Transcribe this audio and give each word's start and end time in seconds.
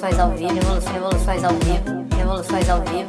Revoluções 0.00 0.18
ao 0.18 0.30
vivo, 0.30 0.92
revoluções 0.92 1.44
ao 1.44 1.52
vivo, 1.52 2.16
revoluções 2.16 2.70
ao 2.70 2.80
vivo. 2.80 3.08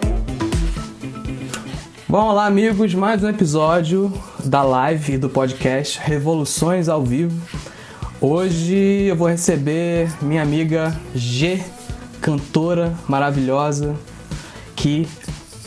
Bom, 2.06 2.27
olá 2.27 2.45
amigos, 2.45 2.93
mais 2.93 3.24
um 3.24 3.29
episódio 3.29 4.11
da 4.43 4.61
live 4.61 5.17
do 5.17 5.30
podcast 5.30 5.98
Revoluções 6.04 6.90
ao 6.90 7.01
Vivo. 7.01 7.40
Hoje 8.19 9.05
eu 9.05 9.15
vou 9.15 9.29
receber 9.29 10.11
minha 10.21 10.41
amiga 10.41 10.93
G, 11.15 11.64
cantora 12.19 12.93
maravilhosa, 13.07 13.96
que 14.75 15.07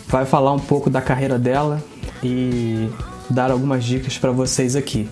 vai 0.07 0.27
falar 0.27 0.53
um 0.53 0.61
pouco 0.61 0.91
da 0.91 1.01
carreira 1.01 1.39
dela 1.39 1.83
e 2.23 2.91
dar 3.31 3.51
algumas 3.51 3.83
dicas 3.83 4.19
para 4.19 4.31
vocês 4.31 4.77
aqui. 4.77 5.09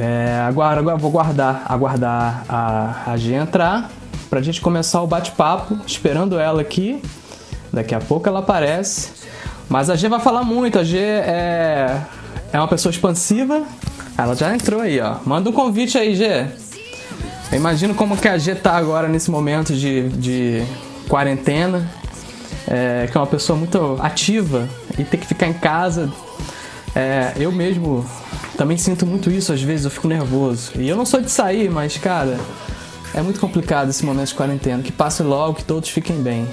É, 0.00 0.42
agora, 0.48 0.80
agora 0.80 0.96
vou 0.96 1.10
guardar, 1.10 1.66
aguardar 1.68 2.46
a, 2.48 3.12
a 3.12 3.16
G 3.18 3.34
entrar 3.34 3.90
para 4.32 4.40
a 4.40 4.42
gente 4.42 4.62
começar 4.62 5.02
o 5.02 5.06
bate-papo, 5.06 5.78
esperando 5.86 6.38
ela 6.38 6.62
aqui. 6.62 7.02
Daqui 7.70 7.94
a 7.94 8.00
pouco 8.00 8.26
ela 8.26 8.38
aparece. 8.38 9.10
Mas 9.68 9.90
a 9.90 9.94
G 9.94 10.08
vai 10.08 10.20
falar 10.20 10.42
muito, 10.42 10.78
a 10.78 10.84
G 10.84 10.96
é, 10.98 12.00
é 12.50 12.58
uma 12.58 12.66
pessoa 12.66 12.90
expansiva. 12.90 13.62
Ela 14.16 14.34
já 14.34 14.54
entrou 14.54 14.80
aí, 14.80 14.98
ó. 15.02 15.16
Manda 15.26 15.50
um 15.50 15.52
convite 15.52 15.98
aí, 15.98 16.16
G. 16.16 16.46
Eu 17.52 17.58
imagino 17.58 17.94
como 17.94 18.16
que 18.16 18.26
a 18.26 18.38
G 18.38 18.54
tá 18.54 18.72
agora 18.72 19.06
nesse 19.06 19.30
momento 19.30 19.74
de, 19.74 20.08
de 20.08 20.62
quarentena. 21.10 21.86
É, 22.66 23.08
que 23.12 23.18
é 23.18 23.20
uma 23.20 23.26
pessoa 23.26 23.58
muito 23.58 23.98
ativa 24.00 24.66
e 24.98 25.04
tem 25.04 25.20
que 25.20 25.26
ficar 25.26 25.46
em 25.46 25.52
casa. 25.52 26.10
É, 26.96 27.34
eu 27.36 27.52
mesmo 27.52 28.02
também 28.56 28.78
sinto 28.78 29.04
muito 29.04 29.30
isso, 29.30 29.52
às 29.52 29.60
vezes 29.60 29.84
eu 29.84 29.90
fico 29.90 30.08
nervoso. 30.08 30.72
E 30.76 30.88
eu 30.88 30.96
não 30.96 31.04
sou 31.04 31.20
de 31.20 31.30
sair, 31.30 31.70
mas, 31.70 31.98
cara, 31.98 32.38
é 33.14 33.22
muito 33.22 33.40
complicado 33.40 33.90
esse 33.90 34.04
momento 34.04 34.28
de 34.28 34.34
quarentena. 34.34 34.82
Que 34.82 34.92
passe 34.92 35.22
logo, 35.22 35.54
que 35.54 35.64
todos 35.64 35.88
fiquem 35.88 36.22
bem. 36.22 36.48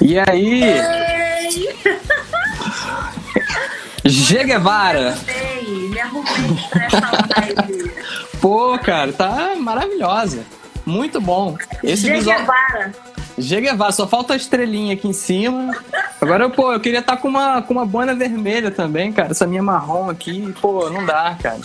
E 0.00 0.18
aí? 0.18 0.62
Ei! 0.64 1.74
G 4.04 4.44
Guevara! 4.44 5.16
Me 5.66 6.00
arrumei 6.00 6.58
pra 6.70 6.84
essa 6.86 7.10
live. 7.36 7.92
Pô, 8.40 8.78
cara, 8.78 9.12
tá 9.12 9.54
maravilhosa. 9.56 10.44
Muito 10.84 11.20
bom. 11.20 11.56
Esse 11.82 12.10
visual. 12.10 12.38
Guevara. 12.38 12.92
Guevara, 13.38 13.92
só 13.92 14.06
falta 14.06 14.32
a 14.34 14.36
estrelinha 14.36 14.94
aqui 14.94 15.08
em 15.08 15.12
cima. 15.12 15.76
Agora, 16.20 16.48
pô, 16.48 16.72
eu 16.72 16.80
queria 16.80 17.00
estar 17.00 17.16
com 17.16 17.28
uma, 17.28 17.60
com 17.62 17.74
uma 17.74 17.84
boina 17.86 18.14
vermelha 18.14 18.70
também, 18.70 19.12
cara. 19.12 19.32
Essa 19.32 19.46
minha 19.46 19.62
marrom 19.62 20.08
aqui, 20.08 20.54
pô, 20.60 20.88
não 20.90 21.04
dá, 21.04 21.36
cara. 21.42 21.58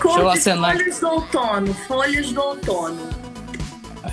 Cor 0.00 0.20
eu 0.20 0.30
de 0.30 0.38
acenar. 0.38 0.76
folhas 0.76 1.00
do 1.00 1.08
outono, 1.08 1.74
folhas 1.86 2.32
do 2.32 2.40
outono. 2.40 3.28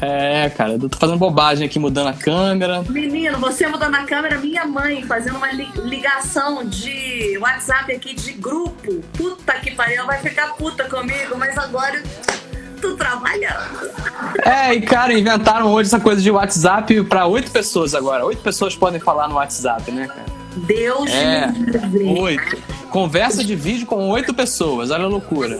É, 0.02 0.50
cara, 0.50 0.74
eu 0.74 0.90
tô 0.90 0.98
fazendo 0.98 1.18
bobagem 1.18 1.66
aqui, 1.68 1.78
mudando 1.80 2.08
a 2.08 2.14
câmera. 2.14 2.84
Menino, 2.90 3.38
você 3.38 3.68
mudando 3.68 3.96
a 3.96 4.04
câmera, 4.04 4.38
minha 4.40 4.66
mãe 4.66 5.04
fazendo 5.04 5.38
uma 5.38 5.52
li- 5.52 5.72
ligação 5.84 6.66
de 6.66 7.38
WhatsApp 7.40 7.94
aqui 7.94 8.14
de 8.14 8.34
grupo. 8.34 9.02
Puta 9.16 9.54
que 9.60 9.72
pariu, 9.72 9.98
ela 10.00 10.08
vai 10.08 10.20
ficar 10.20 10.48
puta 10.56 10.84
comigo, 10.90 11.38
mas 11.38 11.58
agora 11.58 11.98
eu 11.98 12.82
tô 12.82 12.96
trabalhando. 12.98 13.90
É, 14.44 14.74
e 14.74 14.82
cara, 14.82 15.14
inventaram 15.14 15.72
hoje 15.72 15.88
essa 15.88 16.00
coisa 16.00 16.22
de 16.22 16.32
WhatsApp 16.32 17.04
pra 17.04 17.26
oito 17.28 17.52
pessoas 17.52 17.94
agora. 17.96 18.26
Oito 18.26 18.42
pessoas 18.42 18.76
podem 18.76 19.00
falar 19.00 19.28
no 19.28 19.36
WhatsApp, 19.36 19.92
né, 19.92 20.08
cara? 20.08 20.26
Deus 20.56 21.10
É, 21.12 21.48
me. 21.48 22.20
Oito. 22.20 22.58
Conversa 22.90 23.44
de 23.44 23.56
vídeo 23.56 23.86
com 23.86 24.10
oito 24.10 24.34
pessoas, 24.34 24.90
olha 24.92 25.04
a 25.04 25.08
loucura. 25.08 25.58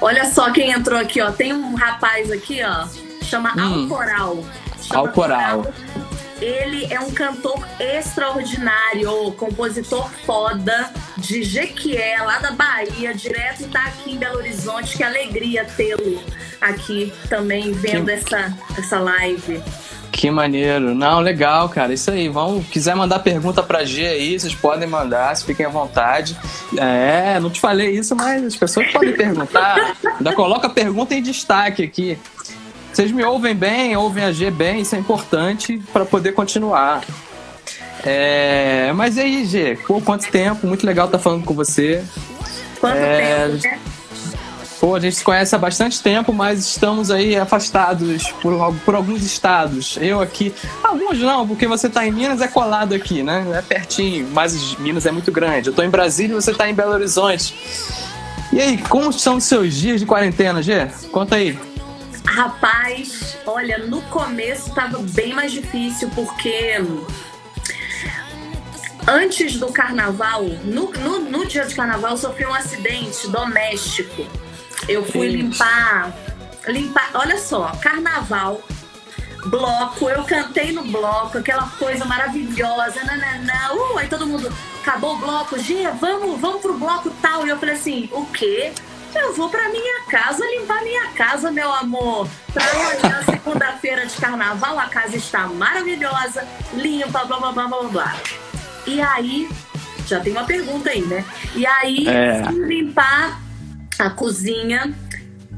Olha 0.00 0.24
só 0.30 0.50
quem 0.50 0.70
entrou 0.70 0.98
aqui, 0.98 1.20
ó. 1.20 1.30
Tem 1.30 1.52
um 1.52 1.74
rapaz 1.74 2.30
aqui, 2.30 2.60
ó. 2.62 2.86
Chama 3.24 3.52
Hum. 3.56 3.82
Alcoral. 3.82 4.38
Chama 4.80 5.00
Alcoral. 5.00 5.66
Ele 6.40 6.86
é 6.92 6.98
um 7.00 7.10
cantor 7.10 7.66
extraordinário, 7.78 9.32
compositor 9.32 10.10
foda 10.24 10.90
de 11.18 11.42
Jequié, 11.42 12.16
lá 12.22 12.38
da 12.38 12.52
Bahia, 12.52 13.14
direto 13.14 13.68
tá 13.68 13.84
aqui 13.84 14.12
em 14.12 14.16
Belo 14.18 14.38
Horizonte. 14.38 14.96
Que 14.96 15.04
alegria 15.04 15.64
tê-lo 15.76 16.22
aqui 16.60 17.12
também 17.28 17.72
vendo 17.72 18.06
Que- 18.06 18.12
essa, 18.12 18.56
essa 18.78 18.98
live. 18.98 19.62
Que 20.12 20.30
maneiro. 20.30 20.94
Não, 20.94 21.20
legal, 21.20 21.68
cara. 21.68 21.92
Isso 21.94 22.10
aí. 22.10 22.28
Vão, 22.28 22.62
quiser 22.62 22.96
mandar 22.96 23.20
pergunta 23.20 23.62
pra 23.62 23.84
G 23.84 24.04
aí, 24.06 24.38
vocês 24.38 24.54
podem 24.54 24.88
mandar, 24.88 25.34
se 25.36 25.44
fiquem 25.44 25.64
à 25.64 25.68
vontade. 25.68 26.36
É, 26.76 27.38
não 27.38 27.48
te 27.48 27.60
falei 27.60 27.90
isso, 27.90 28.14
mas 28.16 28.44
as 28.44 28.56
pessoas 28.56 28.90
podem 28.90 29.12
perguntar. 29.16 29.96
Ainda 30.18 30.34
coloca 30.34 30.66
a 30.66 30.70
pergunta 30.70 31.14
em 31.14 31.22
destaque 31.22 31.82
aqui. 31.84 32.18
Vocês 32.92 33.12
me 33.12 33.24
ouvem 33.24 33.54
bem, 33.54 33.96
ouvem 33.96 34.24
a 34.24 34.32
G 34.32 34.50
bem, 34.50 34.80
isso 34.80 34.94
é 34.94 34.98
importante 34.98 35.80
para 35.92 36.04
poder 36.04 36.32
continuar. 36.32 37.02
É, 38.04 38.92
mas 38.94 39.16
e 39.16 39.20
aí, 39.20 39.44
G? 39.44 39.78
Pô, 39.86 40.00
quanto 40.00 40.30
tempo? 40.30 40.66
Muito 40.66 40.86
legal 40.86 41.06
estar 41.06 41.18
falando 41.18 41.44
com 41.44 41.54
você. 41.54 42.02
Quanto 42.80 42.96
É, 42.96 43.48
tempo, 43.48 43.68
né? 43.68 43.78
Pô, 44.80 44.94
a 44.96 45.00
gente 45.00 45.16
se 45.16 45.22
conhece 45.22 45.54
há 45.54 45.58
bastante 45.58 46.02
tempo, 46.02 46.32
mas 46.32 46.60
estamos 46.60 47.10
aí 47.10 47.36
afastados 47.36 48.32
por, 48.40 48.74
por 48.86 48.94
alguns 48.94 49.22
estados. 49.22 49.98
Eu 50.00 50.22
aqui. 50.22 50.54
Alguns 50.82 51.18
não, 51.18 51.46
porque 51.46 51.66
você 51.66 51.90
tá 51.90 52.06
em 52.06 52.10
Minas, 52.10 52.40
é 52.40 52.48
colado 52.48 52.94
aqui, 52.94 53.22
né? 53.22 53.46
É 53.54 53.60
pertinho, 53.60 54.26
mas 54.32 54.74
Minas 54.78 55.04
é 55.04 55.12
muito 55.12 55.30
grande. 55.30 55.68
Eu 55.68 55.74
tô 55.74 55.82
em 55.82 55.90
Brasília 55.90 56.32
e 56.32 56.34
você 56.34 56.54
tá 56.54 56.68
em 56.68 56.74
Belo 56.74 56.92
Horizonte. 56.92 57.54
E 58.50 58.58
aí, 58.58 58.78
como 58.78 59.12
são 59.12 59.36
os 59.36 59.44
seus 59.44 59.74
dias 59.74 60.00
de 60.00 60.06
quarentena, 60.06 60.62
Gê? 60.62 60.86
Conta 61.12 61.36
aí. 61.36 61.58
Rapaz, 62.24 63.38
olha, 63.46 63.78
no 63.78 64.02
começo 64.02 64.74
tava 64.74 64.98
bem 64.98 65.32
mais 65.34 65.52
difícil 65.52 66.10
porque 66.14 66.76
antes 69.06 69.56
do 69.56 69.72
carnaval, 69.72 70.44
no, 70.64 70.92
no, 70.92 71.20
no 71.20 71.46
dia 71.46 71.64
de 71.64 71.74
carnaval, 71.74 72.12
eu 72.12 72.16
sofri 72.16 72.46
um 72.46 72.54
acidente 72.54 73.28
doméstico. 73.28 74.26
Eu 74.88 75.04
fui 75.04 75.28
Ixi. 75.28 75.36
limpar. 75.36 76.12
Limpar. 76.66 77.10
Olha 77.14 77.38
só, 77.38 77.72
carnaval, 77.82 78.62
bloco, 79.46 80.08
eu 80.08 80.24
cantei 80.24 80.72
no 80.72 80.84
bloco, 80.84 81.38
aquela 81.38 81.66
coisa 81.78 82.04
maravilhosa, 82.04 83.02
nananã, 83.04 83.74
uh, 83.74 83.98
aí 83.98 84.08
todo 84.08 84.26
mundo 84.26 84.52
acabou 84.80 85.14
o 85.14 85.18
bloco, 85.18 85.58
Gê, 85.58 85.88
vamos, 86.00 86.40
vamos 86.40 86.60
pro 86.60 86.78
bloco 86.78 87.10
tal. 87.22 87.46
E 87.46 87.50
eu 87.50 87.58
falei 87.58 87.74
assim, 87.74 88.08
o 88.12 88.26
quê? 88.26 88.72
Eu 89.14 89.34
vou 89.34 89.48
pra 89.48 89.68
minha 89.68 90.04
casa 90.08 90.44
limpar 90.46 90.82
minha 90.82 91.08
casa, 91.12 91.50
meu 91.50 91.72
amor. 91.72 92.28
Pra 92.52 92.64
amanhã, 92.70 93.22
segunda-feira 93.24 94.06
de 94.06 94.16
carnaval, 94.16 94.78
a 94.78 94.86
casa 94.86 95.16
está 95.16 95.46
maravilhosa, 95.46 96.46
limpa, 96.74 97.24
blá 97.24 97.38
blá 97.38 97.52
blá 97.52 97.66
blá 97.68 97.82
blá. 97.84 98.16
E 98.86 99.00
aí, 99.00 99.48
já 100.06 100.20
tem 100.20 100.32
uma 100.32 100.44
pergunta 100.44 100.90
aí, 100.90 101.02
né? 101.02 101.24
E 101.54 101.66
aí, 101.66 102.06
É. 102.08 102.44
fui 102.44 102.66
limpar 102.66 103.40
a 103.98 104.10
cozinha, 104.10 104.94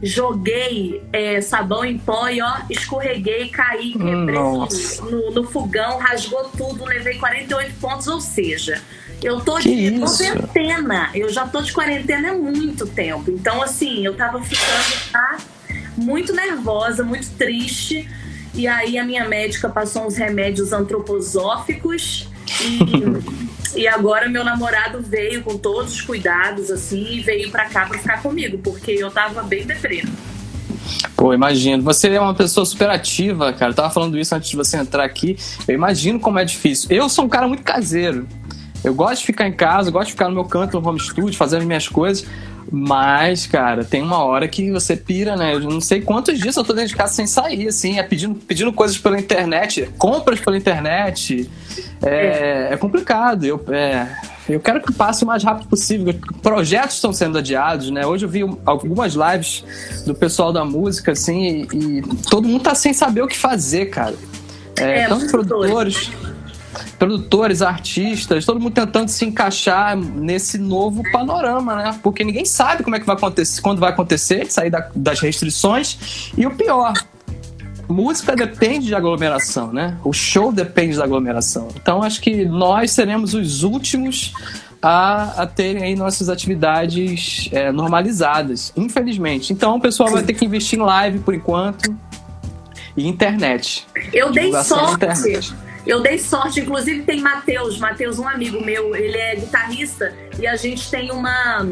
joguei 0.03 1.03
é, 1.13 1.41
sabão 1.41 1.85
em 1.85 1.99
pó 1.99 2.29
e 2.29 2.43
ó, 2.43 2.53
escorreguei, 2.69 3.49
caí, 3.49 3.95
Nossa. 3.97 5.05
no, 5.05 5.31
no 5.31 5.45
fogão, 5.45 5.99
rasgou 5.99 6.45
tudo, 6.57 6.85
levei 6.85 7.19
48 7.19 7.75
pontos, 7.81 8.09
ou 8.09 8.21
seja, 8.21 8.83
eu 9.23 9.41
tô 9.41 9.57
Que 9.57 9.75
de 9.75 10.03
isso? 10.03 10.19
quarentena. 10.19 11.11
Eu 11.15 11.33
já 11.33 11.47
tô 11.47 11.63
de 11.63 11.73
quarentena 11.73 12.31
há 12.31 12.35
muito 12.35 12.87
tempo. 12.87 13.31
Então, 13.31 13.63
assim, 13.63 14.05
eu 14.05 14.15
tava 14.15 14.43
ficando 14.43 15.11
tá, 15.13 15.39
muito 15.97 16.33
nervosa, 16.33 17.03
muito 17.05 17.31
triste. 17.31 18.09
E 18.55 18.67
aí 18.67 18.99
a 18.99 19.05
minha 19.05 19.27
médica 19.27 19.69
passou 19.69 20.07
uns 20.07 20.17
remédios 20.17 20.73
antroposóficos 20.73 22.29
e, 22.61 23.79
e 23.81 23.89
agora 23.89 24.29
meu 24.29 24.45
namorado 24.45 25.01
veio 25.01 25.43
com 25.43 25.57
todos 25.57 25.95
os 25.95 26.01
cuidados, 26.03 26.71
assim, 26.71 27.17
e 27.17 27.21
veio 27.21 27.51
pra 27.51 27.67
cá 27.67 27.87
pra 27.87 27.99
ficar 27.99 28.21
comigo, 28.21 28.59
porque 28.59 28.91
eu 28.91 29.11
tava 29.11 29.43
bem 29.43 29.65
deprê. 29.65 30.03
Pô, 31.17 31.33
imagino. 31.33 31.83
Você 31.85 32.09
é 32.09 32.21
uma 32.21 32.35
pessoa 32.35 32.67
super 32.67 32.91
ativa, 32.91 33.53
cara. 33.53 33.71
Eu 33.71 33.75
tava 33.77 33.91
falando 33.91 34.19
isso 34.19 34.35
antes 34.35 34.51
de 34.51 34.57
você 34.57 34.77
entrar 34.77 35.05
aqui. 35.05 35.37
Eu 35.69 35.75
imagino 35.75 36.19
como 36.19 36.39
é 36.39 36.45
difícil. 36.45 36.89
Eu 36.91 37.09
sou 37.09 37.25
um 37.25 37.29
cara 37.29 37.47
muito 37.47 37.63
caseiro. 37.63 38.27
Eu 38.85 38.95
gosto 38.95 39.21
de 39.21 39.27
ficar 39.27 39.47
em 39.47 39.53
casa, 39.53 39.91
gosto 39.91 40.07
de 40.07 40.13
ficar 40.13 40.29
no 40.29 40.35
meu 40.35 40.45
canto, 40.45 40.81
no 40.81 40.89
home 40.89 41.01
studio, 41.01 41.37
fazendo 41.37 41.61
as 41.61 41.67
minhas 41.67 41.89
coisas. 41.89 42.27
Mas, 42.71 43.47
cara, 43.47 43.85
tem 43.85 44.01
uma 44.03 44.25
hora 44.25 44.49
que 44.49 44.71
você 44.71 44.97
pira, 44.97 45.37
né? 45.37 45.55
Eu 45.55 45.61
não 45.61 45.81
sei 45.81 46.01
quantos 46.01 46.39
dias 46.39 46.57
eu 46.57 46.65
tô 46.65 46.73
dentro 46.73 46.89
de 46.89 46.97
casa 46.97 47.13
sem 47.13 47.27
sair, 47.27 47.69
assim, 47.69 47.99
é 47.99 48.03
pedindo, 48.03 48.35
pedindo 48.35 48.73
coisas 48.73 48.97
pela 48.97 49.19
internet, 49.19 49.91
compras 49.99 50.41
pela 50.41 50.57
internet. 50.57 51.51
É, 52.01 52.69
é 52.71 52.77
complicado. 52.77 53.45
Eu, 53.45 53.63
é, 53.69 54.07
eu 54.49 54.59
quero 54.59 54.81
que 54.81 54.93
passe 54.93 55.23
o 55.23 55.27
mais 55.27 55.45
rápido 55.45 55.69
possível. 55.69 56.15
Projetos 56.41 56.95
estão 56.95 57.13
sendo 57.13 57.39
adiados, 57.39 57.91
né? 57.91 58.07
Hoje 58.07 58.25
eu 58.25 58.29
vi 58.29 58.41
algumas 58.65 59.15
lives 59.15 59.65
do 60.07 60.15
pessoal 60.15 60.53
da 60.53 60.65
música, 60.65 61.13
assim, 61.13 61.67
e, 61.73 61.99
e 61.99 62.03
todo 62.31 62.49
mundo 62.49 62.63
tá 62.63 62.75
sem 62.75 62.93
saber 62.95 63.23
o 63.23 63.27
que 63.27 63.37
fazer, 63.37 63.87
cara. 63.87 64.15
É, 64.79 65.01
É, 65.01 65.09
tanto 65.09 65.21
muito 65.21 65.31
produtores, 65.31 66.11
produtores, 66.99 67.63
artistas, 67.63 68.45
todo 68.45 68.61
mundo 68.61 68.73
tentando 68.73 69.09
se 69.09 69.25
encaixar 69.25 69.97
nesse 69.97 70.59
novo 70.59 71.03
panorama, 71.13 71.77
né? 71.77 71.99
Porque 72.03 72.25
ninguém 72.25 72.45
sabe 72.45 72.83
como 72.83 72.97
é 72.97 73.01
que 73.01 73.07
vai 73.07 73.17
acontecer, 73.17 73.61
quando 73.61 73.79
vai 73.79 73.91
acontecer, 73.91 74.51
sair 74.51 74.71
da- 74.71 74.89
das 74.95 75.21
restrições. 75.21 76.31
E 76.37 76.47
o 76.47 76.51
pior, 76.51 76.93
música 77.89 78.35
depende 78.35 78.87
de 78.87 78.95
aglomeração, 78.95 79.73
né? 79.73 79.97
O 80.05 80.13
show 80.13 80.53
depende 80.53 80.97
da 80.97 81.05
aglomeração. 81.05 81.69
Então 81.77 82.03
acho 82.03 82.21
que 82.21 82.45
nós 82.45 82.91
seremos 82.93 83.35
os 83.35 83.63
últimos 83.63 84.33
a, 84.81 85.43
a 85.43 85.47
terem 85.47 85.83
aí 85.85 85.95
nossas 85.95 86.29
atividades 86.29 87.49
é, 87.53 87.71
normalizadas, 87.71 88.73
infelizmente. 88.77 89.53
Então 89.53 89.77
o 89.77 89.81
pessoal 89.81 90.11
vai 90.11 90.23
ter 90.23 90.33
que 90.35 90.45
investir 90.45 90.79
em 90.79 90.83
live 90.83 91.19
por 91.21 91.35
enquanto 91.35 91.95
e 92.97 93.07
internet. 93.07 93.87
Eu 94.13 94.33
dei 94.33 94.51
sorte. 94.65 95.55
Eu 95.87 96.01
dei 96.01 96.19
sorte, 96.19 96.61
inclusive 96.61 97.03
tem 97.03 97.21
Matheus, 97.21 97.79
Matheus, 97.79 98.19
um 98.19 98.29
amigo 98.29 98.65
meu, 98.65 98.95
ele 98.95 99.19
é 99.19 99.35
guitarrista 99.35 100.15
e 100.39 100.47
a 100.47 100.55
gente 100.57 100.91
tem 100.91 101.11
uma 101.11 101.67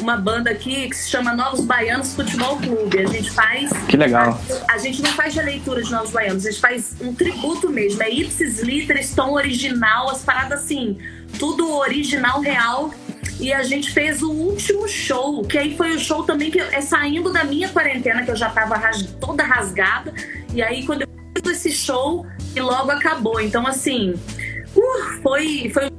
uma 0.00 0.16
banda 0.16 0.50
aqui 0.50 0.88
que 0.88 0.96
se 0.96 1.08
chama 1.08 1.34
Novos 1.34 1.64
Baianos 1.64 2.14
Futebol 2.14 2.58
Clube. 2.58 2.98
A 2.98 3.06
gente 3.06 3.30
faz. 3.30 3.70
Que 3.88 3.96
legal. 3.96 4.38
A, 4.68 4.74
a 4.74 4.78
gente 4.78 5.02
não 5.02 5.10
faz 5.12 5.34
releitura 5.34 5.82
de 5.82 5.90
Novos 5.90 6.10
Baianos, 6.10 6.44
a 6.46 6.50
gente 6.50 6.60
faz 6.60 6.96
um 7.00 7.14
tributo 7.14 7.70
mesmo. 7.70 8.02
É 8.02 8.10
ipsis 8.10 8.60
literis, 8.60 9.14
tom 9.14 9.32
original, 9.32 10.10
as 10.10 10.22
paradas 10.22 10.64
assim, 10.64 10.98
tudo 11.38 11.70
original, 11.78 12.40
real. 12.40 12.92
E 13.38 13.52
a 13.52 13.62
gente 13.62 13.90
fez 13.92 14.22
o 14.22 14.30
último 14.30 14.88
show, 14.88 15.42
que 15.44 15.58
aí 15.58 15.76
foi 15.76 15.94
o 15.94 15.98
show 15.98 16.22
também 16.22 16.50
que 16.50 16.58
é 16.58 16.80
saindo 16.80 17.30
da 17.30 17.44
minha 17.44 17.68
quarentena, 17.68 18.22
que 18.22 18.30
eu 18.30 18.36
já 18.36 18.48
tava 18.48 18.76
ras 18.76 19.02
toda 19.20 19.42
rasgada. 19.42 20.12
E 20.54 20.62
aí, 20.62 20.86
quando 20.86 21.02
eu 21.02 21.15
esse 21.44 21.70
show, 21.72 22.26
e 22.54 22.60
logo 22.60 22.90
acabou. 22.90 23.40
Então, 23.40 23.66
assim, 23.66 24.14
uh, 24.74 25.22
foi, 25.22 25.70
foi 25.72 25.90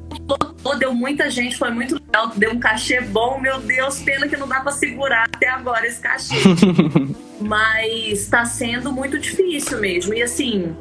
deu 0.77 0.93
muita 0.93 1.29
gente, 1.29 1.57
foi 1.57 1.71
muito 1.71 1.95
legal, 1.95 2.29
deu 2.35 2.51
um 2.51 2.59
cachê 2.59 3.01
bom, 3.01 3.39
meu 3.39 3.59
Deus, 3.59 3.99
pena 3.99 4.27
que 4.27 4.35
não 4.35 4.47
dá 4.47 4.59
para 4.59 4.71
segurar 4.71 5.25
até 5.31 5.47
agora 5.47 5.85
esse 5.85 5.99
cachê. 5.99 6.35
Mas 7.39 8.21
está 8.21 8.45
sendo 8.45 8.91
muito 8.91 9.17
difícil 9.17 9.79
mesmo. 9.79 10.13
E 10.13 10.21
assim, 10.21 10.75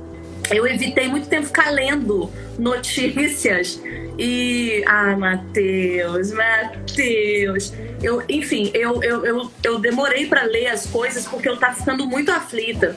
eu 0.51 0.67
evitei 0.67 1.09
muito 1.09 1.29
tempo 1.29 1.47
ficar 1.47 1.71
lendo 1.71 2.31
notícias 2.59 3.81
e. 4.19 4.83
Ah, 4.87 5.17
Matheus, 5.17 6.33
Matheus. 6.33 7.73
Eu, 8.03 8.23
enfim, 8.29 8.71
eu, 8.75 9.03
eu, 9.03 9.25
eu, 9.25 9.51
eu 9.63 9.79
demorei 9.79 10.27
para 10.27 10.45
ler 10.45 10.69
as 10.69 10.87
coisas 10.87 11.27
porque 11.27 11.49
eu 11.49 11.57
tava 11.57 11.75
ficando 11.75 12.07
muito 12.07 12.31
aflita. 12.31 12.97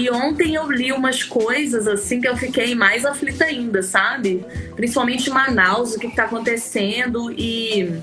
E 0.00 0.10
ontem 0.10 0.54
eu 0.54 0.70
li 0.72 0.92
umas 0.92 1.22
coisas 1.22 1.86
assim 1.86 2.22
que 2.22 2.28
eu 2.28 2.34
fiquei 2.34 2.74
mais 2.74 3.04
aflita 3.04 3.44
ainda, 3.44 3.82
sabe? 3.82 4.42
Principalmente 4.74 5.28
Manaus, 5.28 5.94
o 5.94 5.98
que, 5.98 6.06
está 6.06 6.24
acontecendo 6.24 7.30
e 7.30 8.00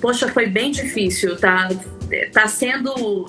poxa, 0.00 0.26
foi 0.26 0.46
bem 0.46 0.72
difícil, 0.72 1.36
tá? 1.36 1.68
Tá 2.32 2.48
sendo 2.48 3.26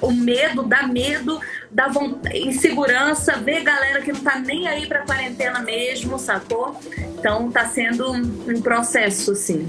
o 0.00 0.12
medo, 0.12 0.62
dá 0.62 0.86
medo, 0.86 1.40
dá 1.68 1.90
insegurança, 2.32 3.38
ver 3.38 3.64
galera 3.64 4.02
que 4.02 4.12
não 4.12 4.20
tá 4.20 4.38
nem 4.38 4.68
aí 4.68 4.86
pra 4.86 5.00
quarentena 5.00 5.58
mesmo, 5.58 6.16
sacou? 6.16 6.78
Então 7.18 7.50
tá 7.50 7.66
sendo 7.66 8.12
um 8.12 8.60
processo, 8.62 9.32
assim. 9.32 9.66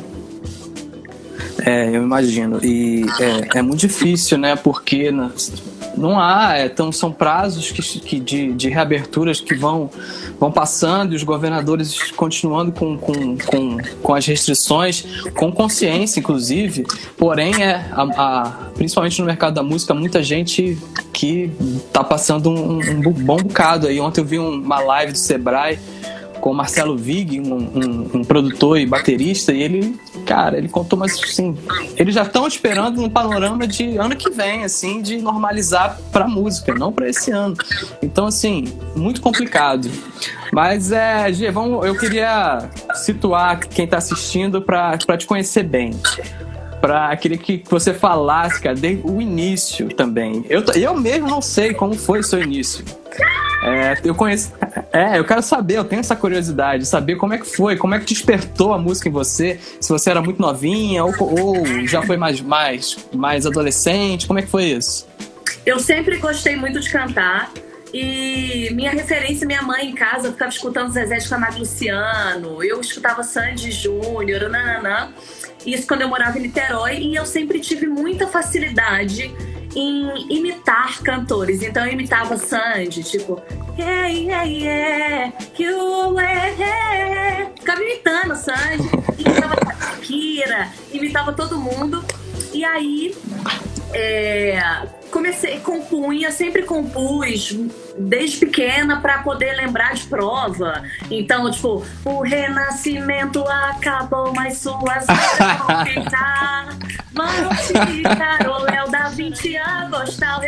É, 1.66 1.88
eu 1.90 2.04
imagino. 2.04 2.64
E 2.64 3.04
é, 3.20 3.60
é 3.60 3.62
muito 3.64 3.80
difícil, 3.82 4.38
né? 4.38 4.56
Porque 4.56 5.12
não 5.98 6.20
há, 6.20 6.66
então 6.66 6.92
são 6.92 7.12
prazos 7.12 7.72
que, 7.72 7.82
que 8.00 8.20
de, 8.20 8.54
de, 8.54 8.70
reaberturas 8.70 9.42
que 9.42 9.54
vão, 9.54 9.90
vão 10.40 10.52
passando 10.52 11.14
e 11.14 11.16
os 11.16 11.24
governadores 11.24 12.12
continuando 12.12 12.72
com, 12.72 12.98
com, 12.98 13.38
com, 13.38 13.78
com 14.02 14.14
as 14.14 14.26
restrições, 14.26 15.04
com 15.36 15.52
consciência, 15.52 16.20
inclusive. 16.20 16.86
Porém, 17.18 17.64
é 17.64 17.86
a, 17.92 18.04
a, 18.04 18.52
principalmente 18.76 19.20
no 19.20 19.26
mercado 19.26 19.54
da 19.54 19.64
música, 19.64 19.94
muita 19.94 20.24
gente 20.24 20.78
que 21.12 21.52
está 21.88 22.04
passando 22.04 22.50
um, 22.50 22.80
um, 22.80 23.02
bom 23.02 23.38
bocado 23.38 23.88
aí. 23.88 24.00
Ontem 24.00 24.22
eu 24.22 24.26
vi 24.26 24.40
uma 24.40 24.80
live 24.80 25.12
do 25.12 25.18
Sebrae 25.18 25.80
com 26.40 26.52
o 26.52 26.54
Marcelo 26.56 26.98
Vig, 26.98 27.40
um, 27.40 27.54
um, 27.54 28.10
um, 28.14 28.24
produtor 28.24 28.80
e 28.80 28.86
baterista, 28.86 29.52
e 29.52 29.62
ele, 29.62 30.00
cara, 30.30 30.60
ele 30.60 30.70
contou, 30.70 31.00
mas 31.00 31.20
assim, 31.24 31.58
eles 31.98 32.14
já 32.14 32.22
estão 32.22 32.46
esperando 32.46 33.02
um 33.02 33.10
panorama 33.10 33.66
de 33.66 33.98
ano 33.98 34.16
que 34.16 34.30
vem, 34.30 34.64
assim, 34.64 35.02
de 35.02 35.18
normalizar 35.18 36.00
pra 36.12 36.28
música, 36.28 36.72
não 36.76 36.94
para 36.94 37.10
esse 37.10 37.32
ano. 37.32 37.56
Então, 38.00 38.28
assim, 38.28 38.66
muito 38.96 39.22
complicado. 39.22 39.90
Mas, 40.54 40.92
é, 40.92 41.34
Gê, 41.34 41.50
vamos, 41.50 41.84
eu 41.84 41.98
queria 41.98 42.70
situar 42.94 43.60
quem 43.60 43.88
tá 43.88 43.98
assistindo 43.98 44.62
para 44.62 44.96
te 45.18 45.26
conhecer 45.26 45.64
bem 45.64 46.00
pra. 46.80 47.16
Queria 47.18 47.38
que 47.38 47.64
você 47.68 47.92
falasse, 47.92 48.62
cara, 48.62 48.76
desde 48.76 49.06
o 49.06 49.20
início 49.20 49.90
também. 49.90 50.46
Eu, 50.48 50.64
eu 50.76 50.96
mesmo 50.96 51.28
não 51.28 51.42
sei 51.42 51.74
como 51.74 51.96
foi 51.96 52.20
o 52.20 52.24
seu 52.24 52.42
início. 52.42 52.86
É, 53.64 53.98
eu 54.04 54.14
conheço. 54.14 54.54
É, 54.92 55.20
eu 55.20 55.24
quero 55.24 55.42
saber, 55.44 55.76
eu 55.76 55.86
tenho 55.86 56.00
essa 56.00 56.16
curiosidade, 56.16 56.86
saber 56.86 57.16
como 57.16 57.34
é 57.34 57.38
que 57.38 57.46
foi, 57.46 57.78
como 57.78 57.94
é 57.94 58.00
que 58.00 58.06
despertou 58.06 58.74
a 58.74 58.78
música 58.78 59.08
em 59.08 59.12
você, 59.12 59.60
se 59.80 59.88
você 59.90 60.10
era 60.10 60.22
muito 60.22 60.42
novinha 60.42 61.06
ou, 61.06 61.14
ou 61.20 61.88
já 61.88 62.02
foi 62.02 62.18
mais, 62.18 62.42
mais, 62.42 62.98
mais 63.14 63.46
adolescente, 63.46 64.26
como 64.26 64.40
é 64.40 64.42
que 64.42 64.48
foi 64.48 64.66
isso? 64.66 65.08
Eu 65.64 65.80
sempre 65.80 66.18
gostei 66.18 66.56
muito 66.56 66.80
de 66.80 66.90
cantar. 66.90 67.52
E 67.92 68.70
minha 68.74 68.92
referência, 68.92 69.48
minha 69.48 69.64
mãe 69.64 69.90
em 69.90 69.96
casa, 69.96 70.28
eu 70.28 70.32
ficava 70.34 70.52
escutando 70.52 70.92
Zezé 70.92 71.18
de 71.18 71.28
Camargo 71.28 71.60
Luciano, 71.60 72.64
eu 72.64 72.80
escutava 72.80 73.24
Sandy 73.24 73.72
Júnior, 73.72 74.48
nananã. 74.48 75.12
Isso 75.66 75.88
quando 75.88 76.02
eu 76.02 76.08
morava 76.08 76.38
em 76.38 76.44
Niterói, 76.44 77.00
e 77.00 77.16
eu 77.16 77.26
sempre 77.26 77.60
tive 77.60 77.88
muita 77.88 78.28
facilidade 78.28 79.34
em 79.76 80.32
imitar 80.34 81.02
cantores. 81.02 81.62
Então 81.62 81.86
eu 81.86 81.94
imitava 81.94 82.38
Sandy, 82.38 83.04
tipo, 83.04 83.42
yeah, 83.78 84.08
yeah, 84.08 84.44
yeah, 84.44 85.34
you, 85.58 86.20
yeah. 86.20 87.52
Ficava 87.56 87.82
imitando 87.82 88.36
Sandy, 88.36 88.90
imitava 89.18 89.56
Shakira, 90.00 90.70
imitava 90.92 91.34
todo 91.34 91.58
mundo. 91.58 92.04
E 92.54 92.64
aí 92.66 93.16
é, 93.94 94.60
comecei, 95.12 95.60
compunha, 95.60 96.32
sempre 96.32 96.64
compus 96.64 97.58
desde 97.98 98.38
pequena 98.38 99.02
para 99.02 99.20
poder 99.20 99.54
lembrar 99.54 99.94
de 99.94 100.04
prova. 100.04 100.84
Então, 101.10 101.50
tipo, 101.52 101.84
o 102.06 102.22
renascimento 102.22 103.44
acabou, 103.48 104.34
mas 104.34 104.58
suas 104.58 105.06
vão 105.68 105.86
ficar. 105.86 106.70
Mano, 107.14 107.50
Léo 108.64 108.90
da 108.90 109.10
20 109.10 109.58
a 109.58 109.86
gostar. 109.86 110.40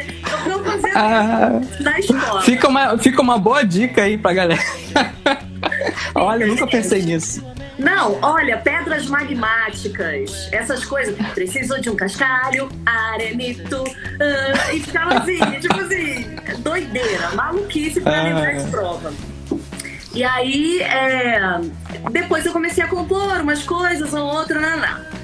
Eu 0.46 0.64
fazer 0.64 0.92
ah, 0.96 1.60
na 1.80 2.00
escola. 2.00 2.42
Fica 2.42 2.68
uma, 2.68 2.98
fica 2.98 3.22
uma 3.22 3.38
boa 3.38 3.64
dica 3.64 4.04
aí 4.04 4.18
pra 4.18 4.34
galera. 4.34 4.62
Olha, 6.16 6.46
nunca 6.46 6.68
pensei 6.68 7.02
nisso. 7.02 7.44
Não, 7.82 8.20
olha, 8.22 8.60
pedras 8.60 9.08
magmáticas, 9.08 10.48
essas 10.52 10.86
coisas. 10.86 11.16
Precisou 11.34 11.82
de 11.82 11.90
um 11.90 11.96
cascalho, 11.96 12.70
arenito, 12.86 13.82
uh, 13.82 14.76
e 14.76 14.80
ficava 14.80 15.16
assim, 15.16 15.40
tipo 15.60 15.80
assim, 15.80 16.36
doideira, 16.60 17.32
maluquice 17.32 18.00
pra 18.00 18.22
lembrar 18.22 18.54
de 18.54 18.70
prova. 18.70 19.12
E 20.14 20.24
aí, 20.24 20.80
é, 20.82 21.42
depois 22.12 22.46
eu 22.46 22.54
comecei 22.54 22.84
a 22.84 22.88
compor 22.88 23.42
umas 23.42 23.64
coisas 23.64 24.14
ou 24.14 24.28
outra, 24.28 24.60
não, 24.60 24.78
não. 24.78 25.22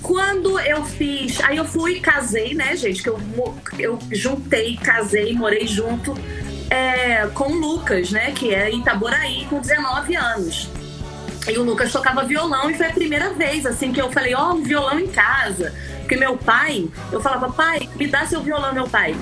Quando 0.00 0.58
eu 0.60 0.84
fiz, 0.84 1.38
aí 1.42 1.58
eu 1.58 1.66
fui, 1.66 2.00
casei, 2.00 2.54
né, 2.54 2.74
gente, 2.74 3.02
que 3.02 3.10
eu, 3.10 3.20
eu 3.78 3.98
juntei, 4.10 4.78
casei, 4.78 5.34
morei 5.34 5.66
junto 5.66 6.14
é, 6.70 7.26
com 7.34 7.52
o 7.52 7.58
Lucas, 7.58 8.10
né, 8.10 8.32
que 8.32 8.54
é 8.54 8.70
em 8.70 8.80
Itaboraí, 8.80 9.44
com 9.50 9.60
19 9.60 10.16
anos. 10.16 10.70
E 11.48 11.58
o 11.58 11.62
Lucas 11.62 11.90
tocava 11.90 12.24
violão 12.24 12.70
e 12.70 12.74
foi 12.74 12.86
a 12.86 12.92
primeira 12.92 13.30
vez, 13.30 13.64
assim, 13.64 13.90
que 13.90 14.00
eu 14.00 14.12
falei, 14.12 14.34
ó, 14.34 14.50
oh, 14.50 14.54
um 14.54 14.62
violão 14.62 14.98
em 14.98 15.06
casa. 15.06 15.74
Porque 16.00 16.16
meu 16.16 16.36
pai, 16.36 16.88
eu 17.10 17.20
falava, 17.20 17.50
pai, 17.50 17.88
me 17.96 18.06
dá 18.06 18.26
seu 18.26 18.42
violão, 18.42 18.72
meu 18.74 18.86
pai. 18.86 19.16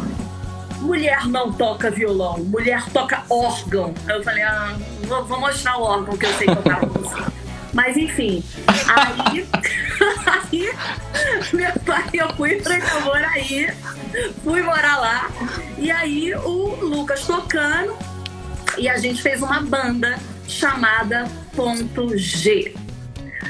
Mulher 0.80 1.26
não 1.26 1.52
toca 1.52 1.90
violão, 1.90 2.38
mulher 2.38 2.84
toca 2.92 3.22
órgão. 3.30 3.94
Eu 4.08 4.22
falei, 4.22 4.42
ah, 4.42 4.76
vou, 5.02 5.24
vou 5.24 5.40
mostrar 5.40 5.78
o 5.78 5.82
órgão 5.82 6.16
que 6.16 6.26
eu 6.26 6.34
sei 6.34 6.46
tocar. 6.46 6.80
Mas 7.72 7.96
enfim, 7.96 8.42
aí, 8.88 9.46
aí 10.26 10.72
meu 11.52 11.72
pai, 11.84 12.08
eu 12.14 12.34
fui 12.34 12.56
pra 12.56 12.74
aí, 13.30 13.72
fui 14.42 14.62
morar 14.62 14.96
lá. 14.96 15.30
E 15.78 15.90
aí 15.90 16.34
o 16.34 16.84
Lucas 16.84 17.26
tocando 17.26 17.96
e 18.78 18.88
a 18.88 18.96
gente 18.96 19.20
fez 19.22 19.42
uma 19.42 19.60
banda 19.60 20.18
chamada 20.48 21.26
Ponto 21.54 22.16
G. 22.16 22.74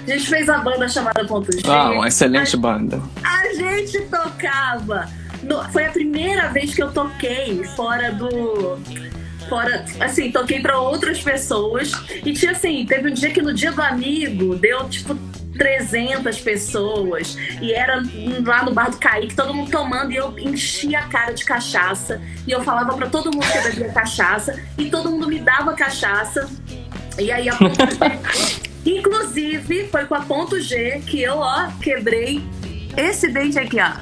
A 0.06 0.10
gente 0.10 0.28
fez 0.28 0.48
a 0.48 0.58
banda 0.58 0.88
chamada 0.88 1.24
Ponto 1.24 1.50
G. 1.52 1.62
Ah, 1.66 1.90
uma 1.90 2.08
excelente 2.08 2.54
a, 2.54 2.58
banda. 2.58 3.02
A 3.22 3.54
gente 3.54 4.00
tocava. 4.02 5.08
No, 5.42 5.62
foi 5.70 5.86
a 5.86 5.90
primeira 5.90 6.48
vez 6.48 6.74
que 6.74 6.82
eu 6.82 6.92
toquei 6.92 7.62
fora 7.76 8.12
do. 8.12 8.78
Fora, 9.48 9.84
assim, 10.00 10.32
toquei 10.32 10.60
para 10.60 10.78
outras 10.78 11.22
pessoas. 11.22 11.92
E 12.24 12.32
tinha 12.32 12.52
assim, 12.52 12.84
teve 12.84 13.10
um 13.10 13.14
dia 13.14 13.30
que 13.30 13.40
no 13.40 13.54
dia 13.54 13.70
do 13.70 13.80
amigo 13.80 14.56
deu 14.56 14.88
tipo 14.88 15.16
300 15.56 16.38
pessoas. 16.40 17.36
E 17.60 17.72
era 17.72 18.02
lá 18.44 18.64
no 18.64 18.72
bar 18.72 18.90
do 18.90 18.98
Kaique, 18.98 19.34
todo 19.34 19.54
mundo 19.54 19.70
tomando. 19.70 20.12
E 20.12 20.16
eu 20.16 20.36
enchia 20.38 21.00
a 21.00 21.08
cara 21.08 21.32
de 21.32 21.44
cachaça. 21.44 22.20
E 22.46 22.52
eu 22.52 22.62
falava 22.62 22.94
para 22.96 23.08
todo 23.08 23.32
mundo 23.32 23.46
que 23.46 23.58
eu 23.58 23.62
bebia 23.62 23.88
cachaça. 23.92 24.60
E 24.78 24.90
todo 24.90 25.10
mundo 25.10 25.26
me 25.26 25.38
dava 25.38 25.75
cachaça. 25.75 26.48
E 27.18 27.32
aí 27.32 27.48
a 27.48 27.56
ponto 27.56 27.76
G, 27.76 28.60
inclusive, 28.98 29.88
foi 29.88 30.04
com 30.04 30.14
a 30.14 30.20
ponto 30.20 30.60
G 30.60 31.02
que 31.06 31.22
eu, 31.22 31.38
ó, 31.38 31.68
quebrei 31.82 32.44
esse 32.96 33.28
dente 33.28 33.58
aqui, 33.58 33.78
ó. 33.80 33.92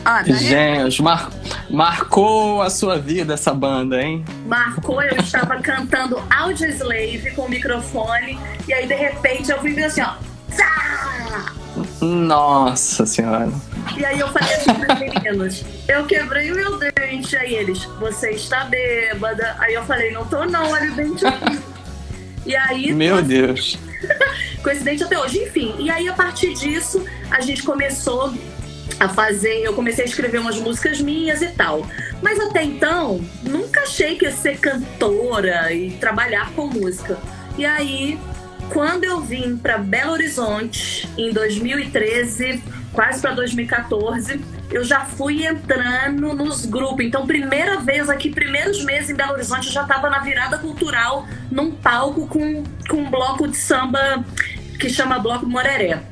ó 0.00 0.22
tá 0.22 0.24
Gente, 0.24 1.02
mar 1.02 1.30
marcou 1.70 2.60
a 2.60 2.68
sua 2.68 2.98
vida 2.98 3.34
essa 3.34 3.54
banda, 3.54 4.02
hein? 4.02 4.24
Marcou, 4.46 5.00
eu 5.02 5.16
estava 5.16 5.56
cantando 5.60 6.20
Audio 6.28 6.68
Slave 6.68 7.30
com 7.34 7.42
o 7.42 7.48
microfone. 7.48 8.38
E 8.66 8.74
aí, 8.74 8.86
de 8.86 8.94
repente, 8.94 9.50
eu 9.50 9.62
vi 9.62 9.82
assim, 9.82 10.02
ó. 10.02 10.14
Nossa 12.00 13.04
senhora. 13.04 13.50
E 13.96 14.04
aí 14.04 14.18
eu 14.18 14.28
falei 14.28 14.54
assim 14.54 14.74
pros 14.74 14.98
meninos, 14.98 15.64
eu 15.88 16.06
quebrei 16.06 16.50
o 16.50 16.54
meu 16.54 16.78
dente. 16.78 17.36
Aí 17.36 17.54
eles, 17.54 17.84
você 17.98 18.30
está 18.30 18.64
bêbada. 18.64 19.56
Aí 19.58 19.74
eu 19.74 19.84
falei, 19.84 20.12
não 20.12 20.24
tô 20.26 20.44
não, 20.44 20.70
olha 20.70 20.90
o 20.90 20.94
dente 20.94 21.26
aqui. 21.26 21.58
E 22.46 22.56
aí. 22.56 22.92
Meu 22.92 23.22
Deus. 23.22 23.78
Coincidente 24.62 25.04
até 25.04 25.18
hoje. 25.18 25.38
Enfim, 25.44 25.74
e 25.78 25.90
aí 25.90 26.08
a 26.08 26.14
partir 26.14 26.54
disso, 26.54 27.04
a 27.30 27.40
gente 27.40 27.62
começou 27.62 28.32
a 28.98 29.08
fazer. 29.08 29.62
Eu 29.62 29.74
comecei 29.74 30.04
a 30.04 30.08
escrever 30.08 30.38
umas 30.38 30.56
músicas 30.56 31.00
minhas 31.00 31.42
e 31.42 31.48
tal. 31.48 31.86
Mas 32.22 32.40
até 32.40 32.62
então, 32.62 33.20
nunca 33.42 33.82
achei 33.82 34.16
que 34.16 34.24
ia 34.24 34.32
ser 34.32 34.58
cantora 34.58 35.72
e 35.72 35.92
trabalhar 35.92 36.50
com 36.52 36.66
música. 36.66 37.18
E 37.58 37.64
aí, 37.64 38.18
quando 38.72 39.04
eu 39.04 39.20
vim 39.20 39.56
para 39.56 39.78
Belo 39.78 40.12
Horizonte 40.12 41.08
em 41.18 41.32
2013, 41.32 42.62
quase 42.92 43.20
para 43.20 43.32
2014, 43.32 44.40
eu 44.70 44.84
já 44.84 45.04
fui 45.04 45.44
entrando 45.44 46.32
nos 46.32 46.64
grupos. 46.64 47.04
Então, 47.04 47.26
primeira 47.26 47.80
vez 47.80 48.08
aqui, 48.08 48.30
primeiros 48.30 48.84
meses 48.84 49.10
em 49.10 49.14
Belo 49.14 49.32
Horizonte, 49.32 49.66
eu 49.66 49.72
já 49.72 49.82
estava 49.82 50.08
na 50.08 50.20
virada 50.20 50.58
cultural, 50.58 51.26
num 51.50 51.72
palco 51.72 52.26
com, 52.26 52.62
com 52.88 52.96
um 52.96 53.10
bloco 53.10 53.48
de 53.48 53.56
samba 53.56 54.24
que 54.78 54.88
chama 54.88 55.18
Bloco 55.18 55.46
Moreré. 55.46 56.02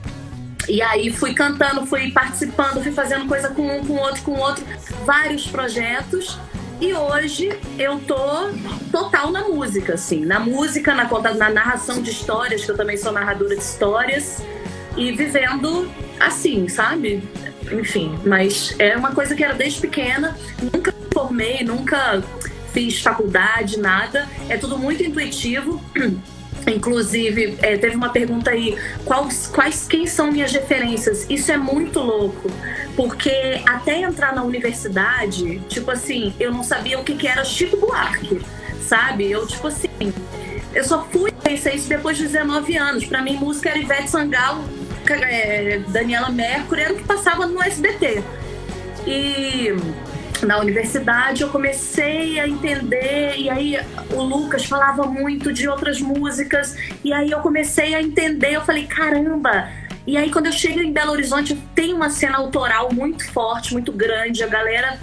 E 0.68 0.82
aí 0.82 1.10
fui 1.10 1.32
cantando, 1.32 1.86
fui 1.86 2.10
participando, 2.10 2.82
fui 2.82 2.92
fazendo 2.92 3.26
coisa 3.26 3.48
com 3.48 3.78
um, 3.78 3.86
com 3.86 3.94
outro, 3.94 4.22
com 4.22 4.32
outro, 4.32 4.64
vários 5.06 5.46
projetos. 5.46 6.38
E 6.80 6.94
hoje 6.94 7.58
eu 7.78 7.98
tô 8.00 8.16
total 8.92 9.32
na 9.32 9.48
música, 9.48 9.94
assim. 9.94 10.24
Na 10.24 10.38
música, 10.38 10.94
na, 10.94 11.04
na 11.34 11.50
narração 11.50 12.00
de 12.00 12.10
histórias, 12.10 12.64
que 12.64 12.70
eu 12.70 12.76
também 12.76 12.96
sou 12.96 13.12
narradora 13.12 13.56
de 13.56 13.62
histórias. 13.62 14.42
E 14.96 15.12
vivendo 15.12 15.90
assim, 16.20 16.68
sabe? 16.68 17.22
enfim, 17.72 18.18
mas 18.24 18.74
é 18.78 18.96
uma 18.96 19.14
coisa 19.14 19.34
que 19.34 19.44
era 19.44 19.54
desde 19.54 19.80
pequena, 19.80 20.36
nunca 20.72 20.92
me 20.92 21.06
formei, 21.12 21.62
nunca 21.62 22.22
fiz 22.72 23.00
faculdade, 23.00 23.78
nada, 23.78 24.28
é 24.48 24.56
tudo 24.56 24.78
muito 24.78 25.02
intuitivo. 25.02 25.80
Inclusive, 26.66 27.58
é, 27.62 27.76
teve 27.76 27.96
uma 27.96 28.10
pergunta 28.10 28.50
aí: 28.50 28.76
quais, 29.04 29.46
quais, 29.46 29.86
quem 29.86 30.06
são 30.06 30.30
minhas 30.30 30.52
referências? 30.52 31.26
Isso 31.28 31.50
é 31.52 31.56
muito 31.56 32.00
louco, 32.00 32.50
porque 32.96 33.62
até 33.66 34.00
entrar 34.00 34.34
na 34.34 34.42
universidade, 34.42 35.60
tipo 35.68 35.90
assim, 35.90 36.34
eu 36.38 36.52
não 36.52 36.62
sabia 36.62 36.98
o 36.98 37.04
que, 37.04 37.14
que 37.14 37.26
era 37.26 37.44
Chico 37.44 37.76
Buarque, 37.76 38.40
sabe? 38.80 39.30
Eu, 39.30 39.46
tipo 39.46 39.66
assim, 39.66 39.88
eu 40.74 40.84
só 40.84 41.04
fui 41.10 41.30
conhecer 41.30 41.74
isso 41.74 41.88
depois 41.88 42.16
de 42.16 42.24
19 42.24 42.76
anos. 42.76 43.04
Para 43.04 43.22
mim, 43.22 43.36
música 43.36 43.70
era 43.70 43.78
Ivete 43.78 44.10
Sangalo, 44.10 44.64
é, 45.10 45.80
Daniela 45.88 46.30
Mercury 46.30 46.82
era 46.82 46.92
o 46.92 46.96
que 46.96 47.04
passava 47.04 47.46
no 47.46 47.62
SBT. 47.62 48.22
E 49.06 49.74
na 50.42 50.58
universidade 50.58 51.42
eu 51.42 51.48
comecei 51.48 52.38
a 52.38 52.48
entender 52.48 53.36
e 53.36 53.50
aí 53.50 53.78
o 54.12 54.22
Lucas 54.22 54.64
falava 54.64 55.04
muito 55.04 55.52
de 55.52 55.68
outras 55.68 56.00
músicas 56.00 56.76
e 57.04 57.12
aí 57.12 57.30
eu 57.30 57.40
comecei 57.40 57.94
a 57.94 58.02
entender, 58.02 58.54
eu 58.54 58.62
falei, 58.62 58.86
caramba, 58.86 59.68
e 60.06 60.16
aí 60.16 60.30
quando 60.30 60.46
eu 60.46 60.52
chego 60.52 60.80
em 60.80 60.92
Belo 60.92 61.12
Horizonte 61.12 61.54
tem 61.74 61.92
uma 61.92 62.10
cena 62.10 62.38
autoral 62.38 62.92
muito 62.92 63.30
forte, 63.32 63.72
muito 63.72 63.92
grande, 63.92 64.42
a 64.42 64.48
galera 64.48 64.98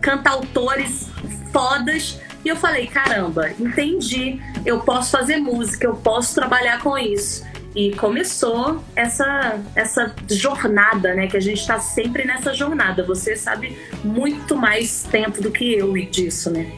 canta 0.00 0.30
autores 0.30 1.08
fodas 1.52 2.20
e 2.44 2.48
eu 2.48 2.56
falei, 2.56 2.86
caramba, 2.86 3.50
entendi, 3.58 4.40
eu 4.64 4.80
posso 4.80 5.10
fazer 5.10 5.36
música, 5.36 5.86
eu 5.86 5.94
posso 5.94 6.34
trabalhar 6.34 6.80
com 6.80 6.96
isso. 6.96 7.49
E 7.74 7.94
começou 7.94 8.82
essa, 8.96 9.60
essa 9.76 10.14
jornada, 10.28 11.14
né? 11.14 11.28
Que 11.28 11.36
a 11.36 11.40
gente 11.40 11.60
está 11.60 11.78
sempre 11.78 12.24
nessa 12.24 12.52
jornada. 12.52 13.04
Você 13.04 13.36
sabe 13.36 13.78
muito 14.02 14.56
mais 14.56 15.04
tempo 15.04 15.40
do 15.40 15.50
que 15.50 15.74
eu 15.74 15.92
disso, 15.92 16.50
né? 16.50 16.72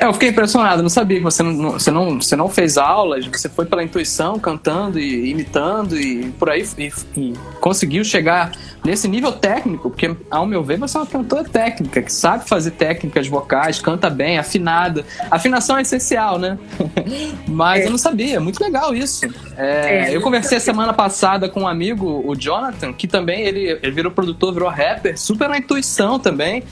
É, 0.00 0.06
eu 0.06 0.14
fiquei 0.14 0.30
impressionado, 0.30 0.82
não 0.82 0.88
sabia 0.88 1.18
que 1.18 1.22
você 1.22 1.42
não, 1.42 1.72
você 1.72 1.90
não, 1.90 2.20
você 2.20 2.34
não 2.34 2.48
fez 2.48 2.78
aulas, 2.78 3.26
você 3.26 3.50
foi 3.50 3.66
pela 3.66 3.84
intuição, 3.84 4.38
cantando 4.38 4.98
e 4.98 5.30
imitando 5.30 6.00
e 6.00 6.30
por 6.38 6.48
aí 6.48 6.66
e, 6.78 6.92
e 7.16 7.34
conseguiu 7.60 8.02
chegar 8.02 8.50
nesse 8.82 9.06
nível 9.06 9.30
técnico, 9.30 9.90
porque 9.90 10.16
ao 10.30 10.46
meu 10.46 10.64
ver 10.64 10.78
você 10.78 10.96
é 10.96 11.00
uma 11.00 11.06
cantora 11.06 11.44
técnica, 11.44 12.00
que 12.00 12.10
sabe 12.10 12.48
fazer 12.48 12.70
técnicas 12.70 13.28
vocais, 13.28 13.78
canta 13.78 14.08
bem, 14.08 14.38
afinada. 14.38 15.04
Afinação 15.30 15.76
é 15.76 15.82
essencial, 15.82 16.38
né? 16.38 16.58
Mas 17.46 17.82
é. 17.82 17.86
eu 17.86 17.90
não 17.90 17.98
sabia, 17.98 18.40
muito 18.40 18.58
legal 18.58 18.94
isso. 18.94 19.26
É, 19.54 20.08
é, 20.08 20.16
eu 20.16 20.22
conversei 20.22 20.56
a 20.56 20.60
semana 20.60 20.94
passada 20.94 21.46
com 21.46 21.60
um 21.60 21.68
amigo, 21.68 22.24
o 22.26 22.34
Jonathan, 22.34 22.94
que 22.94 23.06
também 23.06 23.42
ele, 23.42 23.78
ele 23.82 23.92
virou 23.92 24.10
produtor, 24.10 24.54
virou 24.54 24.70
rapper, 24.70 25.20
super 25.20 25.46
na 25.46 25.58
intuição 25.58 26.18
também 26.18 26.62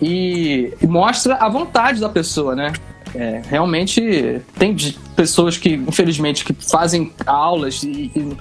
e, 0.00 0.72
mostra 0.82 1.36
a 1.36 1.48
vontade 1.48 2.00
da 2.00 2.08
pessoa, 2.08 2.54
né? 2.54 2.72
É, 3.14 3.42
realmente 3.48 4.42
tem 4.58 4.74
pessoas 5.14 5.56
que, 5.56 5.74
infelizmente, 5.74 6.44
que 6.44 6.52
fazem 6.52 7.12
aulas 7.24 7.84
e, 7.84 8.10
e, 8.14 8.36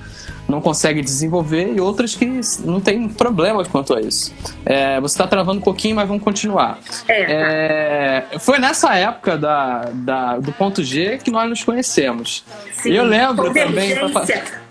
não 0.47 0.59
conseguem 0.59 1.03
desenvolver 1.03 1.73
e 1.75 1.79
outras 1.79 2.15
que 2.15 2.25
não 2.65 2.81
tem 2.81 3.07
problema 3.07 3.63
quanto 3.65 3.93
a 3.93 4.01
isso. 4.01 4.33
É, 4.65 4.99
você 4.99 5.13
está 5.13 5.27
travando 5.27 5.59
um 5.59 5.63
pouquinho, 5.63 5.95
mas 5.95 6.07
vamos 6.07 6.23
continuar. 6.23 6.79
É. 7.07 8.25
é. 8.33 8.39
foi 8.39 8.59
nessa 8.59 8.93
época 8.95 9.37
da, 9.37 9.89
da, 9.93 10.37
do 10.37 10.51
ponto 10.51 10.83
G 10.83 11.19
que 11.23 11.31
nós 11.31 11.47
nos 11.49 11.63
conhecemos. 11.63 12.43
Sim, 12.73 12.91
eu 12.91 13.05
lembro 13.05 13.53
também. 13.53 13.93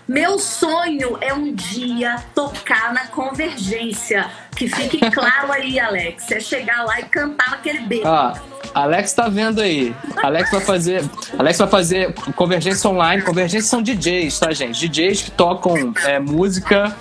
Meu 0.07 0.37
sonho 0.37 1.17
é 1.21 1.33
um 1.33 1.53
dia 1.53 2.17
tocar 2.35 2.93
na 2.93 3.07
convergência. 3.07 4.29
Que 4.55 4.67
fique 4.67 4.99
claro 5.11 5.51
aí, 5.51 5.79
Alex. 5.79 6.29
É 6.31 6.39
chegar 6.39 6.83
lá 6.83 6.99
e 6.99 7.03
cantar 7.03 7.51
naquele 7.51 7.79
beco. 7.79 8.07
Ah, 8.07 8.33
Alex 8.73 9.13
tá 9.13 9.29
vendo 9.29 9.61
aí. 9.61 9.95
Alex 10.21 10.51
vai 10.51 10.61
fazer. 10.61 11.03
Alex 11.37 11.57
vai 11.57 11.67
fazer 11.67 12.13
convergência 12.35 12.89
online. 12.89 13.21
Convergência 13.21 13.69
são 13.69 13.81
DJs, 13.81 14.39
tá, 14.39 14.51
gente? 14.51 14.87
DJs 14.87 15.21
que 15.23 15.31
tocam 15.31 15.93
é, 16.05 16.19
música 16.19 16.95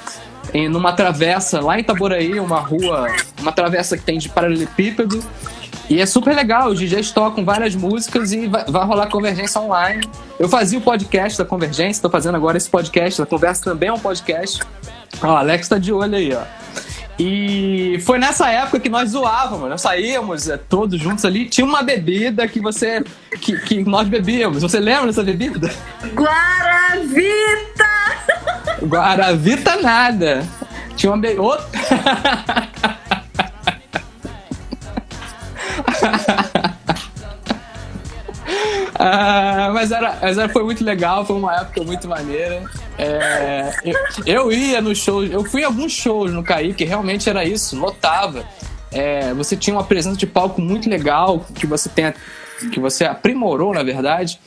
em 0.54 0.68
numa 0.68 0.92
travessa 0.92 1.60
lá 1.60 1.76
em 1.76 1.80
Itaboraí, 1.80 2.38
uma 2.38 2.60
rua, 2.60 3.06
uma 3.40 3.52
travessa 3.52 3.96
que 3.96 4.04
tem 4.04 4.18
de 4.18 4.28
paralelepípedo. 4.28 5.22
E 5.92 6.00
é 6.00 6.06
super 6.06 6.34
legal, 6.34 6.70
os 6.70 6.78
DJs 6.78 7.10
tocam 7.10 7.44
várias 7.44 7.74
músicas 7.74 8.32
e 8.32 8.46
vai, 8.46 8.64
vai 8.64 8.82
rolar 8.82 9.08
convergência 9.08 9.60
online. 9.60 10.08
Eu 10.38 10.48
fazia 10.48 10.78
o 10.78 10.80
podcast 10.80 11.36
da 11.36 11.44
convergência, 11.44 12.00
tô 12.00 12.08
fazendo 12.08 12.34
agora 12.34 12.56
esse 12.56 12.70
podcast, 12.70 13.20
a 13.20 13.26
conversa 13.26 13.64
também 13.64 13.90
é 13.90 13.92
um 13.92 13.98
podcast. 13.98 14.62
Ó, 15.22 15.26
o 15.26 15.36
Alex 15.36 15.68
tá 15.68 15.76
de 15.76 15.92
olho 15.92 16.16
aí, 16.16 16.32
ó. 16.32 16.44
E 17.18 18.00
foi 18.06 18.18
nessa 18.18 18.48
época 18.48 18.80
que 18.80 18.88
nós 18.88 19.10
zoávamos, 19.10 19.68
nós 19.68 19.82
saíamos 19.82 20.48
é, 20.48 20.56
todos 20.56 20.98
juntos 20.98 21.26
ali. 21.26 21.44
Tinha 21.44 21.66
uma 21.66 21.82
bebida 21.82 22.48
que 22.48 22.58
você. 22.58 23.04
que, 23.38 23.60
que 23.60 23.84
nós 23.84 24.08
bebíamos. 24.08 24.62
Você 24.62 24.80
lembra 24.80 25.08
dessa 25.08 25.22
bebida? 25.22 25.70
Guaravita! 26.14 27.84
Guaravita 28.82 29.76
nada. 29.76 30.42
Tinha 30.96 31.12
uma 31.12 31.18
bebida. 31.18 31.42
ah, 38.94 39.70
mas, 39.72 39.90
era, 39.90 40.18
mas 40.20 40.38
era, 40.38 40.48
foi 40.48 40.64
muito 40.64 40.84
legal, 40.84 41.24
foi 41.24 41.36
uma 41.36 41.54
época 41.56 41.82
muito 41.82 42.08
maneira. 42.08 42.64
É, 42.98 43.72
eu, 43.84 43.96
eu, 44.26 44.52
ia 44.52 44.80
nos 44.80 44.98
shows, 44.98 45.30
eu 45.30 45.44
fui 45.44 45.62
em 45.62 45.64
alguns 45.64 45.92
shows 45.92 46.32
no 46.32 46.42
Caí, 46.42 46.74
que 46.74 46.84
realmente 46.84 47.28
era 47.28 47.44
isso, 47.44 47.78
lotava. 47.78 48.44
É, 48.90 49.32
você 49.34 49.56
tinha 49.56 49.74
uma 49.74 49.84
presença 49.84 50.16
de 50.16 50.26
palco 50.26 50.60
muito 50.60 50.88
legal, 50.88 51.46
que 51.54 51.66
você 51.66 51.88
tem 51.88 52.12
que 52.70 52.78
você 52.78 53.04
aprimorou, 53.04 53.72
na 53.74 53.82
verdade. 53.82 54.38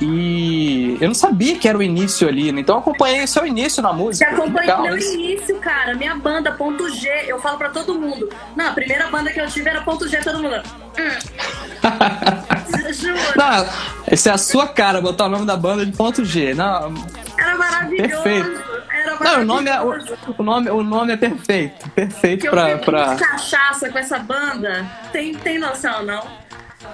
E 0.00 0.96
eu 1.00 1.08
não 1.08 1.14
sabia 1.14 1.58
que 1.58 1.68
era 1.68 1.76
o 1.76 1.82
início 1.82 2.28
ali, 2.28 2.52
né? 2.52 2.60
Então 2.60 2.76
eu 2.76 2.80
acompanhei 2.80 3.24
o 3.24 3.28
seu 3.28 3.46
início 3.46 3.82
na 3.82 3.92
música. 3.92 4.28
Você 4.28 4.34
acompanhei 4.34 4.72
o 4.72 4.82
meu 4.82 4.98
início, 4.98 5.56
cara. 5.56 5.94
Minha 5.94 6.14
banda, 6.14 6.52
ponto 6.52 6.88
G, 6.88 7.08
eu 7.26 7.38
falo 7.40 7.58
pra 7.58 7.68
todo 7.70 7.94
mundo. 7.94 8.28
Não, 8.56 8.68
a 8.68 8.72
primeira 8.72 9.08
banda 9.08 9.30
que 9.32 9.40
eu 9.40 9.46
tive 9.48 9.68
era 9.68 9.82
ponto 9.82 10.08
G, 10.08 10.18
todo 10.18 10.42
mundo. 10.42 10.62
Hum. 10.98 11.60
Não, 13.36 13.66
essa 14.06 14.30
é 14.30 14.32
a 14.32 14.38
sua 14.38 14.68
cara, 14.68 15.00
botar 15.00 15.26
o 15.26 15.28
nome 15.28 15.46
da 15.46 15.56
banda 15.56 15.84
de 15.84 15.92
ponto 15.92 16.24
G. 16.24 16.54
Não, 16.54 16.92
era 17.38 17.56
maravilhoso. 17.56 18.22
Perfeito. 18.22 18.70
Não, 19.20 19.40
o 19.40 19.44
nome 19.44 19.70
é, 19.70 19.80
o, 19.80 19.94
o 20.38 20.42
nome, 20.42 20.70
o 20.70 20.82
nome 20.82 21.12
é 21.12 21.16
perfeito. 21.16 21.88
Perfeito 21.90 22.40
Que 22.42 22.48
eu 22.48 22.52
pra. 22.52 22.64
bebo 22.66 22.84
pra... 22.84 23.14
cachaça 23.16 23.88
com 23.90 23.98
essa 23.98 24.18
banda. 24.18 24.86
Tem, 25.12 25.34
tem 25.34 25.58
noção, 25.58 26.02
não? 26.04 26.22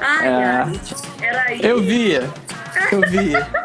Ai, 0.01 0.27
É. 0.27 0.33
ai. 0.33 0.81
Era 1.21 1.43
aí. 1.43 1.61
Eu 1.63 1.83
via. 1.83 2.29
Eu 2.93 3.01
via. 3.09 3.47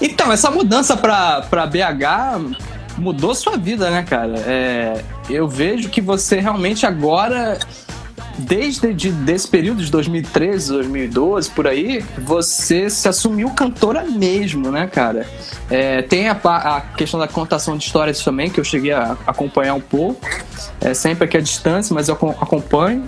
Então, 0.00 0.30
essa 0.30 0.50
mudança 0.50 0.94
pra, 0.96 1.40
pra 1.48 1.66
BH 1.66 2.58
mudou 2.98 3.34
sua 3.34 3.56
vida, 3.56 3.90
né, 3.90 4.02
cara? 4.02 4.34
É, 4.46 5.02
eu 5.30 5.48
vejo 5.48 5.88
que 5.88 6.02
você 6.02 6.38
realmente 6.38 6.84
agora, 6.84 7.58
desde 8.38 8.92
de, 8.92 9.10
desse 9.10 9.48
período 9.48 9.82
de 9.84 9.90
2013, 9.90 10.72
2012, 10.72 11.50
por 11.50 11.66
aí, 11.66 12.04
você 12.18 12.88
se 12.90 13.08
assumiu 13.08 13.50
cantora 13.50 14.04
mesmo, 14.04 14.70
né, 14.70 14.86
cara? 14.86 15.26
É, 15.70 16.02
tem 16.02 16.28
a, 16.28 16.32
a 16.44 16.80
questão 16.80 17.18
da 17.18 17.26
contação 17.28 17.76
de 17.76 17.84
histórias 17.84 18.22
também, 18.22 18.50
que 18.50 18.60
eu 18.60 18.64
cheguei 18.64 18.92
a 18.92 19.16
acompanhar 19.26 19.74
um 19.74 19.80
pouco. 19.80 20.20
É 20.80 20.92
sempre 20.94 21.24
aqui 21.24 21.36
à 21.36 21.40
distância, 21.40 21.94
mas 21.94 22.08
eu 22.08 22.14
acom- 22.14 22.36
acompanho. 22.40 23.04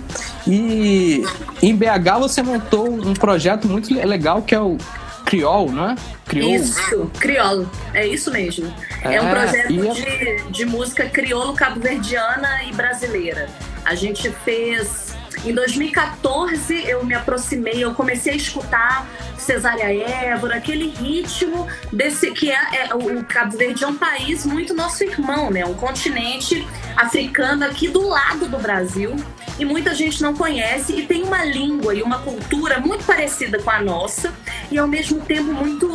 E 0.47 1.23
em 1.61 1.75
BH 1.75 2.19
você 2.19 2.41
montou 2.41 2.89
um 2.91 3.13
projeto 3.13 3.67
muito 3.67 3.93
le- 3.93 4.03
legal 4.05 4.41
que 4.41 4.55
é 4.55 4.59
o 4.59 4.77
Criol, 5.25 5.71
não 5.71 5.91
é? 5.91 5.95
Criol. 6.25 6.55
Isso, 6.55 7.11
criolo. 7.19 7.69
É 7.93 8.07
isso 8.07 8.31
mesmo. 8.31 8.73
É, 9.03 9.21
um 9.21 9.27
É, 9.27 9.31
projeto 9.31 9.71
e 9.71 9.87
é- 9.87 9.93
de, 9.93 10.51
de 10.51 10.65
música 10.65 11.05
crioulo 11.07 11.53
cabo-verdiana 11.53 12.63
e 12.63 12.73
brasileira. 12.73 13.47
A 13.85 13.93
gente 13.93 14.31
fez. 14.43 15.08
Em 15.45 15.53
2014 15.53 16.83
eu 16.87 17.05
me 17.05 17.13
aproximei, 17.13 17.83
eu 17.83 17.93
comecei 17.93 18.33
a 18.33 18.35
escutar 18.35 19.07
Cesária 19.37 19.85
Évora, 19.85 20.57
aquele 20.57 20.89
ritmo 20.89 21.65
desse 21.91 22.31
que 22.31 22.51
é, 22.51 22.87
é- 22.89 22.93
o 22.93 23.23
Cabo 23.23 23.57
Verde 23.57 23.83
é 23.83 23.87
um 23.87 23.95
país 23.95 24.45
muito 24.45 24.73
nosso 24.73 25.03
irmão, 25.03 25.49
né? 25.49 25.65
Um 25.65 25.73
continente 25.73 26.67
africano 26.95 27.65
aqui 27.65 27.87
do 27.87 28.07
lado 28.07 28.47
do 28.47 28.59
Brasil 28.59 29.15
e 29.57 29.65
muita 29.65 29.95
gente 29.95 30.21
não 30.21 30.35
conhece 30.35 30.93
e 30.93 31.05
tem 31.05 31.23
uma 31.23 31.43
língua 31.45 31.95
e 31.95 32.01
uma 32.01 32.19
cultura 32.19 32.79
muito 32.79 33.05
parecida 33.05 33.59
com 33.59 33.69
a 33.69 33.81
nossa 33.81 34.33
e 34.69 34.77
ao 34.77 34.87
mesmo 34.87 35.21
tempo 35.21 35.53
muito 35.53 35.89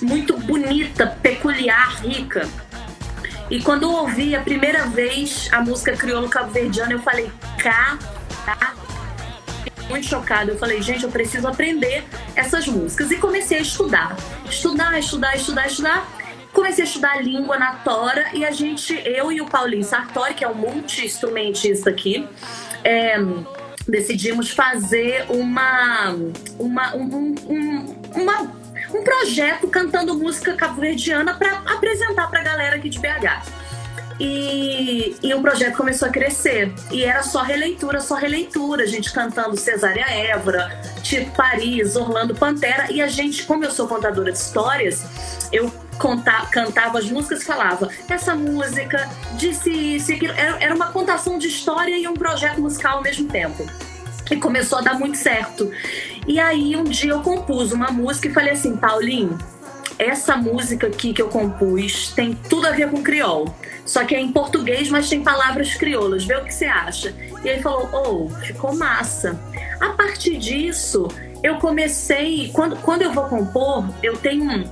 muito 0.00 0.36
bonita, 0.36 1.06
peculiar, 1.20 2.00
rica. 2.00 2.48
E 3.50 3.60
quando 3.60 3.82
eu 3.82 3.90
ouvi 3.90 4.34
a 4.34 4.40
primeira 4.40 4.86
vez 4.86 5.48
a 5.52 5.60
música 5.60 5.92
crioulo 5.96 6.28
cabo-verdiana, 6.28 6.92
eu 6.92 6.98
falei, 7.00 7.30
cá, 7.58 7.98
cá. 8.44 8.74
Muito 9.88 10.06
chocada. 10.06 10.50
Eu 10.50 10.58
falei, 10.58 10.80
gente, 10.82 11.04
eu 11.04 11.10
preciso 11.10 11.46
aprender 11.46 12.04
essas 12.34 12.66
músicas. 12.66 13.10
E 13.10 13.16
comecei 13.16 13.58
a 13.58 13.62
estudar. 13.62 14.16
Estudar, 14.48 14.98
estudar, 14.98 15.36
estudar, 15.36 15.66
estudar. 15.66 16.08
Comecei 16.52 16.84
a 16.84 16.86
estudar 16.86 17.22
língua 17.22 17.58
na 17.58 17.74
Tora 17.76 18.30
e 18.32 18.44
a 18.44 18.50
gente, 18.52 18.94
eu 19.04 19.32
e 19.32 19.40
o 19.40 19.46
Paulinho 19.46 19.82
Sartori, 19.82 20.34
que 20.34 20.44
é 20.44 20.48
um 20.48 20.54
multi-instrumentista 20.54 21.90
aqui, 21.90 22.28
é, 22.84 23.16
decidimos 23.88 24.50
fazer 24.50 25.26
uma, 25.28 26.14
uma, 26.56 26.94
um, 26.94 27.34
um, 27.48 28.00
uma, 28.14 28.42
um 28.92 29.02
projeto 29.02 29.66
cantando 29.66 30.16
música 30.16 30.54
cabo-verdiana 30.54 31.34
para 31.34 31.58
apresentar 31.66 32.28
para 32.28 32.40
a 32.40 32.44
galera 32.44 32.76
aqui 32.76 32.88
de 32.88 33.00
BH. 33.00 33.63
E, 34.18 35.16
e 35.22 35.34
o 35.34 35.40
projeto 35.40 35.76
começou 35.76 36.08
a 36.08 36.10
crescer. 36.10 36.72
E 36.90 37.04
era 37.04 37.22
só 37.22 37.42
releitura, 37.42 38.00
só 38.00 38.14
releitura. 38.14 38.84
A 38.84 38.86
gente 38.86 39.12
cantando 39.12 39.56
Cesária 39.56 40.04
Évora, 40.08 40.80
Tito 41.02 41.30
Paris, 41.32 41.96
Orlando 41.96 42.34
Pantera. 42.34 42.90
E 42.90 43.02
a 43.02 43.08
gente, 43.08 43.44
como 43.44 43.64
eu 43.64 43.70
sou 43.70 43.88
contadora 43.88 44.30
de 44.30 44.38
histórias, 44.38 45.04
eu 45.52 45.72
conta, 45.98 46.46
cantava 46.50 46.98
as 46.98 47.10
músicas 47.10 47.42
e 47.42 47.44
falava: 47.44 47.88
essa 48.08 48.34
música 48.34 49.08
disse 49.36 49.70
isso 49.70 50.12
e 50.12 50.14
aquilo. 50.14 50.32
Era, 50.34 50.62
era 50.62 50.74
uma 50.74 50.92
contação 50.92 51.38
de 51.38 51.48
história 51.48 51.96
e 51.96 52.06
um 52.06 52.14
projeto 52.14 52.60
musical 52.60 52.98
ao 52.98 53.02
mesmo 53.02 53.28
tempo. 53.28 53.66
E 54.30 54.36
começou 54.36 54.78
a 54.78 54.80
dar 54.80 54.94
muito 54.94 55.18
certo. 55.18 55.70
E 56.26 56.40
aí 56.40 56.76
um 56.76 56.84
dia 56.84 57.10
eu 57.10 57.20
compus 57.20 57.72
uma 57.72 57.90
música 57.90 58.28
e 58.28 58.32
falei 58.32 58.52
assim, 58.52 58.74
Paulinho, 58.76 59.36
essa 59.98 60.36
música 60.36 60.86
aqui 60.86 61.12
que 61.12 61.20
eu 61.20 61.28
compus 61.28 62.10
tem 62.12 62.34
tudo 62.34 62.66
a 62.66 62.70
ver 62.70 62.90
com 62.90 63.02
crioulo. 63.02 63.54
Só 63.84 64.04
que 64.04 64.14
é 64.14 64.20
em 64.20 64.32
português, 64.32 64.88
mas 64.88 65.08
tem 65.08 65.22
palavras 65.22 65.74
crioulas. 65.74 66.24
Vê 66.24 66.36
o 66.36 66.44
que 66.44 66.54
você 66.54 66.66
acha. 66.66 67.14
E 67.44 67.48
ele 67.48 67.62
falou: 67.62 67.88
Oh, 67.92 68.28
ficou 68.40 68.74
massa. 68.74 69.38
A 69.80 69.90
partir 69.90 70.38
disso, 70.38 71.08
eu 71.42 71.56
comecei. 71.56 72.50
Quando, 72.52 72.76
quando 72.76 73.02
eu 73.02 73.12
vou 73.12 73.24
compor, 73.24 73.84
eu 74.02 74.16
tenho 74.16 74.64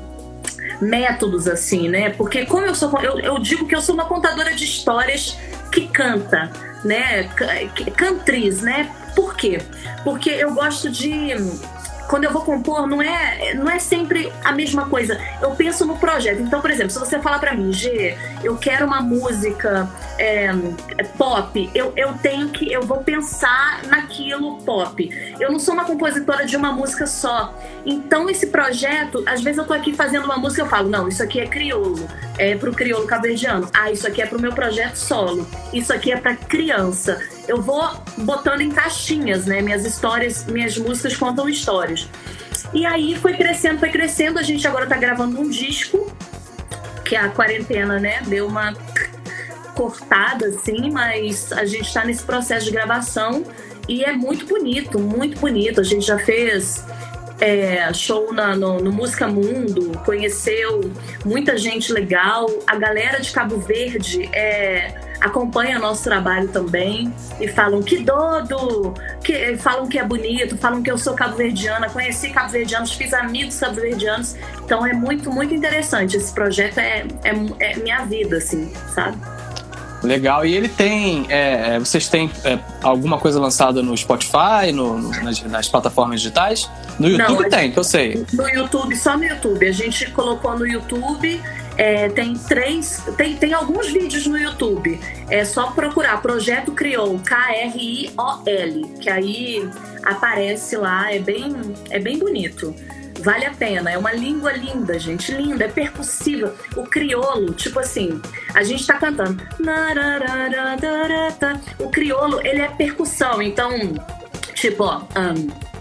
métodos 0.80 1.46
assim, 1.46 1.88
né? 1.88 2.10
Porque 2.10 2.46
como 2.46 2.66
eu 2.66 2.74
sou. 2.74 2.90
Eu, 3.00 3.18
eu 3.20 3.38
digo 3.38 3.66
que 3.66 3.74
eu 3.74 3.82
sou 3.82 3.94
uma 3.94 4.06
contadora 4.06 4.54
de 4.54 4.64
histórias 4.64 5.36
que 5.70 5.86
canta, 5.88 6.50
né? 6.84 7.24
Cantriz, 7.96 8.62
né? 8.62 8.90
Por 9.14 9.36
quê? 9.36 9.60
Porque 10.04 10.30
eu 10.30 10.54
gosto 10.54 10.90
de 10.90 11.34
quando 12.12 12.24
eu 12.24 12.30
vou 12.30 12.44
compor, 12.44 12.86
não 12.86 13.00
é, 13.00 13.54
não 13.54 13.70
é 13.70 13.78
sempre 13.78 14.30
a 14.44 14.52
mesma 14.52 14.86
coisa. 14.86 15.18
Eu 15.40 15.52
penso 15.52 15.86
no 15.86 15.96
projeto. 15.96 16.42
Então, 16.42 16.60
por 16.60 16.70
exemplo, 16.70 16.90
se 16.90 16.98
você 16.98 17.18
falar 17.18 17.38
pra 17.38 17.54
mim, 17.54 17.72
G, 17.72 18.14
eu 18.44 18.54
quero 18.58 18.84
uma 18.84 19.00
música 19.00 19.88
é, 20.18 20.52
pop, 21.16 21.70
eu, 21.74 21.90
eu 21.96 22.12
tenho 22.22 22.50
que, 22.50 22.70
eu 22.70 22.82
vou 22.82 22.98
pensar 22.98 23.80
naquilo 23.86 24.58
pop. 24.58 25.34
Eu 25.40 25.50
não 25.50 25.58
sou 25.58 25.72
uma 25.72 25.86
compositora 25.86 26.44
de 26.44 26.54
uma 26.54 26.70
música 26.70 27.06
só. 27.06 27.58
Então, 27.86 28.28
esse 28.28 28.48
projeto, 28.48 29.24
às 29.26 29.40
vezes 29.40 29.56
eu 29.56 29.64
tô 29.64 29.72
aqui 29.72 29.94
fazendo 29.94 30.26
uma 30.26 30.36
música, 30.36 30.60
eu 30.60 30.66
falo, 30.66 30.90
não, 30.90 31.08
isso 31.08 31.22
aqui 31.22 31.40
é 31.40 31.46
crioulo, 31.46 32.06
é 32.36 32.54
pro 32.54 32.74
crioulo 32.74 33.06
caverdiano. 33.06 33.70
Ah, 33.72 33.90
isso 33.90 34.06
aqui 34.06 34.20
é 34.20 34.26
pro 34.26 34.38
meu 34.38 34.52
projeto 34.52 34.96
solo. 34.96 35.48
Isso 35.72 35.90
aqui 35.90 36.12
é 36.12 36.18
pra 36.18 36.36
criança. 36.36 37.18
Eu 37.52 37.60
vou 37.60 37.86
botando 38.16 38.62
em 38.62 38.70
caixinhas, 38.70 39.44
né? 39.44 39.60
Minhas 39.60 39.84
histórias, 39.84 40.46
minhas 40.46 40.78
músicas 40.78 41.14
contam 41.14 41.46
histórias. 41.50 42.08
E 42.72 42.86
aí 42.86 43.14
foi 43.14 43.34
crescendo, 43.34 43.78
foi 43.78 43.90
crescendo. 43.90 44.38
A 44.38 44.42
gente 44.42 44.66
agora 44.66 44.86
tá 44.86 44.96
gravando 44.96 45.38
um 45.38 45.50
disco, 45.50 46.10
que 47.04 47.14
a 47.14 47.28
quarentena, 47.28 48.00
né, 48.00 48.22
deu 48.26 48.46
uma 48.46 48.72
cortada, 49.74 50.46
assim, 50.46 50.90
mas 50.90 51.52
a 51.52 51.66
gente 51.66 51.92
tá 51.92 52.06
nesse 52.06 52.22
processo 52.22 52.64
de 52.64 52.70
gravação 52.72 53.44
e 53.86 54.02
é 54.02 54.12
muito 54.12 54.46
bonito, 54.46 54.98
muito 54.98 55.38
bonito. 55.38 55.78
A 55.78 55.84
gente 55.84 56.06
já 56.06 56.18
fez 56.18 56.82
é, 57.38 57.92
show 57.92 58.32
na- 58.32 58.56
no, 58.56 58.80
no 58.80 58.90
Música 58.90 59.26
Mundo, 59.28 59.92
conheceu 60.06 60.90
muita 61.22 61.58
gente 61.58 61.92
legal. 61.92 62.46
A 62.66 62.76
galera 62.76 63.20
de 63.20 63.30
Cabo 63.30 63.58
Verde 63.58 64.30
é, 64.32 64.94
acompanha 65.22 65.78
nosso 65.78 66.02
trabalho 66.04 66.48
também 66.48 67.12
e 67.40 67.48
falam 67.48 67.82
que 67.82 67.98
dodo, 67.98 68.92
que, 69.22 69.56
falam 69.56 69.86
que 69.86 69.98
é 69.98 70.04
bonito, 70.04 70.56
falam 70.58 70.82
que 70.82 70.90
eu 70.90 70.98
sou 70.98 71.14
cabo-verdiana, 71.14 71.88
conheci 71.88 72.30
cabo-verdianos, 72.30 72.92
fiz 72.92 73.14
amigos 73.14 73.58
cabo-verdianos. 73.58 74.34
Então 74.64 74.84
é 74.86 74.92
muito, 74.92 75.30
muito 75.30 75.54
interessante. 75.54 76.16
Esse 76.16 76.32
projeto 76.32 76.78
é, 76.78 77.06
é, 77.24 77.32
é 77.60 77.76
minha 77.76 78.04
vida, 78.04 78.36
assim, 78.38 78.72
sabe? 78.94 79.16
Legal. 80.02 80.44
E 80.44 80.52
ele 80.56 80.68
tem. 80.68 81.26
é, 81.28 81.76
é, 81.76 81.78
vocês 81.78 82.08
têm 82.08 82.28
é, 82.44 82.58
alguma 82.82 83.18
coisa 83.18 83.38
lançada 83.40 83.80
no 83.82 83.96
Spotify, 83.96 84.72
no, 84.74 84.98
no- 84.98 85.22
nas, 85.22 85.40
nas 85.44 85.68
plataformas 85.68 86.20
digitais? 86.20 86.68
No 86.98 87.08
Não, 87.08 87.18
YouTube 87.28 87.46
a 87.46 87.48
tem, 87.48 87.70
que 87.70 87.78
eu 87.78 87.84
sei. 87.84 88.26
No 88.32 88.48
YouTube, 88.48 88.96
só 88.96 89.16
no 89.16 89.22
YouTube. 89.24 89.64
A 89.66 89.70
gente 89.72 90.10
colocou 90.10 90.58
no 90.58 90.66
YouTube. 90.66 91.40
É, 91.82 92.08
tem 92.08 92.34
três. 92.34 93.02
Tem, 93.16 93.36
tem 93.36 93.52
alguns 93.52 93.88
vídeos 93.90 94.24
no 94.28 94.38
YouTube. 94.38 95.00
É 95.28 95.44
só 95.44 95.72
procurar 95.72 96.22
Projeto 96.22 96.70
Criol, 96.70 97.18
K-R-I-O-L. 97.18 98.94
Que 99.00 99.10
aí 99.10 99.68
aparece 100.04 100.76
lá. 100.76 101.12
É 101.12 101.18
bem, 101.18 101.52
é 101.90 101.98
bem 101.98 102.20
bonito. 102.20 102.72
Vale 103.18 103.46
a 103.46 103.50
pena. 103.50 103.90
É 103.90 103.98
uma 103.98 104.12
língua 104.12 104.52
linda, 104.52 104.96
gente. 104.96 105.32
Linda, 105.32 105.64
é 105.64 105.68
percussiva. 105.68 106.54
O 106.76 106.84
criolo, 106.84 107.52
tipo 107.52 107.80
assim, 107.80 108.22
a 108.54 108.62
gente 108.62 108.86
tá 108.86 108.94
cantando. 108.94 109.42
O 111.80 111.88
criolo, 111.88 112.40
ele 112.46 112.60
é 112.60 112.68
percussão. 112.68 113.42
Então, 113.42 113.72
tipo, 114.54 114.84
ó. 114.84 115.02
Deixa 115.16 115.71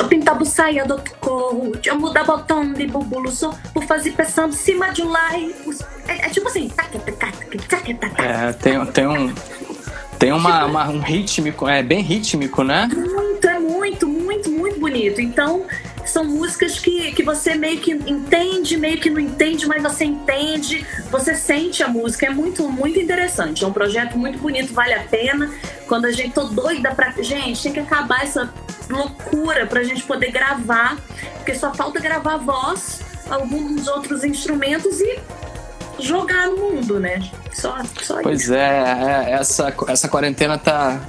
eu 0.00 0.06
pintar 0.08 0.36
buçaia 0.36 0.84
do 0.84 0.94
outro 0.94 1.14
corro. 1.20 1.72
Deixa 1.72 1.90
eu 1.90 1.98
mudar 1.98 2.24
botão 2.24 2.72
de 2.72 2.86
bubulo 2.86 3.30
só 3.30 3.54
por 3.72 3.84
fazer 3.84 4.12
pressão 4.12 4.48
de 4.48 4.56
cima 4.56 4.90
de 4.90 5.02
um 5.02 5.08
lai. 5.10 5.54
É, 6.08 6.26
é 6.26 6.28
tipo 6.30 6.48
assim. 6.48 6.70
É, 8.18 8.52
tem, 8.52 8.84
tem 8.86 9.06
um. 9.06 9.34
Tem 10.18 10.32
uma, 10.32 10.64
uma- 10.64 10.88
um 10.88 11.00
rítmico, 11.00 11.68
é 11.68 11.82
bem 11.82 12.00
rítmico, 12.00 12.62
né? 12.62 12.88
Muito, 12.94 13.46
é 13.48 13.58
muito, 13.58 14.06
muito, 14.08 14.48
muito 14.50 14.80
bonito. 14.80 15.20
Então, 15.20 15.64
são 16.06 16.24
músicas 16.24 16.78
que, 16.78 17.12
que 17.12 17.22
você 17.22 17.54
meio 17.54 17.80
que 17.80 17.92
entende, 17.92 18.76
meio 18.76 18.98
que 18.98 19.10
não 19.10 19.20
entende, 19.20 19.66
mas 19.66 19.82
você 19.82 20.04
entende, 20.04 20.86
você 21.10 21.34
sente 21.34 21.82
a 21.82 21.88
música. 21.88 22.26
É 22.26 22.30
muito, 22.30 22.68
muito 22.68 22.98
interessante. 22.98 23.64
É 23.64 23.66
um 23.66 23.72
projeto 23.72 24.16
muito 24.18 24.38
bonito, 24.38 24.72
vale 24.72 24.94
a 24.94 25.04
pena. 25.04 25.52
Quando 25.86 26.06
a 26.06 26.10
gente 26.10 26.32
tô 26.32 26.44
doida 26.44 26.94
pra. 26.94 27.10
Gente, 27.18 27.62
tem 27.62 27.72
que 27.72 27.80
acabar 27.80 28.22
essa 28.24 28.52
loucura 28.88 29.66
pra 29.66 29.82
gente 29.82 30.02
poder 30.02 30.30
gravar, 30.30 30.98
porque 31.36 31.54
só 31.54 31.72
falta 31.72 32.00
gravar 32.00 32.36
voz, 32.36 33.00
alguns 33.30 33.86
outros 33.88 34.24
instrumentos 34.24 35.00
e 35.00 35.18
jogar 35.98 36.48
no 36.48 36.56
mundo, 36.56 36.98
né? 37.00 37.20
Só, 37.52 37.78
só 38.02 38.20
Pois 38.22 38.42
isso. 38.42 38.54
é, 38.54 39.26
é, 39.28 39.32
essa, 39.32 39.72
essa 39.88 40.08
quarentena 40.08 40.58
tá. 40.58 41.00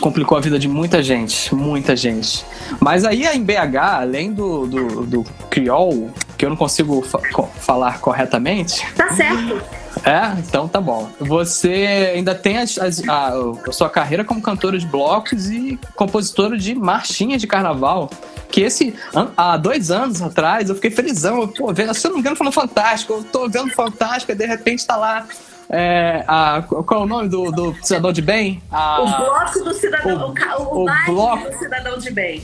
Complicou 0.00 0.36
a 0.36 0.40
vida 0.40 0.58
de 0.58 0.68
muita 0.68 1.02
gente, 1.02 1.54
muita 1.54 1.94
gente. 1.96 2.44
Mas 2.80 3.04
aí 3.04 3.24
em 3.26 3.42
BH, 3.42 3.76
além 4.00 4.32
do, 4.32 4.66
do, 4.66 5.06
do 5.06 5.24
criol, 5.50 6.10
que 6.36 6.44
eu 6.44 6.50
não 6.50 6.56
consigo 6.56 7.02
fa- 7.02 7.20
falar 7.60 7.98
corretamente, 8.00 8.84
Tá 8.94 9.12
certo. 9.14 9.62
é, 10.04 10.38
então 10.38 10.66
tá 10.68 10.80
bom. 10.80 11.08
Você 11.20 12.12
ainda 12.14 12.34
tem 12.34 12.58
as- 12.58 12.78
as- 12.78 13.08
a, 13.08 13.32
a 13.68 13.72
sua 13.72 13.88
carreira 13.88 14.24
como 14.24 14.40
cantora 14.42 14.78
de 14.78 14.86
blocos 14.86 15.48
e 15.50 15.78
compositora 15.94 16.56
de 16.58 16.74
marchinhas 16.74 17.40
de 17.40 17.46
carnaval. 17.46 18.10
Que 18.50 18.60
esse, 18.60 18.94
an- 19.14 19.30
há 19.36 19.56
dois 19.56 19.90
anos 19.90 20.22
atrás, 20.22 20.68
eu 20.68 20.74
fiquei 20.76 20.90
felizão. 20.90 21.40
Eu, 21.42 21.48
Pô, 21.48 21.72
vendo, 21.72 21.92
se 21.94 22.06
eu 22.06 22.10
não 22.10 22.16
me 22.16 22.20
engano, 22.20 22.36
no 22.40 22.52
Fantástico. 22.52 23.12
Eu 23.14 23.24
tô 23.24 23.48
vendo 23.48 23.70
Fantástico 23.72 24.30
e 24.30 24.34
de 24.34 24.46
repente 24.46 24.86
tá 24.86 24.96
lá. 24.96 25.26
É, 25.70 26.24
a, 26.26 26.62
qual 26.62 27.00
é 27.00 27.04
o 27.04 27.06
nome 27.06 27.28
do, 27.28 27.50
do 27.50 27.74
cidadão 27.82 28.12
de 28.12 28.22
bem? 28.22 28.62
A- 28.70 29.00
O 29.02 29.06
bloco 29.06 29.64
do 29.64 29.74
cidadão, 29.74 30.34
o- 30.34 30.74
o, 30.76 30.84
o, 30.84 30.90
o 30.90 31.14
bloco- 31.14 31.50
do 31.50 31.58
cidadão 31.58 31.98
de 31.98 32.10
bem. 32.10 32.42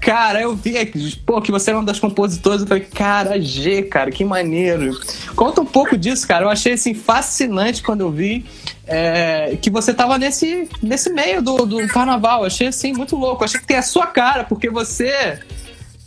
Cara, 0.00 0.40
eu 0.40 0.54
vi 0.54 0.86
que, 0.86 1.16
pô, 1.26 1.42
que 1.42 1.50
você 1.50 1.70
era 1.70 1.78
uma 1.78 1.84
das 1.84 1.98
compositoras. 1.98 2.60
Eu 2.62 2.66
falei, 2.68 2.84
cara, 2.84 3.40
G, 3.40 3.82
cara, 3.82 4.10
que 4.10 4.24
maneiro. 4.24 4.98
Conta 5.34 5.60
um 5.60 5.66
pouco 5.66 5.96
disso, 5.96 6.26
cara. 6.28 6.44
Eu 6.44 6.48
achei 6.48 6.74
assim 6.74 6.94
fascinante 6.94 7.82
quando 7.82 8.02
eu 8.02 8.10
vi 8.10 8.46
é, 8.86 9.58
que 9.60 9.68
você 9.68 9.92
tava 9.92 10.16
nesse, 10.16 10.68
nesse 10.80 11.10
meio 11.10 11.42
do, 11.42 11.66
do 11.66 11.86
carnaval. 11.88 12.40
Eu 12.42 12.46
achei 12.46 12.68
assim 12.68 12.92
muito 12.92 13.16
louco. 13.16 13.42
Eu 13.42 13.46
achei 13.46 13.60
que 13.60 13.66
tem 13.66 13.76
a 13.76 13.82
sua 13.82 14.06
cara, 14.06 14.44
porque 14.44 14.70
você 14.70 15.40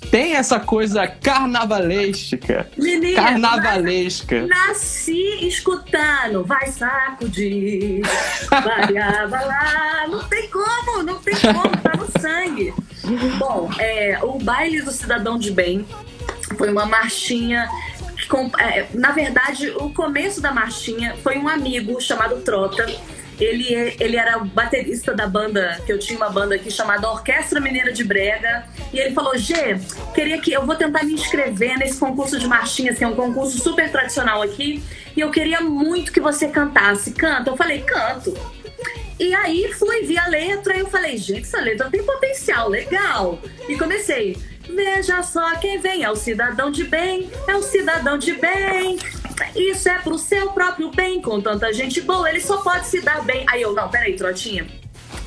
tem 0.09 0.35
essa 0.35 0.59
coisa 0.59 1.07
carnavalesca. 1.07 2.69
Menina, 2.77 3.21
Carnavalesca. 3.21 4.47
Nasci 4.47 5.47
escutando, 5.47 6.43
vai 6.43 6.67
sacudir, 6.67 8.01
vai 8.49 8.97
abalar. 8.97 10.09
Não 10.09 10.23
tem 10.27 10.49
como, 10.49 11.03
não 11.03 11.19
tem 11.19 11.35
como, 11.35 11.77
tá 11.77 11.93
no 11.97 12.21
sangue. 12.21 12.73
Bom, 13.37 13.69
é, 13.79 14.19
o 14.21 14.37
baile 14.39 14.81
do 14.81 14.91
cidadão 14.91 15.37
de 15.37 15.51
bem 15.51 15.85
foi 16.57 16.69
uma 16.71 16.85
marchinha. 16.85 17.67
é, 18.59 18.87
na 18.93 19.11
verdade, 19.11 19.69
o 19.71 19.89
começo 19.89 20.41
da 20.41 20.51
marchinha 20.51 21.15
foi 21.21 21.37
um 21.37 21.47
amigo 21.47 21.99
chamado 21.99 22.41
Trota. 22.41 22.85
Ele, 23.43 23.75
é- 23.75 23.95
ele 23.99 24.17
era 24.17 24.37
o 24.37 24.45
baterista 24.45 25.13
da 25.13 25.27
banda, 25.27 25.79
que 25.85 25.91
eu 25.91 25.99
tinha 25.99 26.17
uma 26.17 26.29
banda 26.29 26.55
aqui 26.55 26.71
chamada 26.71 27.09
Orquestra 27.09 27.59
Mineira 27.59 27.91
de 27.91 28.03
Brega. 28.03 28.65
E 28.91 28.99
ele 28.99 29.13
falou: 29.13 29.37
Gê, 29.37 29.77
queria 30.13 30.39
que 30.39 30.53
eu 30.53 30.65
vou 30.65 30.75
tentar 30.75 31.03
me 31.03 31.13
inscrever 31.13 31.77
nesse 31.77 31.99
concurso 31.99 32.39
de 32.39 32.47
marchinhas, 32.47 32.97
que 32.97 33.03
é 33.03 33.07
um 33.07 33.15
concurso 33.15 33.57
super 33.59 33.91
tradicional 33.91 34.41
aqui. 34.41 34.83
E 35.15 35.19
eu 35.19 35.29
queria 35.29 35.61
muito 35.61 36.11
que 36.11 36.19
você 36.19 36.47
cantasse. 36.47 37.11
Canta? 37.11 37.49
Eu 37.49 37.57
falei: 37.57 37.81
canto. 37.81 38.33
E 39.19 39.33
aí 39.35 39.71
fui, 39.73 40.01
vi 40.03 40.17
a 40.17 40.27
letra 40.27 40.75
e 40.75 40.79
eu 40.79 40.87
falei, 40.87 41.17
gente, 41.17 41.41
essa 41.41 41.61
letra 41.61 41.87
tem 41.89 42.03
potencial, 42.03 42.67
legal. 42.67 43.39
E 43.69 43.77
comecei. 43.77 44.35
Veja 44.67 45.21
só 45.21 45.55
quem 45.57 45.77
vem, 45.79 46.03
é 46.03 46.09
o 46.09 46.15
cidadão 46.15 46.71
de 46.71 46.83
bem, 46.85 47.29
é 47.47 47.55
o 47.55 47.61
cidadão 47.61 48.17
de 48.17 48.33
bem. 48.33 48.97
Isso 49.55 49.89
é 49.89 49.99
pro 49.99 50.17
seu 50.17 50.49
próprio 50.51 50.89
bem, 50.91 51.21
com 51.21 51.41
tanta 51.41 51.71
gente 51.73 52.01
boa, 52.01 52.29
ele 52.29 52.41
só 52.41 52.57
pode 52.57 52.87
se 52.87 53.01
dar 53.01 53.23
bem. 53.23 53.45
Aí 53.49 53.61
eu, 53.61 53.73
não, 53.73 53.89
peraí, 53.89 54.15
Trotinha. 54.15 54.67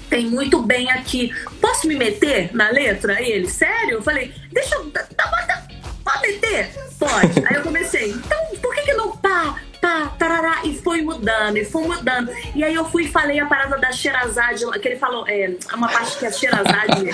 Tem 0.08 0.26
muito 0.26 0.62
bem 0.62 0.90
aqui. 0.90 1.32
Posso 1.60 1.86
me 1.88 1.96
meter 1.96 2.54
na 2.54 2.70
letra? 2.70 3.14
Aí 3.14 3.30
ele, 3.30 3.48
sério? 3.48 3.94
Eu 3.94 4.02
falei, 4.02 4.32
deixa 4.52 4.76
eu. 4.76 4.90
Tá, 4.90 5.02
tá, 5.16 5.66
pode 6.04 6.28
meter? 6.28 6.70
Pode. 6.98 7.46
Aí 7.46 7.56
eu 7.56 7.62
comecei, 7.62 8.10
então 8.10 8.38
por 8.62 8.74
que, 8.74 8.82
que 8.82 8.94
não 8.94 9.16
pá, 9.16 9.60
pá, 9.80 10.14
tarará? 10.18 10.60
E 10.64 10.74
foi 10.78 11.02
mudando, 11.02 11.56
e 11.56 11.64
foi 11.64 11.82
mudando. 11.82 12.30
E 12.54 12.64
aí 12.64 12.74
eu 12.74 12.84
fui 12.84 13.04
e 13.04 13.08
falei 13.08 13.38
a 13.40 13.46
parada 13.46 13.76
da 13.76 13.92
Xerazade, 13.92 14.64
que 14.80 14.88
ele 14.88 14.96
falou, 14.96 15.26
é 15.28 15.56
uma 15.74 15.88
parte 15.88 16.16
que 16.18 16.24
é 16.24 16.32
Xerazade 16.32 17.10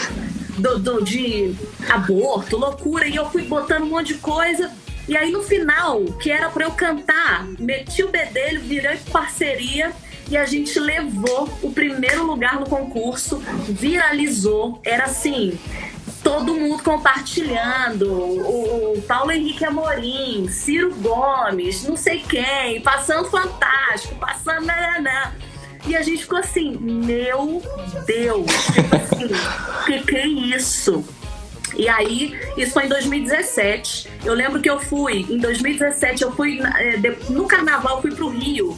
do, 0.59 0.78
do, 0.78 1.02
de 1.02 1.55
aborto, 1.88 2.57
loucura. 2.57 3.07
E 3.07 3.16
eu 3.16 3.28
fui 3.31 3.42
botando 3.42 3.85
um 3.85 3.90
monte 3.90 4.09
de 4.09 4.18
coisa. 4.18 4.70
E 5.08 5.16
aí 5.16 5.30
no 5.30 5.42
final, 5.42 6.04
que 6.20 6.30
era 6.30 6.48
pra 6.48 6.64
eu 6.64 6.70
cantar, 6.72 7.46
meti 7.58 8.02
o 8.02 8.08
bedelho, 8.08 8.60
virei 8.60 8.98
parceria. 9.10 9.92
E 10.30 10.36
a 10.36 10.46
gente 10.46 10.78
levou 10.78 11.48
o 11.60 11.70
primeiro 11.72 12.24
lugar 12.24 12.58
no 12.58 12.66
concurso, 12.66 13.42
viralizou. 13.68 14.80
Era 14.82 15.04
assim, 15.04 15.58
todo 16.22 16.54
mundo 16.54 16.82
compartilhando. 16.82 18.10
O, 18.10 18.94
o 18.96 19.02
Paulo 19.02 19.32
Henrique 19.32 19.64
Amorim, 19.64 20.48
Ciro 20.48 20.94
Gomes, 20.94 21.84
não 21.84 21.96
sei 21.96 22.20
quem, 22.20 22.80
passando 22.80 23.28
fantástico, 23.28 24.14
passando. 24.14 24.64
Nananã. 24.64 25.32
E 25.86 25.96
a 25.96 26.02
gente 26.02 26.22
ficou 26.22 26.38
assim, 26.38 26.76
meu 26.78 27.60
Deus, 28.06 28.46
tipo 28.72 28.96
assim, 28.96 29.28
que 29.84 30.00
que 30.06 30.16
é 30.16 30.26
isso? 30.26 31.04
E 31.76 31.88
aí, 31.88 32.38
isso 32.56 32.72
foi 32.72 32.85
em 32.85 32.88
2017. 32.88 34.08
Eu 34.24 34.35
lembro 34.35 34.61
que 34.61 34.68
eu 34.70 34.78
fui, 34.78 35.26
em 35.28 35.38
2017, 35.38 36.22
eu 36.22 36.32
fui 36.32 36.61
eh, 36.61 36.98
no 37.30 37.46
carnaval, 37.46 38.00
fui 38.02 38.14
pro 38.14 38.28
Rio. 38.28 38.76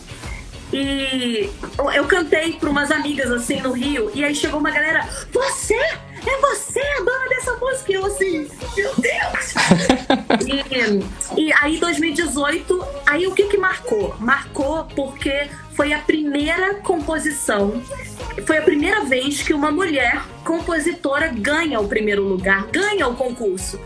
E 0.72 1.50
eu- 1.78 1.90
eu 1.92 2.04
cantei 2.06 2.52
para 2.54 2.68
umas 2.70 2.90
amigas 2.90 3.30
assim 3.30 3.60
no 3.60 3.72
Rio. 3.72 4.10
E 4.14 4.24
aí 4.24 4.34
chegou 4.34 4.58
uma 4.60 4.70
galera: 4.70 5.08
Você? 5.32 5.78
É 6.26 6.40
você 6.40 6.80
a 6.80 7.00
dona 7.00 7.28
dessa 7.28 7.56
música? 7.56 7.92
E 7.92 7.94
eu 7.94 8.06
assim, 8.06 8.50
meu 8.76 8.92
Deus! 8.96 9.54
e, 11.36 11.40
e 11.40 11.52
aí 11.54 11.78
2018, 11.78 12.84
aí 13.06 13.26
o 13.26 13.32
que 13.32 13.44
que 13.44 13.56
marcou? 13.56 14.14
Marcou 14.18 14.84
porque 14.96 15.48
foi 15.74 15.92
a 15.92 15.98
primeira 15.98 16.74
composição, 16.76 17.82
foi 18.46 18.58
a 18.58 18.62
primeira 18.62 19.04
vez 19.04 19.42
que 19.42 19.52
uma 19.52 19.70
mulher 19.70 20.22
compositora 20.44 21.28
ganha 21.28 21.80
o 21.80 21.88
primeiro 21.88 22.22
lugar, 22.22 22.66
ganha 22.68 23.06
o 23.08 23.16
concurso. 23.16 23.78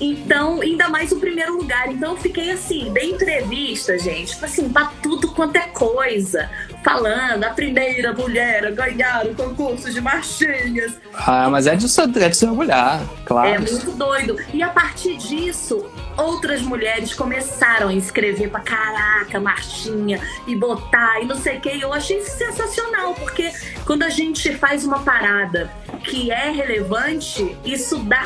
Então, 0.00 0.60
ainda 0.60 0.88
mais 0.88 1.10
o 1.12 1.16
primeiro 1.18 1.56
lugar. 1.56 1.90
Então, 1.90 2.12
eu 2.12 2.16
fiquei 2.18 2.50
assim, 2.50 2.92
dei 2.92 3.10
entrevista, 3.12 3.98
gente, 3.98 4.32
tipo 4.32 4.44
assim, 4.44 4.68
pra 4.68 4.90
tudo 5.02 5.28
quanto 5.32 5.56
é 5.56 5.66
coisa. 5.68 6.50
Falando, 6.84 7.42
a 7.42 7.50
primeira 7.50 8.12
mulher 8.12 8.64
a 8.66 8.70
ganhar 8.70 9.26
o 9.26 9.34
concurso 9.34 9.90
de 9.92 10.00
marchinhas. 10.00 10.92
Ah, 11.14 11.48
mas 11.50 11.66
é 11.66 11.74
de, 11.74 11.88
se- 11.88 12.00
é 12.00 12.28
de 12.28 12.36
se 12.36 12.46
orgulhar, 12.46 13.00
claro. 13.24 13.48
É 13.48 13.58
muito 13.58 13.90
doido. 13.92 14.36
E 14.54 14.62
a 14.62 14.68
partir 14.68 15.16
disso, 15.16 15.90
outras 16.16 16.62
mulheres 16.62 17.12
começaram 17.12 17.88
a 17.88 17.94
escrever 17.94 18.50
pra 18.50 18.60
caraca, 18.60 19.40
marchinha, 19.40 20.20
e 20.46 20.54
botar, 20.54 21.20
e 21.22 21.24
não 21.24 21.36
sei 21.36 21.56
o 21.56 21.60
que. 21.60 21.80
Eu 21.80 21.92
achei 21.92 22.20
sensacional, 22.22 23.14
porque 23.14 23.50
quando 23.84 24.04
a 24.04 24.08
gente 24.10 24.54
faz 24.54 24.84
uma 24.84 25.00
parada 25.00 25.68
que 26.06 26.30
é 26.30 26.50
relevante, 26.50 27.56
isso 27.64 27.98
dá. 27.98 28.18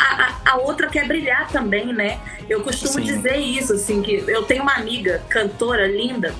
A, 0.44 0.52
a 0.52 0.56
outra 0.58 0.88
quer 0.88 1.06
brilhar 1.06 1.48
também, 1.48 1.92
né? 1.92 2.20
Eu 2.48 2.62
costumo 2.62 2.94
Sim. 2.94 3.02
dizer 3.02 3.36
isso, 3.36 3.72
assim, 3.72 4.02
que 4.02 4.24
eu 4.26 4.42
tenho 4.44 4.62
uma 4.62 4.74
amiga, 4.74 5.22
cantora 5.28 5.86
linda, 5.86 6.34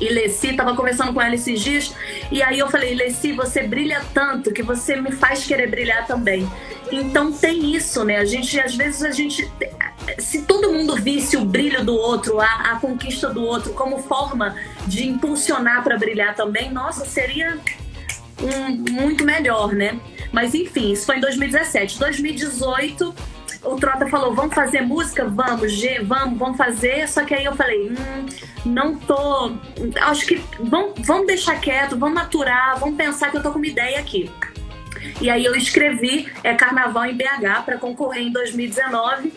e 0.00 0.08
Leci, 0.08 0.52
tava 0.54 0.74
conversando 0.74 1.12
com 1.12 1.22
ela 1.22 1.34
esses 1.34 1.60
dias, 1.60 1.94
e 2.30 2.42
aí 2.42 2.58
eu 2.58 2.68
falei, 2.68 2.94
Leci, 2.94 3.32
você 3.32 3.62
brilha 3.62 4.02
tanto 4.12 4.52
que 4.52 4.62
você 4.62 4.96
me 4.96 5.12
faz 5.12 5.46
querer 5.46 5.68
brilhar 5.68 6.06
também. 6.06 6.48
Então 6.90 7.32
tem 7.32 7.74
isso, 7.74 8.04
né? 8.04 8.18
A 8.18 8.24
gente, 8.24 8.58
às 8.60 8.74
vezes, 8.74 9.02
a 9.02 9.10
gente. 9.10 9.50
Se 10.18 10.42
todo 10.42 10.70
mundo 10.70 10.96
visse 10.96 11.36
o 11.36 11.44
brilho 11.44 11.84
do 11.84 11.94
outro, 11.94 12.40
a, 12.40 12.72
a 12.72 12.78
conquista 12.78 13.30
do 13.30 13.42
outro, 13.42 13.72
como 13.72 14.02
forma 14.02 14.54
de 14.86 15.06
impulsionar 15.06 15.82
para 15.82 15.96
brilhar 15.96 16.34
também, 16.34 16.70
nossa, 16.70 17.06
seria 17.06 17.58
um- 18.42 18.92
muito 18.92 19.24
melhor, 19.24 19.72
né? 19.72 19.98
Mas 20.32 20.54
enfim, 20.54 20.92
isso 20.92 21.06
foi 21.06 21.16
em 21.16 21.20
2017. 21.20 21.98
2018, 21.98 23.14
o 23.62 23.76
Trota 23.76 24.06
falou: 24.08 24.34
vamos 24.34 24.54
fazer 24.54 24.80
música? 24.82 25.24
Vamos, 25.26 25.72
G, 25.72 26.00
vamos, 26.02 26.38
vamos 26.38 26.56
fazer. 26.56 27.08
Só 27.08 27.24
que 27.24 27.34
aí 27.34 27.44
eu 27.44 27.54
falei: 27.54 27.90
hum, 27.90 28.26
não 28.64 28.96
tô. 28.96 29.52
Acho 30.02 30.26
que 30.26 30.42
vamos, 30.60 30.94
vamos 31.06 31.26
deixar 31.26 31.60
quieto, 31.60 31.96
vamos 31.98 32.14
maturar, 32.14 32.78
vamos 32.78 32.96
pensar 32.96 33.30
que 33.30 33.36
eu 33.36 33.42
tô 33.42 33.50
com 33.50 33.58
uma 33.58 33.66
ideia 33.66 33.98
aqui. 33.98 34.30
E 35.20 35.28
aí 35.30 35.44
eu 35.44 35.54
escrevi 35.54 36.28
é, 36.42 36.54
Carnaval 36.54 37.06
em 37.06 37.14
BH 37.14 37.62
para 37.64 37.76
concorrer 37.78 38.22
em 38.22 38.32
2019. 38.32 39.32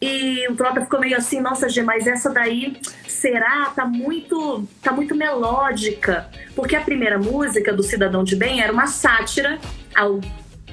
E 0.00 0.46
o 0.48 0.56
Trota 0.56 0.82
ficou 0.82 1.00
meio 1.00 1.16
assim, 1.16 1.40
nossa, 1.40 1.68
G, 1.68 1.82
mas 1.82 2.06
essa 2.06 2.30
daí, 2.30 2.76
será? 3.08 3.72
Tá 3.74 3.86
muito, 3.86 4.66
tá 4.82 4.92
muito 4.92 5.14
melódica. 5.14 6.28
Porque 6.54 6.76
a 6.76 6.80
primeira 6.80 7.18
música 7.18 7.72
do 7.72 7.82
Cidadão 7.82 8.22
de 8.22 8.36
Bem 8.36 8.60
era 8.60 8.72
uma 8.72 8.86
sátira 8.86 9.58
ao, 9.94 10.20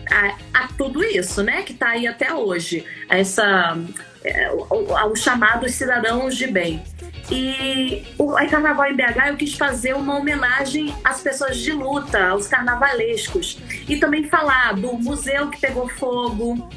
a, 0.09 0.63
a 0.63 0.67
tudo 0.77 1.03
isso, 1.03 1.43
né? 1.43 1.61
Que 1.61 1.73
tá 1.73 1.89
aí 1.89 2.07
até 2.07 2.33
hoje. 2.33 2.85
Essa, 3.07 3.77
é, 4.23 4.45
ao, 4.47 4.97
ao 4.97 5.15
chamado 5.15 5.67
Cidadãos 5.69 6.35
de 6.35 6.47
Bem. 6.47 6.83
E 7.31 8.03
o 8.17 8.33
Carnaval 8.49 8.87
em 8.87 8.95
BH 8.95 9.27
eu 9.29 9.37
quis 9.37 9.53
fazer 9.53 9.95
uma 9.95 10.17
homenagem 10.17 10.93
às 11.03 11.21
pessoas 11.21 11.57
de 11.57 11.71
luta, 11.71 12.27
aos 12.27 12.47
carnavalescos. 12.47 13.57
E 13.87 13.97
também 13.97 14.27
falar 14.27 14.73
do 14.73 14.93
museu 14.93 15.49
que 15.49 15.61
pegou 15.61 15.87
fogo, 15.87 16.69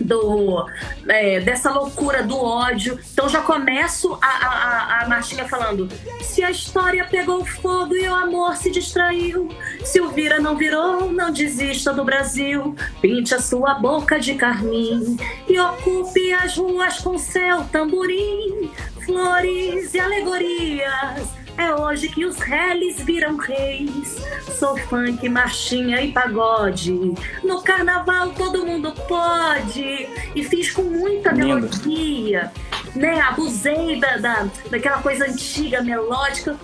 do 0.00 0.66
é, 1.08 1.40
dessa 1.40 1.70
loucura 1.70 2.22
do 2.22 2.36
ódio. 2.36 2.98
Então 3.12 3.28
já 3.28 3.40
começo 3.40 4.18
a, 4.20 4.26
a, 4.26 5.02
a 5.02 5.08
Martinha 5.08 5.48
falando: 5.48 5.88
se 6.22 6.42
a 6.42 6.50
história 6.50 7.04
pegou 7.04 7.44
fogo 7.44 7.94
e 7.94 8.08
o 8.08 8.14
amor 8.14 8.56
se 8.56 8.70
distraiu, 8.70 9.48
se 9.84 10.00
o 10.00 10.08
vira 10.10 10.38
não 10.38 10.56
virou, 10.56 11.10
não 11.12 11.32
desista 11.32 11.92
do 11.92 12.04
Brasil. 12.04 12.74
Pinte 13.00 13.34
a 13.34 13.40
sua 13.40 13.74
boca 13.74 14.18
de 14.18 14.34
carmim 14.34 15.16
e 15.48 15.58
ocupe 15.58 16.32
as 16.32 16.56
ruas 16.56 16.98
com 16.98 17.18
seu 17.18 17.64
tamborim, 17.64 18.70
flores 19.04 19.94
e 19.94 20.00
alegorias 20.00 21.45
é 21.58 21.74
hoje 21.74 22.08
que 22.08 22.24
os 22.24 22.38
reles 22.38 23.00
viram 23.00 23.36
reis. 23.36 24.16
Sou 24.58 24.76
funk, 24.76 25.28
marchinha 25.28 26.00
e 26.02 26.12
pagode. 26.12 27.14
No 27.42 27.62
carnaval 27.62 28.30
todo 28.30 28.64
mundo 28.64 28.92
pode. 29.08 30.08
E 30.34 30.44
fiz 30.44 30.70
com 30.70 30.82
muita 30.82 31.32
Lindo. 31.32 31.46
melodia. 31.46 32.52
Né? 32.94 33.20
Abusei 33.20 34.00
da, 34.00 34.16
da, 34.16 34.48
daquela 34.70 35.02
coisa 35.02 35.26
antiga, 35.26 35.82
melódica. 35.82 36.56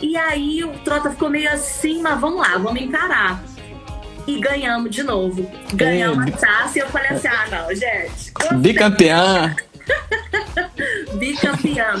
E 0.00 0.16
aí 0.16 0.64
o 0.64 0.72
Trota 0.78 1.10
ficou 1.10 1.28
meio 1.28 1.50
assim, 1.50 2.00
mas 2.00 2.18
vamos 2.20 2.40
lá, 2.40 2.56
vamos 2.56 2.80
encarar. 2.80 3.42
E 4.26 4.40
ganhamos 4.40 4.90
de 4.94 5.02
novo. 5.02 5.50
Ganhamos 5.74 6.26
Ei, 6.26 6.32
a 6.32 6.36
taça 6.36 6.78
e 6.78 6.82
eu 6.82 6.88
falei 6.88 7.10
assim: 7.10 7.28
ah, 7.28 7.46
não, 7.50 7.74
gente. 7.74 8.32
Bicampeã. 8.60 9.56
Bicampeã. 11.18 12.00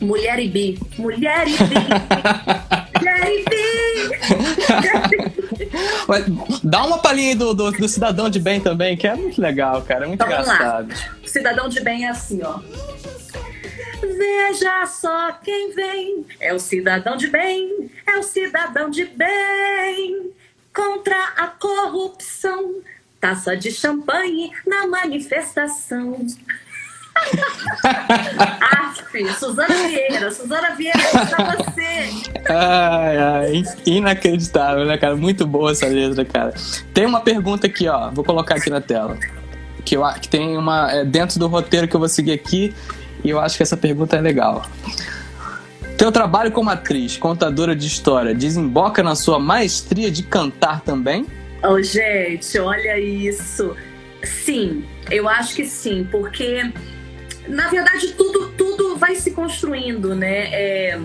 Mulher 0.00 0.38
e 0.38 0.48
bi. 0.48 0.78
Mulher 0.98 1.46
e 1.46 1.52
bi. 1.52 1.74
Mulher 2.96 3.32
e 3.32 3.44
bi. 3.44 3.60
Mas 6.08 6.24
Dá 6.62 6.84
uma 6.84 6.98
palhinha 6.98 7.30
aí 7.30 7.34
do, 7.34 7.54
do, 7.54 7.70
do 7.72 7.88
Cidadão 7.88 8.28
de 8.30 8.38
Bem 8.40 8.60
também, 8.60 8.96
que 8.96 9.06
é 9.06 9.14
muito 9.14 9.40
legal, 9.40 9.82
cara. 9.82 10.04
É 10.04 10.08
muito 10.08 10.22
Então, 10.22 10.26
engraçado. 10.40 10.94
Cidadão 11.24 11.68
de 11.68 11.80
bem 11.80 12.04
é 12.06 12.08
assim, 12.08 12.40
ó. 12.42 12.58
Veja 14.02 14.86
só 14.86 15.32
quem 15.44 15.74
vem, 15.74 16.24
é 16.40 16.54
o 16.54 16.58
cidadão 16.58 17.16
de 17.16 17.28
bem, 17.28 17.90
é 18.06 18.18
o 18.18 18.22
cidadão 18.22 18.88
de 18.90 19.04
bem. 19.04 20.30
Contra 20.74 21.16
a 21.36 21.46
corrupção, 21.48 22.76
taça 23.20 23.56
de 23.56 23.70
champanhe 23.70 24.50
na 24.66 24.86
manifestação. 24.86 26.26
Aff, 28.60 29.34
Suzana 29.38 29.74
Vieira, 29.88 30.30
Suzana 30.30 30.74
Vieira, 30.76 30.98
é 31.00 31.26
pra 31.26 31.56
você. 31.56 32.08
Ai, 32.48 33.16
ai, 33.18 33.54
in- 33.56 33.64
inacreditável, 33.96 34.84
né, 34.84 34.96
cara? 34.98 35.16
Muito 35.16 35.46
boa 35.46 35.72
essa 35.72 35.86
letra, 35.86 36.24
cara. 36.24 36.54
Tem 36.94 37.06
uma 37.06 37.20
pergunta 37.20 37.66
aqui, 37.66 37.88
ó. 37.88 38.10
Vou 38.10 38.24
colocar 38.24 38.56
aqui 38.56 38.70
na 38.70 38.80
tela. 38.80 39.16
Que, 39.84 39.96
eu, 39.96 40.02
que 40.20 40.28
tem 40.28 40.56
uma. 40.56 40.90
É 40.92 41.04
dentro 41.04 41.38
do 41.38 41.46
roteiro 41.48 41.88
que 41.88 41.94
eu 41.94 42.00
vou 42.00 42.08
seguir 42.08 42.32
aqui. 42.32 42.74
E 43.22 43.30
eu 43.30 43.38
acho 43.40 43.56
que 43.56 43.62
essa 43.62 43.76
pergunta 43.76 44.16
é 44.16 44.20
legal. 44.20 44.64
Teu 45.98 46.10
trabalho 46.10 46.50
como 46.50 46.70
atriz, 46.70 47.18
contadora 47.18 47.76
de 47.76 47.86
história, 47.86 48.34
desemboca 48.34 49.02
na 49.02 49.14
sua 49.14 49.38
maestria 49.38 50.10
de 50.10 50.22
cantar 50.22 50.80
também? 50.80 51.26
Oh, 51.62 51.82
gente, 51.82 52.58
olha 52.58 52.98
isso. 52.98 53.76
Sim, 54.24 54.84
eu 55.10 55.28
acho 55.28 55.54
que 55.56 55.66
sim, 55.66 56.08
porque 56.10 56.72
na 57.50 57.68
verdade 57.68 58.12
tudo, 58.14 58.48
tudo 58.52 58.96
vai 58.96 59.14
se 59.16 59.30
construindo, 59.32 60.14
né? 60.14 60.48
É, 60.52 60.98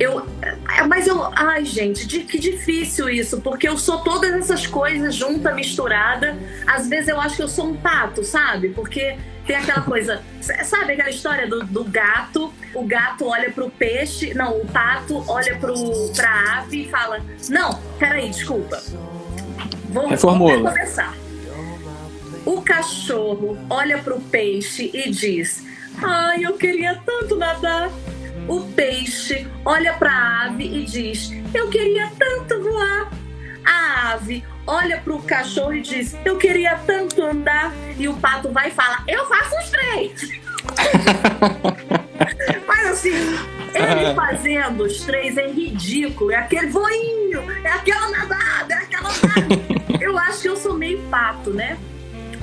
eu, 0.00 0.26
é, 0.40 0.82
mas 0.86 1.06
eu, 1.06 1.22
ai 1.36 1.64
gente, 1.64 2.06
de- 2.06 2.20
que 2.20 2.38
difícil 2.38 3.08
isso, 3.08 3.40
porque 3.40 3.68
eu 3.68 3.76
sou 3.78 3.98
todas 3.98 4.32
essas 4.32 4.66
coisas 4.66 5.14
junta, 5.14 5.52
misturada. 5.54 6.36
Às 6.66 6.88
vezes 6.88 7.08
eu 7.08 7.20
acho 7.20 7.36
que 7.36 7.42
eu 7.42 7.48
sou 7.48 7.68
um 7.68 7.76
pato, 7.76 8.24
sabe? 8.24 8.70
Porque 8.70 9.16
tem 9.46 9.56
aquela 9.56 9.82
coisa, 9.82 10.22
sabe 10.64 10.94
aquela 10.94 11.10
história 11.10 11.46
do, 11.46 11.64
do 11.64 11.84
gato? 11.84 12.52
O 12.74 12.84
gato 12.84 13.26
olha 13.26 13.50
pro 13.50 13.68
peixe, 13.70 14.34
não, 14.34 14.56
o 14.60 14.66
pato 14.66 15.22
olha 15.28 15.56
pro, 15.58 15.74
pra 16.16 16.58
ave 16.58 16.84
e 16.84 16.88
fala: 16.88 17.20
Não, 17.48 17.78
peraí, 17.98 18.30
desculpa. 18.30 18.82
Vou, 19.90 20.08
Reformula. 20.08 20.54
vou 20.58 20.70
começar. 20.70 21.14
O 22.44 22.60
cachorro 22.62 23.56
olha 23.70 23.98
pro 23.98 24.20
peixe 24.20 24.90
e 24.92 25.10
diz: 25.10 25.64
Ai, 26.02 26.44
eu 26.44 26.54
queria 26.54 27.00
tanto 27.06 27.36
nadar. 27.36 27.90
O 28.48 28.62
peixe 28.74 29.46
olha 29.64 29.92
pra 29.94 30.46
ave 30.46 30.64
e 30.64 30.84
diz: 30.84 31.30
Eu 31.54 31.68
queria 31.68 32.10
tanto 32.18 32.60
voar. 32.62 33.12
A 33.64 34.12
ave 34.12 34.44
olha 34.66 34.98
pro 34.98 35.22
cachorro 35.22 35.74
e 35.74 35.82
diz: 35.82 36.16
Eu 36.24 36.36
queria 36.36 36.76
tanto 36.86 37.22
andar. 37.22 37.72
E 37.96 38.08
o 38.08 38.14
pato 38.14 38.50
vai 38.50 38.68
e 38.68 38.72
fala: 38.72 39.04
Eu 39.06 39.24
faço 39.26 39.56
os 39.58 39.70
três. 39.70 40.42
Mas 42.66 42.86
assim, 42.90 43.12
ele 43.74 44.14
fazendo 44.14 44.84
os 44.84 45.00
três 45.02 45.36
é 45.36 45.46
ridículo. 45.48 46.32
É 46.32 46.36
aquele 46.36 46.66
voinho, 46.66 47.48
é 47.62 47.70
aquela 47.70 48.08
nadada, 48.10 48.74
é 48.74 48.78
aquela 48.78 49.08
nadada. 49.08 49.72
Eu 50.02 50.18
acho 50.18 50.42
que 50.42 50.48
eu 50.48 50.56
sou 50.56 50.74
meio 50.74 51.00
pato, 51.04 51.50
né? 51.50 51.78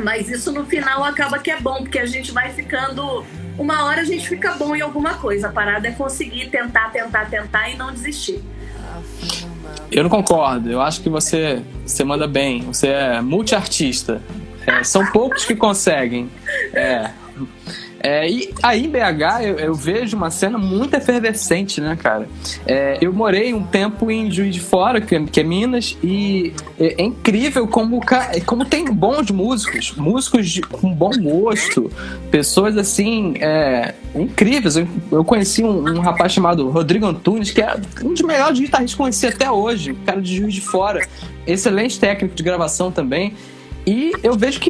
Mas 0.03 0.29
isso 0.29 0.51
no 0.51 0.65
final 0.65 1.03
acaba 1.03 1.39
que 1.39 1.51
é 1.51 1.59
bom, 1.59 1.83
porque 1.83 1.99
a 1.99 2.05
gente 2.05 2.31
vai 2.31 2.51
ficando. 2.51 3.25
Uma 3.57 3.83
hora 3.85 4.01
a 4.01 4.05
gente 4.05 4.27
fica 4.27 4.53
bom 4.53 4.75
em 4.75 4.81
alguma 4.81 5.15
coisa. 5.15 5.47
A 5.47 5.51
parada 5.51 5.87
é 5.87 5.91
conseguir 5.91 6.49
tentar, 6.49 6.91
tentar, 6.91 7.25
tentar 7.29 7.69
e 7.69 7.75
não 7.75 7.91
desistir. 7.91 8.41
Eu 9.91 10.03
não 10.03 10.09
concordo. 10.09 10.71
Eu 10.71 10.81
acho 10.81 11.01
que 11.01 11.09
você, 11.09 11.61
você 11.85 12.03
manda 12.03 12.27
bem. 12.27 12.61
Você 12.61 12.87
é 12.87 13.21
multiartista. 13.21 14.21
É, 14.65 14.83
são 14.83 15.05
poucos 15.07 15.45
que 15.45 15.55
conseguem. 15.55 16.29
É. 16.73 17.11
É, 18.01 18.29
e 18.29 18.53
aí 18.63 18.85
em 18.85 18.89
BH 18.89 19.43
eu, 19.43 19.59
eu 19.59 19.73
vejo 19.73 20.15
uma 20.15 20.29
cena 20.31 20.57
muito 20.57 20.93
efervescente, 20.93 21.81
né, 21.81 21.97
cara? 22.01 22.27
É, 22.65 22.97
eu 23.01 23.11
morei 23.11 23.53
um 23.53 23.63
tempo 23.63 24.09
em 24.09 24.31
Juiz 24.31 24.53
de 24.55 24.61
Fora, 24.61 25.01
que, 25.01 25.15
é- 25.15 25.23
que 25.25 25.39
é 25.39 25.43
Minas, 25.43 25.97
e 26.01 26.53
é, 26.79 27.01
é 27.01 27.05
incrível 27.05 27.67
como, 27.67 27.99
como 28.45 28.63
tem 28.65 28.85
bons 28.85 29.29
músicos, 29.31 29.93
músicos 29.97 30.49
de- 30.49 30.61
com 30.61 30.93
bom 30.93 31.11
gosto, 31.21 31.91
pessoas 32.31 32.77
assim, 32.77 33.33
é, 33.41 33.93
incríveis. 34.15 34.77
Eu, 34.77 34.87
eu 35.11 35.25
conheci 35.25 35.63
um, 35.63 35.83
um 35.97 35.99
rapaz 35.99 36.31
chamado 36.31 36.69
Rodrigo 36.69 37.05
Antunes, 37.05 37.51
que 37.51 37.61
é 37.61 37.75
um 38.03 38.13
dos 38.13 38.21
melhores 38.21 38.59
guitarristas 38.59 38.93
que 38.93 38.97
conheci 38.97 39.27
até 39.27 39.51
hoje, 39.51 39.93
cara 40.05 40.21
de 40.21 40.37
Juiz 40.37 40.53
de 40.53 40.61
Fora, 40.61 41.05
excelente 41.45 41.99
técnico 41.99 42.33
de 42.35 42.43
gravação 42.43 42.91
também. 42.91 43.33
E 43.89 44.11
eu 44.21 44.35
vejo 44.37 44.59
que, 44.59 44.69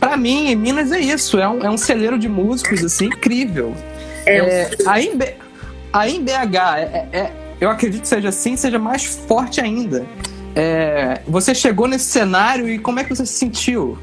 pra 0.00 0.16
mim, 0.16 0.50
em 0.50 0.56
Minas 0.56 0.90
é 0.90 0.98
isso. 0.98 1.38
É 1.38 1.48
um, 1.48 1.62
é 1.64 1.70
um 1.70 1.76
celeiro 1.76 2.18
de 2.18 2.28
músicos, 2.28 2.84
assim, 2.84 3.06
incrível. 3.06 3.72
É, 4.26 4.38
É, 4.38 4.70
aí, 4.86 5.06
em 5.06 5.16
B- 5.16 5.34
aí 5.92 6.16
em 6.16 6.22
BH, 6.24 6.56
é- 6.78 7.08
é- 7.12 7.18
é- 7.18 7.32
eu 7.60 7.70
acredito 7.70 8.02
que 8.02 8.08
seja 8.08 8.28
assim, 8.30 8.56
seja 8.56 8.78
mais 8.78 9.04
forte 9.04 9.60
ainda. 9.60 10.04
É, 10.54 11.20
você 11.28 11.54
chegou 11.54 11.86
nesse 11.86 12.06
cenário 12.06 12.68
e 12.68 12.78
como 12.78 12.98
é 12.98 13.04
que 13.04 13.10
você 13.14 13.24
se 13.24 13.34
sentiu? 13.34 13.96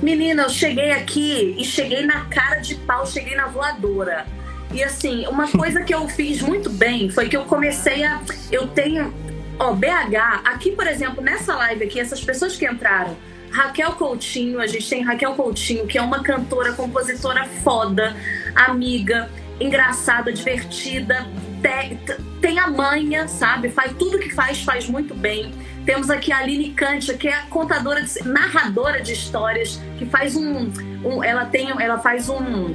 Menina, 0.00 0.44
eu 0.44 0.48
cheguei 0.50 0.92
aqui 0.92 1.56
e 1.58 1.64
cheguei 1.64 2.06
na 2.06 2.26
cara 2.26 2.56
de 2.60 2.76
pau, 2.76 3.04
cheguei 3.04 3.34
na 3.34 3.46
voadora. 3.46 4.26
E 4.72 4.80
assim, 4.84 5.26
uma 5.26 5.48
coisa 5.50 5.82
que 5.82 5.92
eu 5.92 6.06
fiz 6.08 6.40
muito 6.40 6.70
bem 6.70 7.10
foi 7.10 7.28
que 7.28 7.36
eu 7.36 7.44
comecei 7.46 8.04
a. 8.04 8.20
Eu 8.52 8.68
tenho. 8.68 9.12
Ó, 9.58 9.72
BH, 9.72 10.42
aqui, 10.44 10.70
por 10.70 10.86
exemplo, 10.86 11.20
nessa 11.20 11.56
live 11.56 11.82
aqui, 11.84 11.98
essas 11.98 12.20
pessoas 12.20 12.54
que 12.56 12.64
entraram, 12.64 13.16
Raquel 13.50 13.92
Coutinho, 13.92 14.60
a 14.60 14.66
gente 14.66 14.88
tem 14.88 15.02
Raquel 15.02 15.34
Coutinho, 15.34 15.86
que 15.86 15.98
é 15.98 16.02
uma 16.02 16.22
cantora, 16.22 16.72
compositora 16.72 17.44
foda, 17.62 18.16
amiga, 18.54 19.30
engraçada, 19.60 20.32
divertida, 20.32 21.26
te- 21.62 21.96
t- 22.06 22.16
tem 22.40 22.58
a 22.58 22.68
manha, 22.68 23.26
sabe? 23.26 23.68
Faz 23.70 23.92
tudo 23.98 24.18
que 24.18 24.30
faz, 24.30 24.62
faz 24.62 24.88
muito 24.88 25.14
bem. 25.14 25.52
Temos 25.84 26.10
aqui 26.10 26.30
a 26.30 26.38
Aline 26.38 26.70
Kantia, 26.70 27.14
que 27.14 27.26
é 27.28 27.42
contadora, 27.50 28.02
de, 28.02 28.22
narradora 28.28 29.00
de 29.00 29.12
histórias, 29.12 29.80
que 29.98 30.06
faz 30.06 30.36
um, 30.36 30.70
um- 31.04 31.24
ela 31.24 31.46
tem, 31.46 31.70
ela 31.80 31.98
faz 31.98 32.28
um, 32.28 32.66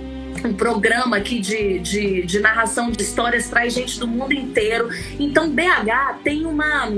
um 0.44 0.54
programa 0.54 1.18
aqui 1.18 1.40
de, 1.40 1.80
de, 1.80 2.24
de 2.24 2.40
narração 2.40 2.92
de 2.92 3.02
histórias, 3.02 3.48
traz 3.48 3.74
gente 3.74 4.00
do 4.00 4.08
mundo 4.08 4.34
inteiro. 4.34 4.90
Então 5.20 5.50
BH 5.50 6.20
tem 6.24 6.46
uma 6.46 6.90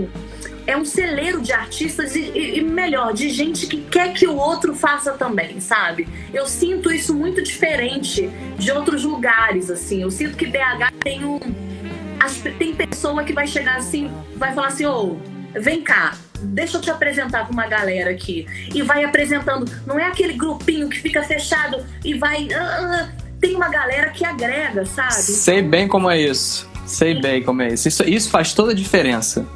é 0.67 0.75
um 0.75 0.85
celeiro 0.85 1.41
de 1.41 1.53
artistas 1.53 2.15
e, 2.15 2.31
e- 2.35 2.61
melhor, 2.61 3.13
de 3.13 3.29
gente 3.29 3.67
que 3.67 3.77
quer 3.77 4.13
que 4.13 4.27
o 4.27 4.35
outro 4.35 4.75
faça 4.75 5.11
também, 5.13 5.59
sabe? 5.59 6.07
Eu 6.33 6.47
sinto 6.47 6.91
isso 6.91 7.13
muito 7.13 7.41
diferente 7.41 8.29
de 8.57 8.71
outros 8.71 9.03
lugares, 9.03 9.69
assim. 9.69 10.01
Eu 10.01 10.11
sinto 10.11 10.35
que 10.35 10.45
BH 10.45 10.91
tem 10.99 11.23
um. 11.23 11.39
tem 12.57 12.73
pessoa 12.73 13.23
que 13.23 13.33
vai 13.33 13.47
chegar 13.47 13.77
assim, 13.77 14.11
vai 14.35 14.53
falar 14.53 14.67
assim, 14.67 14.85
ô, 14.85 15.17
vem 15.53 15.81
cá. 15.81 16.15
Deixa 16.41 16.77
eu 16.77 16.81
te 16.81 16.91
apresentar 16.91 17.45
pra 17.45 17.53
uma 17.53 17.67
galera 17.67 18.11
aqui. 18.11 18.45
E 18.73 18.81
vai 18.81 19.03
apresentando. 19.03 19.71
Não 19.85 19.97
é 19.97 20.05
aquele 20.05 20.33
grupinho 20.33 20.89
que 20.89 20.99
fica 20.99 21.23
fechado 21.23 21.83
e 22.03 22.13
vai. 22.13 22.47
ah, 22.53 22.59
ah. 22.59 23.09
tem 23.39 23.55
uma 23.55 23.69
galera 23.69 24.09
que 24.09 24.25
agrega, 24.25 24.85
sabe? 24.85 25.13
Sei 25.13 25.61
bem 25.61 25.87
como 25.87 26.09
é 26.09 26.19
isso. 26.19 26.69
Sei 26.85 27.19
bem 27.19 27.41
como 27.41 27.61
é 27.61 27.69
isso. 27.73 27.87
Isso, 27.87 28.03
isso 28.03 28.29
faz 28.29 28.53
toda 28.53 28.71
a 28.71 28.75
diferença. 28.75 29.47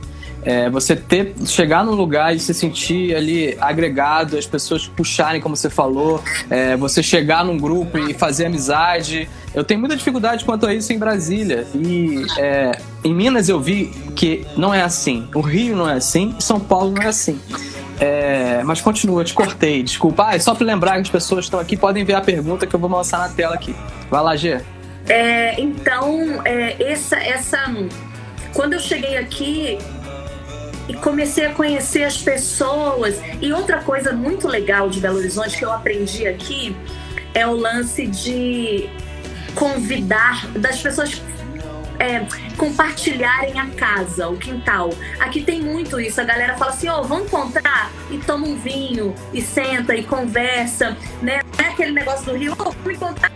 É, 0.43 0.69
você 0.69 0.95
ter, 0.95 1.33
chegar 1.45 1.83
num 1.83 1.93
lugar 1.93 2.35
e 2.35 2.39
se 2.39 2.53
sentir 2.53 3.15
ali 3.15 3.57
agregado, 3.59 4.37
as 4.37 4.45
pessoas 4.45 4.87
puxarem, 4.87 5.41
como 5.41 5.55
você 5.55 5.69
falou, 5.69 6.23
é, 6.49 6.77
você 6.77 7.03
chegar 7.03 7.43
num 7.43 7.57
grupo 7.57 7.97
e 7.97 8.13
fazer 8.13 8.45
amizade. 8.45 9.29
Eu 9.53 9.63
tenho 9.63 9.79
muita 9.79 9.95
dificuldade 9.95 10.45
quanto 10.45 10.65
a 10.65 10.73
isso 10.73 10.93
em 10.93 10.97
Brasília. 10.97 11.67
E 11.75 12.25
é, 12.37 12.79
em 13.03 13.13
Minas 13.13 13.49
eu 13.49 13.59
vi 13.59 13.87
que 14.15 14.45
não 14.55 14.73
é 14.73 14.81
assim. 14.81 15.27
O 15.33 15.41
Rio 15.41 15.75
não 15.75 15.89
é 15.89 15.93
assim, 15.93 16.35
São 16.39 16.59
Paulo 16.59 16.91
não 16.91 17.03
é 17.03 17.07
assim. 17.07 17.39
É, 17.99 18.61
mas 18.63 18.79
continua, 18.79 19.25
te 19.25 19.33
cortei, 19.33 19.83
desculpa. 19.83 20.27
Ah, 20.29 20.35
é 20.35 20.39
só 20.39 20.55
para 20.55 20.65
lembrar 20.65 20.93
que 20.93 21.01
as 21.01 21.09
pessoas 21.09 21.45
estão 21.45 21.59
aqui 21.59 21.75
podem 21.75 22.05
ver 22.05 22.13
a 22.13 22.21
pergunta 22.21 22.65
que 22.65 22.73
eu 22.73 22.79
vou 22.79 22.89
lançar 22.89 23.19
na 23.19 23.29
tela 23.29 23.55
aqui. 23.55 23.75
Vai 24.09 24.23
lá, 24.23 24.35
Gê. 24.37 24.61
É, 25.07 25.59
então, 25.59 26.41
é, 26.45 26.91
essa, 26.91 27.17
essa. 27.17 27.57
Quando 28.53 28.73
eu 28.73 28.79
cheguei 28.79 29.17
aqui 29.17 29.77
e 30.89 30.93
comecei 30.95 31.45
a 31.45 31.53
conhecer 31.53 32.03
as 32.03 32.17
pessoas. 32.17 33.21
E 33.39 33.53
outra 33.53 33.81
coisa 33.81 34.11
muito 34.11 34.47
legal 34.47 34.89
de 34.89 34.99
Belo 34.99 35.17
Horizonte 35.17 35.57
que 35.57 35.63
eu 35.63 35.71
aprendi 35.71 36.27
aqui 36.27 36.75
é 37.33 37.45
o 37.45 37.53
lance 37.53 38.07
de 38.07 38.89
convidar, 39.53 40.47
das 40.57 40.81
pessoas 40.81 41.21
é, 41.99 42.25
compartilharem 42.57 43.59
a 43.59 43.67
casa, 43.67 44.27
o 44.27 44.37
quintal. 44.37 44.89
Aqui 45.19 45.43
tem 45.43 45.61
muito 45.61 45.99
isso. 45.99 46.19
A 46.19 46.23
galera 46.23 46.57
fala 46.57 46.71
assim: 46.71 46.89
ó, 46.89 47.01
oh, 47.01 47.03
vamos 47.03 47.27
encontrar 47.27 47.91
e 48.09 48.17
toma 48.17 48.47
um 48.47 48.57
vinho 48.57 49.13
e 49.31 49.41
senta 49.41 49.95
e 49.95 50.03
conversa, 50.03 50.97
né? 51.21 51.41
É 51.57 51.63
aquele 51.67 51.91
negócio 51.91 52.25
do 52.25 52.35
Rio, 52.35 52.55
oh, 52.57 52.71
vamos 52.71 52.93
encontrar. 52.93 53.31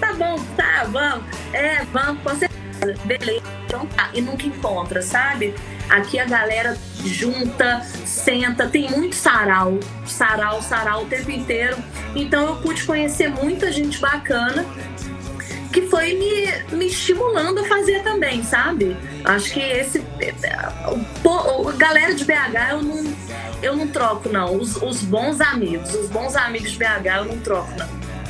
Tá 0.00 0.14
bom, 0.14 0.42
tá, 0.56 0.84
vamos. 0.90 1.24
É, 1.52 1.84
vamos, 1.92 2.22
com 2.22 2.30
certeza. 2.30 2.59
Beleza, 3.04 3.42
então 3.66 3.86
tá. 3.86 4.10
E 4.14 4.20
nunca 4.20 4.46
encontra, 4.46 5.02
sabe? 5.02 5.54
Aqui 5.88 6.18
a 6.18 6.24
galera 6.24 6.76
junta, 7.04 7.82
senta, 8.04 8.68
tem 8.68 8.90
muito 8.90 9.16
sarau, 9.16 9.78
sarau, 10.06 10.62
sarau 10.62 11.02
o 11.02 11.06
tempo 11.06 11.30
inteiro. 11.30 11.76
Então 12.14 12.46
eu 12.46 12.56
pude 12.56 12.84
conhecer 12.84 13.28
muita 13.28 13.72
gente 13.72 13.98
bacana 13.98 14.64
que 15.72 15.82
foi 15.82 16.14
me, 16.14 16.76
me 16.76 16.86
estimulando 16.86 17.60
a 17.60 17.64
fazer 17.64 18.02
também, 18.02 18.42
sabe? 18.42 18.96
Acho 19.24 19.52
que 19.52 19.60
esse. 19.60 20.02
O, 21.24 21.72
galera 21.72 22.14
de 22.14 22.24
BH 22.24 22.70
eu 22.70 22.82
não, 22.82 23.14
eu 23.62 23.76
não 23.76 23.88
troco, 23.88 24.28
não. 24.28 24.56
Os, 24.56 24.76
os 24.76 25.02
bons 25.02 25.40
amigos, 25.40 25.94
os 25.94 26.08
bons 26.08 26.34
amigos 26.34 26.72
de 26.72 26.78
BH 26.78 27.06
eu 27.18 27.24
não 27.24 27.38
troco, 27.38 27.70
não. 27.78 27.88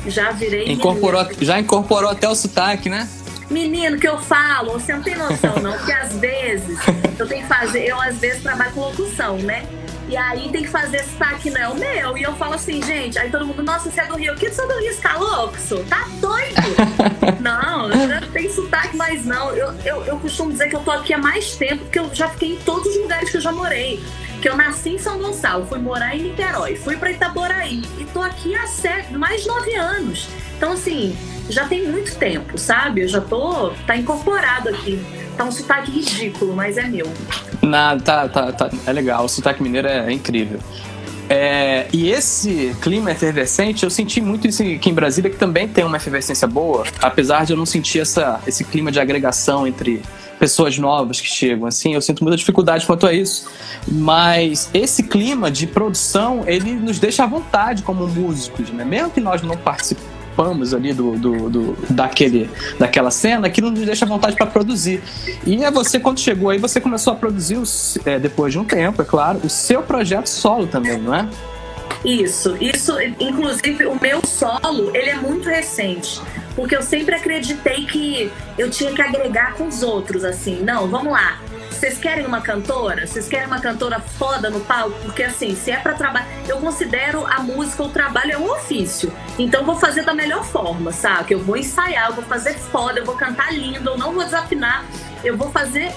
Já 0.09 0.31
virei. 0.31 0.71
Incorporou, 0.71 1.27
já 1.41 1.59
incorporou 1.59 2.09
até 2.09 2.27
o 2.27 2.35
sotaque, 2.35 2.89
né? 2.89 3.07
Menino, 3.51 3.99
que 3.99 4.07
eu 4.07 4.17
falo, 4.17 4.73
você 4.73 4.93
não 4.93 5.03
tem 5.03 5.15
noção, 5.15 5.55
não, 5.61 5.73
porque 5.73 5.91
às 5.91 6.13
vezes 6.17 6.79
eu 7.19 7.27
tenho 7.27 7.41
que 7.41 7.47
fazer, 7.47 7.85
eu 7.85 7.99
às 7.99 8.17
vezes 8.17 8.41
trabalho 8.41 8.71
com 8.71 8.81
locução, 8.81 9.37
né? 9.37 9.67
E 10.11 10.17
aí 10.17 10.49
tem 10.49 10.63
que 10.63 10.67
fazer 10.67 11.05
sotaque, 11.05 11.49
não 11.49 11.61
é 11.61 11.69
o 11.69 11.75
meu. 11.75 12.17
E 12.17 12.23
eu 12.23 12.35
falo 12.35 12.55
assim, 12.55 12.83
gente, 12.83 13.17
aí 13.17 13.31
todo 13.31 13.45
mundo, 13.45 13.63
nossa, 13.63 13.89
você 13.89 14.01
é 14.01 14.05
do 14.05 14.17
Rio. 14.17 14.35
Que 14.35 14.49
você 14.49 14.61
é 14.61 14.67
do 14.67 14.77
Rio, 14.77 14.93
você 14.93 15.01
tá 15.01 15.15
louco? 15.15 15.55
Tá 15.87 16.05
doido? 16.19 16.55
não, 17.39 17.87
não 17.87 18.31
tem 18.33 18.51
sotaque 18.51 18.97
mais 18.97 19.25
não. 19.25 19.51
Eu, 19.51 19.73
eu, 19.85 20.03
eu 20.03 20.19
costumo 20.19 20.51
dizer 20.51 20.67
que 20.67 20.75
eu 20.75 20.81
tô 20.81 20.91
aqui 20.91 21.13
há 21.13 21.17
mais 21.17 21.55
tempo, 21.55 21.85
porque 21.85 21.99
eu 21.99 22.13
já 22.13 22.27
fiquei 22.27 22.55
em 22.55 22.57
todos 22.57 22.87
os 22.87 23.01
lugares 23.01 23.29
que 23.29 23.37
eu 23.37 23.41
já 23.41 23.53
morei. 23.53 24.03
Que 24.41 24.49
eu 24.49 24.57
nasci 24.57 24.89
em 24.89 24.97
São 24.97 25.19
Gonçalo, 25.19 25.67
fui 25.67 25.77
morar 25.77 26.15
em 26.15 26.23
Niterói, 26.23 26.75
fui 26.75 26.97
para 26.97 27.11
Itaboraí 27.11 27.83
e 27.99 28.05
tô 28.05 28.21
aqui 28.23 28.55
há 28.55 28.65
sete, 28.65 29.13
mais 29.13 29.45
nove 29.45 29.75
anos. 29.75 30.27
Então, 30.57 30.71
assim, 30.71 31.15
já 31.47 31.67
tem 31.67 31.87
muito 31.87 32.15
tempo, 32.15 32.57
sabe? 32.57 33.01
Eu 33.01 33.07
já 33.07 33.21
tô. 33.21 33.69
tá 33.85 33.95
incorporado 33.95 34.69
aqui. 34.69 34.99
Tá 35.37 35.43
um 35.43 35.51
sotaque 35.51 35.91
ridículo, 35.91 36.55
mas 36.55 36.77
é 36.77 36.87
meu. 36.87 37.07
Nada, 37.61 38.01
tá, 38.01 38.27
tá, 38.27 38.51
tá, 38.51 38.69
é 38.87 38.91
legal. 38.91 39.25
O 39.25 39.29
sotaque 39.29 39.61
mineiro 39.61 39.87
é, 39.87 40.07
é 40.07 40.11
incrível. 40.11 40.59
É, 41.29 41.87
e 41.93 42.09
esse 42.09 42.75
clima 42.81 43.11
efervescente, 43.11 43.83
eu 43.83 43.89
senti 43.89 44.19
muito 44.19 44.47
isso 44.47 44.63
aqui 44.63 44.89
em 44.89 44.93
Brasília, 44.93 45.29
que 45.29 45.37
também 45.37 45.67
tem 45.67 45.85
uma 45.85 45.97
efervescência 45.97 46.47
boa, 46.47 46.83
apesar 47.01 47.45
de 47.45 47.53
eu 47.53 47.57
não 47.57 47.65
sentir 47.65 47.99
essa, 47.99 48.41
esse 48.45 48.65
clima 48.65 48.91
de 48.91 48.99
agregação 48.99 49.65
entre 49.65 50.01
pessoas 50.41 50.75
novas 50.79 51.21
que 51.21 51.27
chegam, 51.27 51.67
assim, 51.67 51.93
eu 51.93 52.01
sinto 52.01 52.23
muita 52.23 52.35
dificuldade 52.35 52.83
quanto 52.87 53.05
a 53.05 53.13
isso. 53.13 53.47
Mas 53.87 54.71
esse 54.73 55.03
clima 55.03 55.51
de 55.51 55.67
produção, 55.67 56.43
ele 56.47 56.73
nos 56.73 56.97
deixa 56.97 57.23
à 57.23 57.27
vontade 57.27 57.83
como 57.83 58.07
músicos, 58.07 58.71
né? 58.71 58.83
Mesmo 58.83 59.11
que 59.11 59.21
nós 59.21 59.43
não 59.43 59.55
participemos 59.55 60.09
participamos 60.31 60.73
ali 60.73 60.93
do, 60.93 61.17
do, 61.17 61.49
do, 61.49 61.77
daquele, 61.89 62.49
daquela 62.79 63.11
cena 63.11 63.49
que 63.49 63.59
nos 63.59 63.77
deixa 63.85 64.05
vontade 64.05 64.35
para 64.37 64.45
produzir. 64.45 65.03
E 65.45 65.61
é 65.61 65.69
você, 65.69 65.99
quando 65.99 66.21
chegou 66.21 66.49
aí, 66.49 66.57
você 66.57 66.79
começou 66.79 67.11
a 67.11 67.15
produzir, 67.17 67.61
é, 68.05 68.17
depois 68.17 68.53
de 68.53 68.57
um 68.57 68.63
tempo, 68.63 69.01
é 69.01 69.05
claro, 69.05 69.41
o 69.43 69.49
seu 69.49 69.83
projeto 69.83 70.27
solo 70.27 70.67
também, 70.67 70.97
não 70.97 71.13
é? 71.13 71.27
Isso, 72.05 72.55
isso, 72.61 72.93
inclusive 73.19 73.85
o 73.85 73.99
meu 74.01 74.21
solo, 74.25 74.95
ele 74.95 75.09
é 75.09 75.17
muito 75.17 75.49
recente, 75.49 76.21
porque 76.55 76.75
eu 76.75 76.81
sempre 76.81 77.15
acreditei 77.15 77.85
que 77.85 78.31
eu 78.57 78.69
tinha 78.69 78.93
que 78.93 79.01
agregar 79.01 79.55
com 79.55 79.67
os 79.67 79.83
outros, 79.83 80.23
assim, 80.23 80.61
não, 80.61 80.87
vamos 80.87 81.11
lá, 81.11 81.39
vocês 81.81 81.97
querem 81.97 82.27
uma 82.27 82.41
cantora? 82.41 83.07
Vocês 83.07 83.27
querem 83.27 83.47
uma 83.47 83.59
cantora 83.59 83.99
foda 83.99 84.51
no 84.51 84.59
palco? 84.59 84.95
Porque 85.01 85.23
assim, 85.23 85.55
se 85.55 85.71
é 85.71 85.77
para 85.77 85.95
trabalhar, 85.95 86.27
eu 86.47 86.59
considero 86.59 87.25
a 87.25 87.39
música, 87.39 87.81
o 87.81 87.89
trabalho 87.89 88.33
é 88.33 88.37
um 88.37 88.51
ofício. 88.51 89.11
Então 89.39 89.65
vou 89.65 89.75
fazer 89.75 90.03
da 90.03 90.13
melhor 90.13 90.45
forma, 90.45 90.91
sabe? 90.91 91.33
Eu 91.33 91.39
vou 91.39 91.57
ensaiar, 91.57 92.09
eu 92.09 92.13
vou 92.13 92.23
fazer 92.25 92.53
foda, 92.53 92.99
eu 92.99 93.05
vou 93.05 93.15
cantar 93.15 93.51
lindo, 93.51 93.89
eu 93.89 93.97
não 93.97 94.13
vou 94.13 94.23
desafinar, 94.23 94.85
eu 95.23 95.35
vou 95.35 95.49
fazer 95.51 95.91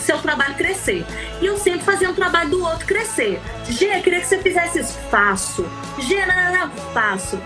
seu 0.00 0.18
trabalho 0.18 0.56
crescer. 0.56 1.06
E 1.40 1.46
eu 1.46 1.58
sempre 1.58 1.82
fazia 1.82 2.10
um 2.10 2.14
trabalho 2.14 2.50
do 2.50 2.64
outro 2.64 2.84
crescer. 2.84 3.40
Gê, 3.68 4.00
queria 4.00 4.20
que 4.20 4.26
você 4.26 4.38
fizesse 4.38 4.80
isso. 4.80 4.98
Faço. 5.12 5.64
Gê, 6.00 6.26
não, 6.26 6.34
não, 6.34 6.66
não, 6.66 6.70
faço. 6.92 7.38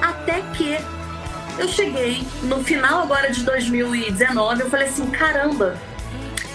Até 0.00 0.42
que 0.54 0.78
eu 1.58 1.68
cheguei 1.68 2.22
no 2.42 2.62
final 2.62 3.02
agora 3.02 3.30
de 3.30 3.42
2019, 3.42 4.62
eu 4.62 4.70
falei 4.70 4.88
assim, 4.88 5.06
caramba, 5.10 5.76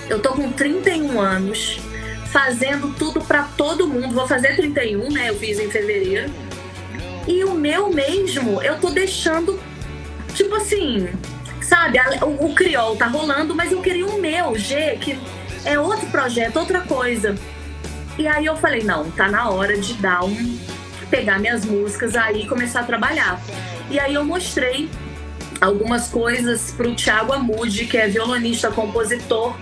eu 0.09 0.19
tô 0.19 0.33
com 0.33 0.51
31 0.51 1.19
anos, 1.19 1.79
fazendo 2.27 2.93
tudo 2.95 3.21
para 3.21 3.43
todo 3.57 3.87
mundo. 3.87 4.13
Vou 4.13 4.27
fazer 4.27 4.55
31, 4.55 5.09
né? 5.09 5.29
Eu 5.29 5.37
fiz 5.37 5.59
em 5.59 5.69
fevereiro. 5.69 6.31
E 7.27 7.43
o 7.43 7.53
meu 7.53 7.89
mesmo, 7.89 8.61
eu 8.61 8.79
tô 8.79 8.89
deixando, 8.89 9.59
tipo 10.33 10.55
assim, 10.55 11.09
sabe? 11.61 11.99
O, 12.21 12.47
o 12.47 12.55
Criol 12.55 12.95
tá 12.95 13.07
rolando, 13.07 13.55
mas 13.55 13.71
eu 13.71 13.81
queria 13.81 14.05
o 14.05 14.19
meu, 14.19 14.57
G, 14.57 14.97
que 14.99 15.19
é 15.63 15.79
outro 15.79 16.07
projeto, 16.07 16.57
outra 16.57 16.81
coisa. 16.81 17.35
E 18.17 18.27
aí 18.27 18.45
eu 18.45 18.55
falei, 18.57 18.83
não, 18.83 19.09
tá 19.11 19.29
na 19.29 19.49
hora 19.49 19.77
de 19.77 19.93
dar 19.95 20.23
um. 20.23 20.59
pegar 21.09 21.39
minhas 21.39 21.65
músicas 21.65 22.15
aí 22.15 22.43
e 22.43 22.47
começar 22.47 22.81
a 22.81 22.83
trabalhar. 22.83 23.39
E 23.91 23.99
aí 23.99 24.13
eu 24.13 24.23
mostrei 24.23 24.89
algumas 25.59 26.07
coisas 26.07 26.71
pro 26.71 26.95
Thiago 26.95 27.33
Amude, 27.33 27.85
que 27.85 27.97
é 27.97 28.07
violonista, 28.07 28.71
compositor 28.71 29.55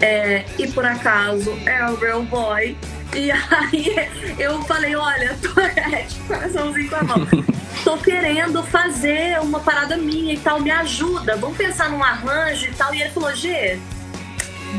é, 0.00 0.44
e 0.58 0.66
por 0.68 0.84
acaso 0.84 1.50
é 1.64 1.84
o 1.90 1.96
Real 1.96 2.22
Boy. 2.22 2.76
E 3.14 3.30
aí 3.30 4.10
eu 4.38 4.60
falei, 4.62 4.94
olha, 4.94 5.36
tô 5.40 5.60
é, 5.62 6.02
tipo, 6.02 6.26
coraçãozinho 6.26 6.88
com 6.88 6.96
a 6.96 7.02
mão. 7.02 7.26
tô 7.84 7.96
querendo 7.98 8.62
fazer 8.64 9.40
uma 9.40 9.60
parada 9.60 9.96
minha 9.96 10.34
e 10.34 10.38
tal, 10.38 10.60
me 10.60 10.70
ajuda. 10.70 11.36
Vamos 11.36 11.56
pensar 11.56 11.88
num 11.90 12.02
arranjo 12.02 12.66
e 12.66 12.74
tal. 12.74 12.94
E 12.94 13.00
ele 13.00 13.10
falou, 13.10 13.34
Gê, 13.34 13.78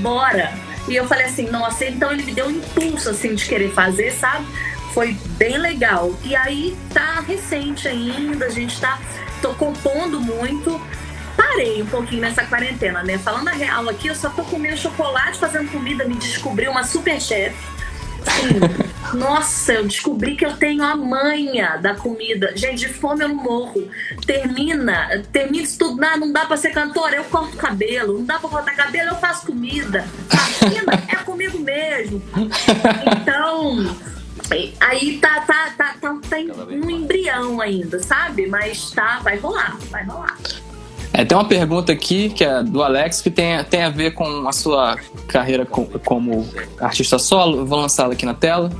bora. 0.01 0.51
E 0.87 0.95
eu 0.95 1.07
falei 1.07 1.25
assim, 1.25 1.47
nossa, 1.49 1.85
então 1.85 2.11
ele 2.11 2.23
me 2.23 2.33
deu 2.33 2.47
um 2.47 2.51
impulso 2.51 3.09
assim 3.09 3.35
de 3.35 3.45
querer 3.45 3.71
fazer, 3.71 4.11
sabe? 4.11 4.45
Foi 4.93 5.13
bem 5.37 5.57
legal. 5.57 6.13
E 6.23 6.35
aí 6.35 6.77
tá 6.93 7.21
recente 7.21 7.87
ainda, 7.87 8.45
a 8.45 8.49
gente 8.49 8.79
tá 8.79 8.99
tô 9.41 9.53
compondo 9.53 10.19
muito 10.19 10.81
parei 11.39 11.81
um 11.81 11.85
pouquinho 11.85 12.21
nessa 12.21 12.43
quarentena, 12.43 13.01
né? 13.01 13.17
Falando 13.17 13.47
a 13.47 13.51
real 13.51 13.87
aqui, 13.87 14.09
eu 14.09 14.15
só 14.15 14.29
tô 14.29 14.43
comendo 14.43 14.75
chocolate, 14.75 15.39
fazendo 15.39 15.71
comida, 15.71 16.03
me 16.03 16.15
descobri 16.15 16.67
uma 16.67 16.83
super 16.83 17.19
chefe. 17.21 17.55
Sim. 18.25 18.59
Nossa, 19.17 19.73
eu 19.73 19.87
descobri 19.87 20.35
que 20.35 20.45
eu 20.45 20.55
tenho 20.57 20.83
a 20.83 20.95
manha 20.95 21.77
da 21.77 21.95
comida. 21.95 22.51
Gente, 22.55 22.87
de 22.87 22.93
fome 22.93 23.23
eu 23.23 23.29
não 23.29 23.35
morro. 23.35 23.89
Termina, 24.25 25.23
termina 25.31 25.63
de 25.63 25.69
estudar, 25.69 26.17
não 26.17 26.31
dá 26.31 26.45
pra 26.45 26.57
ser 26.57 26.69
cantora, 26.71 27.15
eu 27.15 27.23
corto 27.23 27.57
cabelo. 27.57 28.19
Não 28.19 28.25
dá 28.25 28.37
pra 28.37 28.49
cortar 28.49 28.75
cabelo, 28.75 29.09
eu 29.09 29.15
faço 29.15 29.47
comida. 29.47 30.05
Fascina, 30.29 30.93
é 31.07 31.15
comigo 31.23 31.57
mesmo. 31.59 32.21
Então, 33.21 33.95
aí 34.79 35.17
tá, 35.19 35.41
tá, 35.41 35.73
tá, 35.77 35.95
tá, 36.01 36.17
tá 36.29 36.37
um 36.69 36.89
embrião 36.89 37.61
ainda, 37.61 38.01
sabe? 38.01 38.47
Mas 38.47 38.91
tá, 38.91 39.19
vai 39.23 39.37
rolar, 39.37 39.77
vai 39.89 40.03
rolar. 40.05 40.37
É, 41.13 41.25
tem 41.25 41.37
uma 41.37 41.45
pergunta 41.45 41.91
aqui, 41.91 42.29
que 42.29 42.43
é 42.43 42.63
do 42.63 42.83
Alex, 42.83 43.21
que 43.21 43.29
tem, 43.29 43.63
tem 43.65 43.83
a 43.83 43.89
ver 43.89 44.11
com 44.11 44.47
a 44.47 44.53
sua 44.53 44.97
carreira 45.27 45.65
com, 45.65 45.85
como 45.85 46.47
artista 46.79 47.17
solo. 47.19 47.65
vou 47.65 47.79
lançá-la 47.79 48.13
aqui 48.13 48.25
na 48.25 48.33
tela. 48.33 48.71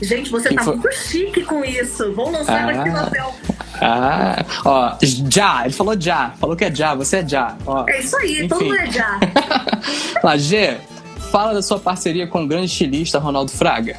Gente, 0.00 0.30
você 0.30 0.52
tá 0.54 0.62
foi... 0.62 0.76
muito 0.76 0.94
chique 0.94 1.42
com 1.44 1.64
isso. 1.64 2.12
Vou 2.12 2.30
lançar 2.30 2.68
ah, 2.68 2.80
aqui 2.80 2.90
na 2.90 3.06
tela. 3.10 3.34
Ah, 3.80 4.44
ó, 4.64 4.96
já, 5.02 5.64
ele 5.64 5.72
falou 5.72 6.00
já, 6.00 6.30
falou 6.38 6.56
que 6.56 6.64
é 6.64 6.74
já, 6.74 6.94
você 6.94 7.18
é 7.18 7.28
já. 7.28 7.56
Ó, 7.66 7.84
é 7.88 8.00
isso 8.00 8.16
aí, 8.16 8.38
enfim. 8.38 8.48
todo 8.48 8.64
mundo 8.64 8.76
é 8.76 8.90
já. 8.90 9.18
Lá, 10.22 10.36
G, 10.36 10.76
fala 11.30 11.52
da 11.52 11.62
sua 11.62 11.78
parceria 11.78 12.26
com 12.26 12.44
o 12.44 12.46
grande 12.46 12.66
estilista 12.66 13.18
Ronaldo 13.18 13.50
Fraga. 13.50 13.98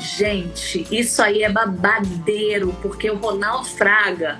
Gente, 0.00 0.86
isso 0.90 1.22
aí 1.22 1.42
é 1.42 1.50
babadeiro, 1.50 2.74
porque 2.80 3.10
o 3.10 3.16
Ronaldo 3.16 3.66
Fraga, 3.66 4.38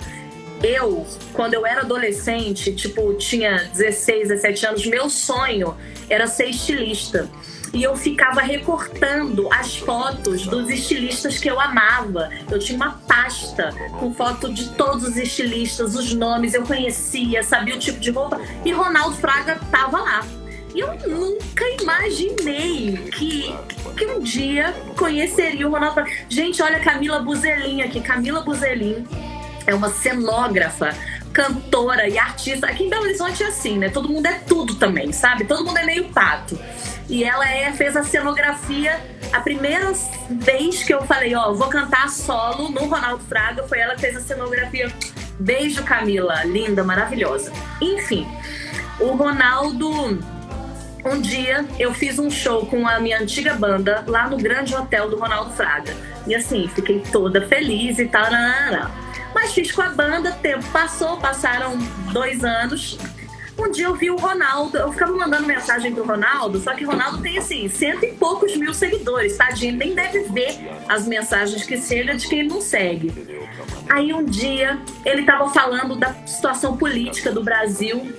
eu, 0.62 1.06
quando 1.34 1.54
eu 1.54 1.66
era 1.66 1.82
adolescente, 1.82 2.74
tipo, 2.74 3.14
tinha 3.14 3.68
16, 3.72 4.28
17 4.28 4.66
anos, 4.66 4.86
meu 4.86 5.10
sonho 5.10 5.76
era 6.08 6.26
ser 6.26 6.46
estilista. 6.46 7.28
E 7.72 7.82
eu 7.82 7.96
ficava 7.96 8.40
recortando 8.40 9.48
as 9.52 9.76
fotos 9.76 10.44
dos 10.46 10.68
estilistas 10.68 11.38
que 11.38 11.48
eu 11.48 11.60
amava. 11.60 12.28
Eu 12.50 12.58
tinha 12.58 12.74
uma 12.74 13.00
pasta 13.06 13.72
com 13.98 14.12
foto 14.12 14.52
de 14.52 14.70
todos 14.70 15.04
os 15.04 15.16
estilistas, 15.16 15.94
os 15.94 16.12
nomes, 16.12 16.52
eu 16.54 16.64
conhecia, 16.64 17.44
sabia 17.44 17.76
o 17.76 17.78
tipo 17.78 18.00
de 18.00 18.10
roupa. 18.10 18.40
E 18.64 18.72
Ronaldo 18.72 19.16
Fraga 19.16 19.60
tava 19.70 20.00
lá. 20.00 20.26
Eu 20.74 20.94
nunca 21.08 21.64
imaginei 21.80 22.96
que, 23.12 23.54
que 23.96 24.06
um 24.06 24.20
dia 24.20 24.72
conheceria 24.96 25.66
o 25.66 25.70
Ronaldo. 25.70 26.04
Gente, 26.28 26.62
olha 26.62 26.78
Camila 26.80 27.20
Buzelin 27.20 27.82
aqui. 27.82 28.00
Camila 28.00 28.40
Buzelin 28.42 29.06
é 29.66 29.74
uma 29.74 29.90
cenógrafa 29.90 30.94
cantora 31.32 32.08
e 32.08 32.18
artista. 32.18 32.66
Aqui 32.66 32.84
em 32.84 32.90
Belo 32.90 33.04
Horizonte 33.04 33.42
é 33.42 33.46
assim, 33.46 33.78
né? 33.78 33.88
Todo 33.88 34.08
mundo 34.08 34.26
é 34.26 34.34
tudo 34.46 34.74
também, 34.74 35.12
sabe? 35.12 35.44
Todo 35.44 35.64
mundo 35.64 35.78
é 35.78 35.84
meio 35.84 36.08
pato. 36.10 36.58
E 37.08 37.24
ela 37.24 37.48
é, 37.48 37.72
fez 37.72 37.96
a 37.96 38.02
cenografia. 38.04 39.00
A 39.32 39.40
primeira 39.40 39.92
vez 40.28 40.82
que 40.82 40.92
eu 40.92 41.02
falei, 41.02 41.34
ó, 41.34 41.52
vou 41.52 41.68
cantar 41.68 42.08
solo 42.08 42.68
no 42.68 42.86
Ronaldo 42.86 43.24
Fraga, 43.24 43.66
foi 43.66 43.78
ela 43.78 43.94
que 43.94 44.00
fez 44.00 44.16
a 44.16 44.20
cenografia. 44.20 44.92
Beijo, 45.38 45.82
Camila. 45.84 46.44
Linda, 46.44 46.84
maravilhosa. 46.84 47.52
Enfim, 47.80 48.26
o 48.98 49.12
Ronaldo. 49.12 50.39
Um 51.04 51.20
dia 51.20 51.64
eu 51.78 51.94
fiz 51.94 52.18
um 52.18 52.30
show 52.30 52.66
com 52.66 52.86
a 52.86 53.00
minha 53.00 53.20
antiga 53.20 53.54
banda 53.54 54.04
lá 54.06 54.28
no 54.28 54.36
grande 54.36 54.74
hotel 54.74 55.08
do 55.08 55.18
Ronaldo 55.18 55.52
Fraga. 55.52 55.94
E 56.26 56.34
assim, 56.34 56.68
fiquei 56.68 57.00
toda 57.12 57.46
feliz 57.46 57.98
e 57.98 58.06
tal. 58.06 58.24
Mas 59.34 59.52
fiz 59.52 59.72
com 59.72 59.82
a 59.82 59.90
banda, 59.90 60.32
tempo 60.32 60.64
passou, 60.72 61.16
passaram 61.16 61.78
dois 62.12 62.44
anos. 62.44 62.98
Um 63.58 63.70
dia 63.70 63.86
eu 63.86 63.94
vi 63.94 64.10
o 64.10 64.16
Ronaldo, 64.16 64.78
eu 64.78 64.90
ficava 64.90 65.12
mandando 65.12 65.46
mensagem 65.46 65.92
pro 65.92 66.04
Ronaldo, 66.04 66.58
só 66.58 66.72
que 66.72 66.82
Ronaldo 66.82 67.20
tem 67.20 67.36
assim, 67.36 67.68
cento 67.68 68.04
e 68.04 68.12
poucos 68.12 68.56
mil 68.56 68.72
seguidores, 68.72 69.36
tadinho, 69.36 69.76
nem 69.76 69.94
deve 69.94 70.20
ver 70.30 70.58
as 70.88 71.06
mensagens 71.06 71.66
que 71.66 71.76
chegam 71.76 72.16
de 72.16 72.26
quem 72.26 72.48
não 72.48 72.60
segue. 72.60 73.12
Aí 73.88 74.14
um 74.14 74.24
dia 74.24 74.78
ele 75.04 75.24
tava 75.24 75.50
falando 75.50 75.94
da 75.94 76.14
situação 76.26 76.76
política 76.76 77.30
do 77.32 77.44
Brasil 77.44 78.10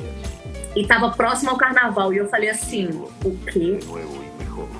e 0.76 0.86
tava 0.86 1.10
próximo 1.12 1.52
ao 1.52 1.58
carnaval. 1.58 2.14
E 2.14 2.18
eu 2.18 2.28
falei 2.28 2.50
assim: 2.50 2.88
o 3.24 3.38
quê? 3.52 3.80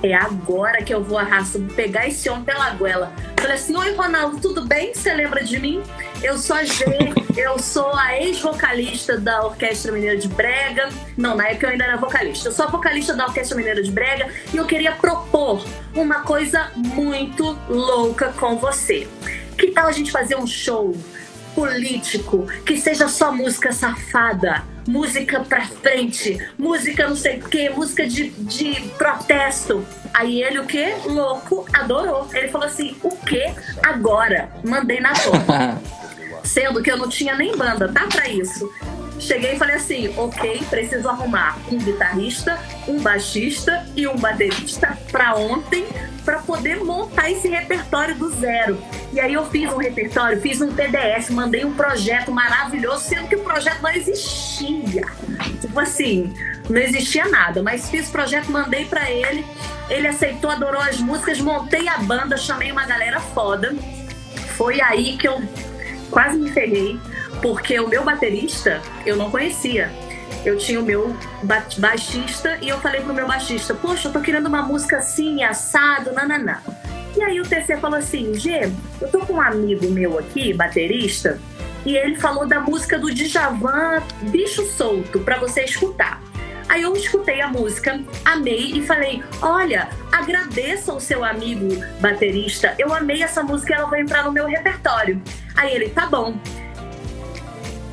É 0.02 0.14
agora 0.14 0.82
que 0.82 0.92
eu 0.92 1.02
vou 1.02 1.18
arrastar, 1.18 1.62
pegar 1.74 2.06
esse 2.06 2.28
homem 2.28 2.44
pela 2.44 2.70
goela. 2.70 3.12
Falei 3.38 3.56
assim: 3.56 3.76
Oi, 3.76 3.94
Ronaldo, 3.94 4.40
tudo 4.40 4.66
bem? 4.66 4.94
Você 4.94 5.12
lembra 5.12 5.42
de 5.42 5.58
mim? 5.58 5.82
Eu 6.22 6.38
sou 6.38 6.56
a 6.56 6.64
G, 6.64 6.84
eu 7.36 7.58
sou 7.58 7.92
a 7.94 8.16
ex-vocalista 8.16 9.18
da 9.18 9.44
Orquestra 9.44 9.92
Mineira 9.92 10.16
de 10.16 10.28
Brega. 10.28 10.88
Não, 11.16 11.36
na 11.36 11.48
época 11.48 11.66
eu 11.66 11.70
ainda 11.70 11.84
era 11.84 11.96
vocalista. 11.96 12.48
Eu 12.48 12.52
sou 12.52 12.66
a 12.66 12.68
vocalista 12.68 13.14
da 13.14 13.26
Orquestra 13.26 13.56
Mineira 13.56 13.82
de 13.82 13.90
Brega 13.90 14.28
e 14.52 14.56
eu 14.56 14.64
queria 14.64 14.92
propor 14.92 15.64
uma 15.94 16.20
coisa 16.20 16.70
muito 16.76 17.58
louca 17.68 18.32
com 18.38 18.56
você. 18.56 19.08
Que 19.56 19.70
tal 19.70 19.86
a 19.86 19.92
gente 19.92 20.10
fazer 20.10 20.36
um 20.36 20.46
show 20.46 20.94
político 21.54 22.46
que 22.64 22.78
seja 22.80 23.08
só 23.08 23.32
música 23.32 23.72
safada? 23.72 24.62
música 24.86 25.40
pra 25.40 25.64
frente, 25.64 26.44
música 26.58 27.08
não 27.08 27.16
sei 27.16 27.38
o 27.38 27.48
que, 27.48 27.70
música 27.70 28.06
de, 28.06 28.30
de 28.30 28.80
protesto. 28.98 29.84
Aí 30.12 30.42
ele 30.42 30.58
o 30.58 30.66
que? 30.66 30.94
Louco, 31.06 31.66
adorou. 31.72 32.28
Ele 32.32 32.48
falou 32.48 32.66
assim: 32.66 32.96
o 33.02 33.16
que? 33.16 33.42
Agora. 33.82 34.50
Mandei 34.64 35.00
na 35.00 35.14
foto. 35.14 35.36
Sendo 36.44 36.82
que 36.82 36.90
eu 36.90 36.96
não 36.96 37.08
tinha 37.08 37.36
nem 37.36 37.56
banda, 37.56 37.88
tá 37.88 38.06
pra 38.08 38.28
isso. 38.28 38.70
Cheguei 39.22 39.54
e 39.54 39.58
falei 39.58 39.76
assim: 39.76 40.12
ok, 40.16 40.64
preciso 40.68 41.08
arrumar 41.08 41.56
um 41.70 41.78
guitarrista, 41.78 42.58
um 42.88 43.00
baixista 43.00 43.86
e 43.94 44.06
um 44.08 44.16
baterista 44.16 44.98
para 45.12 45.36
ontem, 45.36 45.86
para 46.24 46.40
poder 46.40 46.84
montar 46.84 47.30
esse 47.30 47.48
repertório 47.48 48.16
do 48.16 48.30
zero. 48.30 48.76
E 49.12 49.20
aí 49.20 49.32
eu 49.34 49.46
fiz 49.46 49.72
um 49.72 49.76
repertório, 49.76 50.40
fiz 50.40 50.60
um 50.60 50.74
PDF, 50.74 51.30
mandei 51.30 51.64
um 51.64 51.72
projeto 51.72 52.32
maravilhoso, 52.32 53.04
sendo 53.04 53.28
que 53.28 53.36
o 53.36 53.44
projeto 53.44 53.80
não 53.80 53.90
existia. 53.90 55.04
Tipo 55.60 55.78
assim, 55.78 56.34
não 56.68 56.80
existia 56.80 57.28
nada, 57.28 57.62
mas 57.62 57.88
fiz 57.88 58.08
o 58.08 58.12
projeto, 58.12 58.50
mandei 58.50 58.86
para 58.86 59.08
ele. 59.08 59.46
Ele 59.88 60.08
aceitou, 60.08 60.50
adorou 60.50 60.80
as 60.80 60.98
músicas, 60.98 61.40
montei 61.40 61.86
a 61.86 61.98
banda, 61.98 62.36
chamei 62.36 62.72
uma 62.72 62.86
galera 62.86 63.20
foda. 63.20 63.72
Foi 64.56 64.80
aí 64.80 65.16
que 65.16 65.28
eu 65.28 65.40
quase 66.10 66.36
me 66.36 66.50
ferrei 66.50 66.98
porque 67.42 67.78
o 67.80 67.88
meu 67.88 68.04
baterista 68.04 68.80
eu 69.04 69.16
não 69.16 69.30
conhecia. 69.30 69.90
Eu 70.44 70.56
tinha 70.56 70.80
o 70.80 70.82
meu 70.82 71.14
baixista 71.78 72.58
e 72.62 72.68
eu 72.68 72.78
falei 72.80 73.00
pro 73.00 73.12
meu 73.12 73.26
baixista: 73.26 73.74
Poxa, 73.74 74.08
eu 74.08 74.12
tô 74.12 74.20
querendo 74.20 74.46
uma 74.46 74.62
música 74.62 74.98
assim, 74.98 75.42
assado, 75.42 76.12
nananã. 76.12 76.58
E 77.16 77.22
aí 77.22 77.40
o 77.40 77.44
TC 77.44 77.76
falou 77.76 77.98
assim: 77.98 78.34
G, 78.34 78.72
eu 79.00 79.08
tô 79.08 79.20
com 79.20 79.34
um 79.34 79.40
amigo 79.40 79.88
meu 79.90 80.18
aqui, 80.18 80.52
baterista, 80.52 81.38
e 81.84 81.96
ele 81.96 82.16
falou 82.16 82.46
da 82.46 82.60
música 82.60 82.98
do 82.98 83.12
Djavan 83.12 84.02
Bicho 84.22 84.64
Solto 84.66 85.20
para 85.20 85.38
você 85.38 85.62
escutar. 85.62 86.20
Aí 86.68 86.82
eu 86.82 86.94
escutei 86.96 87.40
a 87.40 87.48
música, 87.48 88.00
amei 88.24 88.72
e 88.74 88.82
falei: 88.86 89.22
Olha, 89.42 89.88
agradeça 90.10 90.90
ao 90.90 90.98
seu 90.98 91.22
amigo 91.22 91.68
baterista, 92.00 92.74
eu 92.78 92.92
amei 92.94 93.22
essa 93.22 93.42
música, 93.42 93.74
ela 93.74 93.86
vai 93.86 94.00
entrar 94.00 94.24
no 94.24 94.32
meu 94.32 94.46
repertório. 94.46 95.20
Aí 95.54 95.74
ele: 95.74 95.90
Tá 95.90 96.06
bom. 96.06 96.34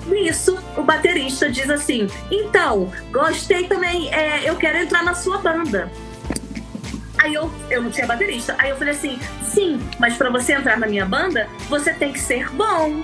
Nisso, 0.09 0.57
o 0.75 0.83
baterista 0.83 1.49
diz 1.49 1.69
assim: 1.69 2.07
Então, 2.31 2.91
gostei 3.11 3.67
também, 3.67 4.13
é, 4.13 4.49
eu 4.49 4.55
quero 4.55 4.79
entrar 4.79 5.03
na 5.03 5.13
sua 5.13 5.37
banda. 5.37 5.91
Aí 7.17 7.33
eu, 7.33 7.51
eu 7.69 7.81
não 7.81 7.91
tinha 7.91 8.07
baterista. 8.07 8.55
Aí 8.57 8.69
eu 8.69 8.77
falei 8.77 8.93
assim: 8.93 9.19
Sim, 9.43 9.79
mas 9.99 10.15
para 10.15 10.29
você 10.29 10.53
entrar 10.53 10.77
na 10.77 10.87
minha 10.87 11.05
banda, 11.05 11.47
você 11.67 11.93
tem 11.93 12.13
que 12.13 12.19
ser 12.19 12.49
bom. 12.51 13.03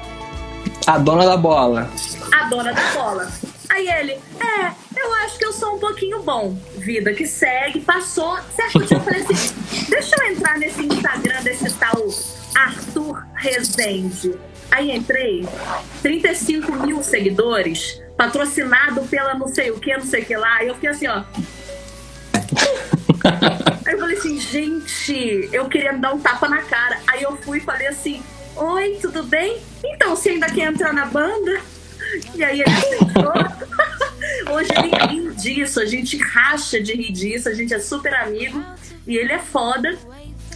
A 0.88 0.98
dona 0.98 1.26
da 1.26 1.38
bola. 1.38 1.90
A 2.32 2.44
dona 2.46 2.74
da 2.74 2.94
bola. 2.94 3.30
Aí 3.70 3.88
ele: 3.88 4.14
É, 4.40 4.72
eu 4.98 5.14
acho 5.26 5.38
que 5.38 5.46
eu 5.46 5.52
sou 5.52 5.76
um 5.76 5.80
pouquinho 5.80 6.24
bom. 6.24 6.58
Vida 6.78 7.14
que 7.14 7.28
segue, 7.28 7.82
passou. 7.82 8.38
Certo 8.56 8.84
dia 8.86 8.98
eu 8.98 9.02
falei 9.02 9.22
assim: 9.22 9.56
Deixa 9.90 10.16
eu 10.16 10.32
entrar 10.32 10.58
nesse 10.58 10.86
Instagram 10.86 11.44
desse 11.44 11.74
tal 11.74 12.08
Arthur 12.56 13.26
Rezende. 13.36 14.34
Aí 14.72 14.92
entrei, 14.92 15.48
35 16.02 16.72
mil 16.74 17.04
seguidores, 17.04 18.02
patrocinado 18.18 19.04
pela 19.04 19.36
não 19.36 19.48
sei 19.48 19.72
o 19.72 19.80
que, 19.80 19.96
não 19.96 20.06
sei 20.06 20.24
o 20.24 20.26
que 20.26 20.36
lá. 20.36 20.64
E 20.64 20.68
eu 20.68 20.74
fiquei 20.76 20.90
assim, 20.90 21.08
ó. 21.08 21.24
Aí 23.86 23.94
eu 23.94 24.00
falei 24.00 24.18
assim, 24.18 24.40
gente, 24.40 25.50
eu 25.52 25.70
queria 25.70 25.94
me 25.94 26.00
dar 26.00 26.14
um 26.14 26.20
tapa 26.20 26.50
na 26.50 26.62
cara. 26.62 27.00
Aí 27.08 27.24
eu 27.24 27.36
fui 27.38 27.60
e 27.60 27.62
falei 27.62 27.88
assim: 27.88 28.22
Oi, 28.56 28.98
tudo 29.02 29.24
bem? 29.24 29.62
Então, 29.84 30.16
você 30.16 30.30
ainda 30.30 30.48
quer 30.48 30.72
entrar 30.72 30.94
na 30.94 31.06
banda? 31.06 31.60
E 32.34 32.42
aí 32.42 32.62
ele 32.62 32.72
aceitou. 32.72 33.34
Hoje 34.54 34.70
ele 34.78 34.96
ri 35.08 35.36
disso, 35.36 35.82
a 35.82 35.86
gente 35.86 36.18
racha 36.18 36.82
de 36.82 36.94
rir 36.94 37.12
disso, 37.12 37.50
a 37.50 37.54
gente 37.54 37.74
é 37.74 37.80
super 37.80 38.16
amigo 38.16 38.64
e 39.06 39.18
ele 39.18 39.34
é 39.34 39.40
foda. 39.40 39.98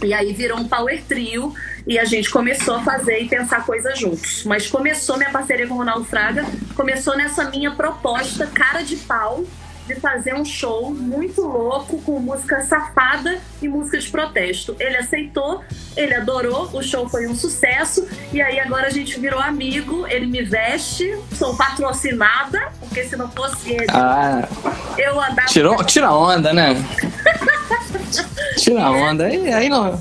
E 0.02 0.14
aí 0.14 0.32
virou 0.32 0.58
um 0.58 0.66
power 0.68 1.02
trio 1.06 1.54
e 1.86 1.98
a 1.98 2.04
gente 2.04 2.30
começou 2.30 2.76
a 2.76 2.82
fazer 2.82 3.20
e 3.20 3.28
pensar 3.28 3.64
coisas 3.66 3.98
juntos. 3.98 4.44
Mas 4.44 4.66
começou 4.66 5.16
minha 5.16 5.30
parceria 5.30 5.66
com 5.66 5.74
o 5.74 5.78
Ronaldo 5.78 6.04
Fraga, 6.04 6.44
começou 6.74 7.16
nessa 7.16 7.44
minha 7.50 7.70
proposta 7.72 8.46
cara 8.46 8.82
de 8.82 8.96
pau 8.96 9.44
de 9.86 9.96
fazer 9.96 10.34
um 10.34 10.44
show 10.44 10.94
muito 10.94 11.40
louco 11.42 12.00
com 12.02 12.20
música 12.20 12.60
safada 12.60 13.40
e 13.60 13.66
música 13.68 13.98
de 13.98 14.08
protesto. 14.08 14.76
Ele 14.78 14.96
aceitou, 14.96 15.64
ele 15.96 16.14
adorou, 16.14 16.70
o 16.72 16.80
show 16.80 17.08
foi 17.08 17.26
um 17.26 17.34
sucesso 17.34 18.06
e 18.32 18.40
aí 18.40 18.60
agora 18.60 18.86
a 18.86 18.90
gente 18.90 19.18
virou 19.18 19.40
amigo, 19.40 20.06
ele 20.06 20.26
me 20.26 20.42
veste, 20.42 21.18
sou 21.36 21.56
patrocinada, 21.56 22.72
porque 22.78 23.02
se 23.02 23.16
não 23.16 23.28
fosse 23.32 23.72
ele, 23.72 23.86
Ah, 23.88 24.48
eu 24.96 25.20
andava. 25.20 25.48
tirou, 25.48 25.82
tira 25.84 26.12
onda, 26.14 26.52
né? 26.52 26.76
Tira 28.56 28.90
onda. 28.90 29.26
Aí, 29.26 29.52
aí 29.52 29.68
não. 29.68 29.98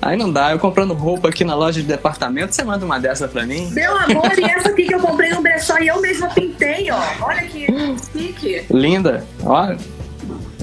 Aí 0.00 0.16
não 0.16 0.32
dá. 0.32 0.52
Eu 0.52 0.58
comprando 0.58 0.94
roupa 0.94 1.28
aqui 1.28 1.44
na 1.44 1.54
loja 1.54 1.80
de 1.80 1.86
departamento, 1.86 2.54
você 2.54 2.62
manda 2.62 2.84
uma 2.84 3.00
dessa 3.00 3.26
pra 3.26 3.44
mim? 3.44 3.68
Meu 3.72 3.96
amor, 3.96 4.38
e 4.38 4.44
essa 4.44 4.68
aqui 4.68 4.84
que 4.84 4.94
eu 4.94 5.00
comprei 5.00 5.30
no 5.30 5.42
brechó 5.42 5.78
e 5.78 5.88
eu 5.88 6.00
mesma 6.00 6.28
pintei, 6.28 6.90
ó. 6.90 7.00
Olha 7.20 7.42
que 7.42 7.66
chique. 8.12 8.64
Linda. 8.70 9.24
Ó. 9.44 9.74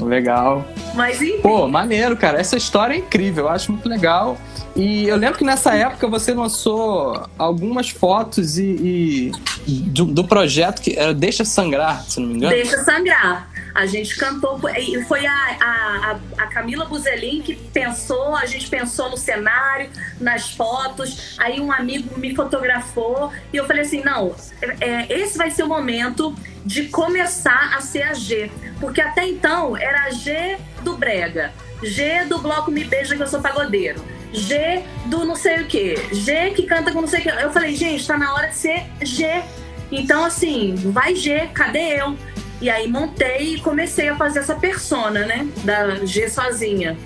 Legal. 0.01 0.65
Mas 0.93 1.21
enfim. 1.21 1.41
Pô, 1.41 1.67
maneiro, 1.67 2.15
cara. 2.15 2.39
Essa 2.39 2.55
história 2.55 2.93
é 2.93 2.97
incrível. 2.97 3.45
Eu 3.45 3.49
acho 3.49 3.71
muito 3.71 3.87
legal. 3.89 4.37
E 4.75 5.07
eu 5.07 5.15
lembro 5.15 5.37
que 5.37 5.43
nessa 5.43 5.73
época 5.73 6.07
você 6.07 6.33
lançou 6.33 7.27
algumas 7.37 7.89
fotos 7.89 8.57
e, 8.57 9.31
e 9.65 9.71
do, 9.73 10.05
do 10.05 10.23
projeto 10.25 10.81
que 10.81 10.97
era 10.97 11.13
Deixa 11.13 11.45
Sangrar, 11.45 12.03
se 12.03 12.19
não 12.19 12.27
me 12.27 12.35
engano. 12.35 12.53
Deixa 12.53 12.83
sangrar. 12.83 13.54
A 13.75 13.85
gente 13.85 14.15
cantou, 14.15 14.57
e 14.69 15.03
foi 15.03 15.27
a, 15.27 15.57
a, 15.61 16.19
a 16.37 16.47
Camila 16.47 16.85
Buzelin 16.85 17.41
que 17.41 17.55
pensou, 17.55 18.33
a 18.33 18.45
gente 18.45 18.69
pensou 18.69 19.09
no 19.09 19.17
cenário, 19.17 19.89
nas 20.19 20.51
fotos, 20.51 21.35
aí 21.37 21.59
um 21.59 21.69
amigo 21.69 22.17
me 22.17 22.33
fotografou 22.33 23.33
e 23.51 23.57
eu 23.57 23.67
falei 23.67 23.81
assim, 23.81 24.01
não, 24.01 24.33
é, 24.79 25.13
esse 25.13 25.37
vai 25.37 25.51
ser 25.51 25.63
o 25.63 25.67
momento 25.67 26.33
de 26.65 26.87
começar 26.87 27.75
a 27.75 27.81
ser 27.81 28.03
a 28.03 28.13
G, 28.13 28.49
porque 28.79 29.01
até 29.01 29.27
então 29.27 29.75
era 29.75 30.05
a 30.05 30.09
G 30.09 30.57
do 30.81 30.95
Brega, 30.95 31.51
G 31.83 32.23
do 32.23 32.39
Bloco 32.39 32.71
Me 32.71 32.85
Beija 32.85 33.13
que 33.13 33.23
eu 33.23 33.27
sou 33.27 33.41
pagodeiro, 33.41 34.01
G 34.31 34.83
do 35.07 35.25
não 35.25 35.35
sei 35.35 35.61
o 35.61 35.65
que, 35.65 35.95
G 36.13 36.51
que 36.51 36.63
canta 36.63 36.93
com 36.93 37.01
não 37.01 37.07
sei 37.07 37.19
o 37.19 37.23
que. 37.23 37.29
Eu 37.29 37.51
falei, 37.51 37.75
gente, 37.75 38.07
tá 38.07 38.17
na 38.17 38.33
hora 38.33 38.47
de 38.47 38.55
ser 38.55 38.85
G. 39.01 39.43
Então, 39.91 40.25
assim, 40.25 40.75
vai 40.75 41.15
G, 41.15 41.47
cadê 41.53 41.99
eu? 42.01 42.17
E 42.65 42.69
aí 42.71 42.87
montei 42.87 43.53
e 43.53 43.61
comecei 43.61 44.09
a 44.09 44.15
fazer 44.15 44.39
essa 44.39 44.55
persona, 44.55 45.23
né? 45.23 45.47
Da 45.63 46.03
G 46.03 46.27
sozinha. 46.27 46.97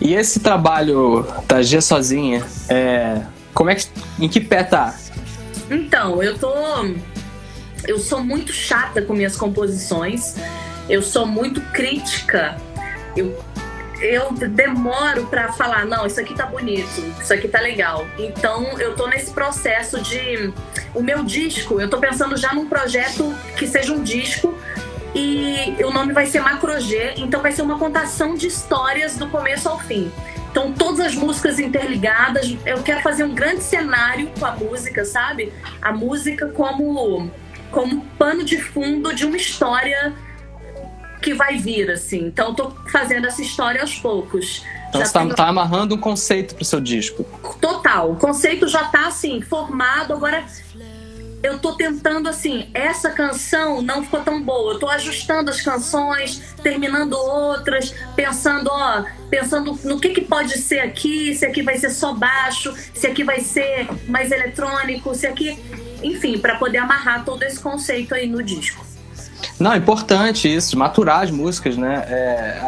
E 0.00 0.14
esse 0.14 0.40
trabalho 0.40 1.26
da 1.46 1.60
G 1.60 1.82
sozinha, 1.82 2.42
é... 2.70 3.20
como 3.52 3.68
é 3.68 3.74
que. 3.74 3.86
Em 4.18 4.26
que 4.26 4.40
pé 4.40 4.64
tá? 4.64 4.98
Então, 5.70 6.22
eu 6.22 6.38
tô. 6.38 6.50
Eu 7.86 7.98
sou 7.98 8.24
muito 8.24 8.54
chata 8.54 9.02
com 9.02 9.12
minhas 9.12 9.36
composições. 9.36 10.36
Eu 10.88 11.02
sou 11.02 11.26
muito 11.26 11.60
crítica. 11.70 12.56
Eu 13.14 13.38
eu 14.00 14.32
demoro 14.32 15.26
para 15.26 15.52
falar, 15.52 15.86
não, 15.86 16.06
isso 16.06 16.20
aqui 16.20 16.34
tá 16.34 16.46
bonito, 16.46 17.00
isso 17.20 17.32
aqui 17.32 17.48
tá 17.48 17.60
legal. 17.60 18.06
Então 18.18 18.78
eu 18.78 18.94
tô 18.94 19.06
nesse 19.06 19.30
processo 19.32 20.00
de 20.00 20.52
o 20.94 21.02
meu 21.02 21.24
disco, 21.24 21.80
eu 21.80 21.88
tô 21.88 21.98
pensando 21.98 22.36
já 22.36 22.52
num 22.52 22.68
projeto 22.68 23.34
que 23.56 23.66
seja 23.66 23.92
um 23.92 24.02
disco 24.02 24.56
e 25.14 25.76
o 25.84 25.90
nome 25.92 26.12
vai 26.12 26.26
ser 26.26 26.40
Macro 26.40 26.78
G, 26.80 27.14
então 27.16 27.40
vai 27.40 27.52
ser 27.52 27.62
uma 27.62 27.78
contação 27.78 28.34
de 28.34 28.48
histórias 28.48 29.16
do 29.16 29.28
começo 29.28 29.68
ao 29.68 29.78
fim. 29.78 30.10
Então, 30.50 30.72
todas 30.72 31.00
as 31.00 31.14
músicas 31.14 31.58
interligadas, 31.58 32.56
eu 32.64 32.82
quero 32.82 33.00
fazer 33.00 33.24
um 33.24 33.34
grande 33.34 33.62
cenário 33.62 34.30
com 34.38 34.46
a 34.46 34.52
música, 34.52 35.04
sabe? 35.04 35.52
A 35.82 35.92
música 35.92 36.46
como, 36.48 37.28
como 37.72 38.04
pano 38.18 38.44
de 38.44 38.58
fundo 38.58 39.12
de 39.12 39.24
uma 39.24 39.36
história 39.36 40.14
que 41.24 41.32
vai 41.32 41.56
vir, 41.56 41.90
assim. 41.90 42.26
Então, 42.26 42.48
eu 42.48 42.54
tô 42.54 42.70
fazendo 42.92 43.26
essa 43.26 43.40
história 43.40 43.80
aos 43.80 43.94
poucos. 43.94 44.62
Então, 44.90 45.00
já 45.00 45.06
você 45.06 45.12
tá, 45.14 45.20
tenho... 45.20 45.34
tá 45.34 45.48
amarrando 45.48 45.94
um 45.94 45.98
conceito 45.98 46.54
pro 46.54 46.64
seu 46.64 46.80
disco. 46.80 47.24
Total. 47.58 48.12
O 48.12 48.16
conceito 48.16 48.68
já 48.68 48.84
tá, 48.84 49.06
assim, 49.06 49.40
formado. 49.40 50.12
Agora, 50.12 50.44
eu 51.42 51.58
tô 51.58 51.72
tentando, 51.72 52.28
assim, 52.28 52.68
essa 52.74 53.10
canção 53.10 53.80
não 53.80 54.02
ficou 54.04 54.20
tão 54.20 54.42
boa. 54.42 54.74
Eu 54.74 54.78
tô 54.78 54.86
ajustando 54.86 55.48
as 55.48 55.62
canções, 55.62 56.42
terminando 56.62 57.14
outras, 57.14 57.94
pensando, 58.14 58.68
ó, 58.70 59.04
pensando 59.30 59.78
no 59.82 59.98
que, 59.98 60.10
que 60.10 60.20
pode 60.20 60.58
ser 60.58 60.80
aqui, 60.80 61.34
se 61.34 61.46
aqui 61.46 61.62
vai 61.62 61.78
ser 61.78 61.88
só 61.88 62.12
baixo, 62.12 62.74
se 62.92 63.06
aqui 63.06 63.24
vai 63.24 63.40
ser 63.40 63.88
mais 64.06 64.30
eletrônico, 64.30 65.14
se 65.14 65.26
aqui. 65.26 65.58
Enfim, 66.02 66.38
para 66.38 66.58
poder 66.58 66.78
amarrar 66.78 67.24
todo 67.24 67.42
esse 67.44 67.58
conceito 67.58 68.14
aí 68.14 68.26
no 68.28 68.42
disco. 68.42 68.93
Não, 69.64 69.72
é 69.72 69.78
importante 69.78 70.54
isso, 70.54 70.76
maturar 70.76 71.22
as 71.22 71.30
músicas, 71.30 71.74
né? 71.74 72.04
É, 72.06 72.60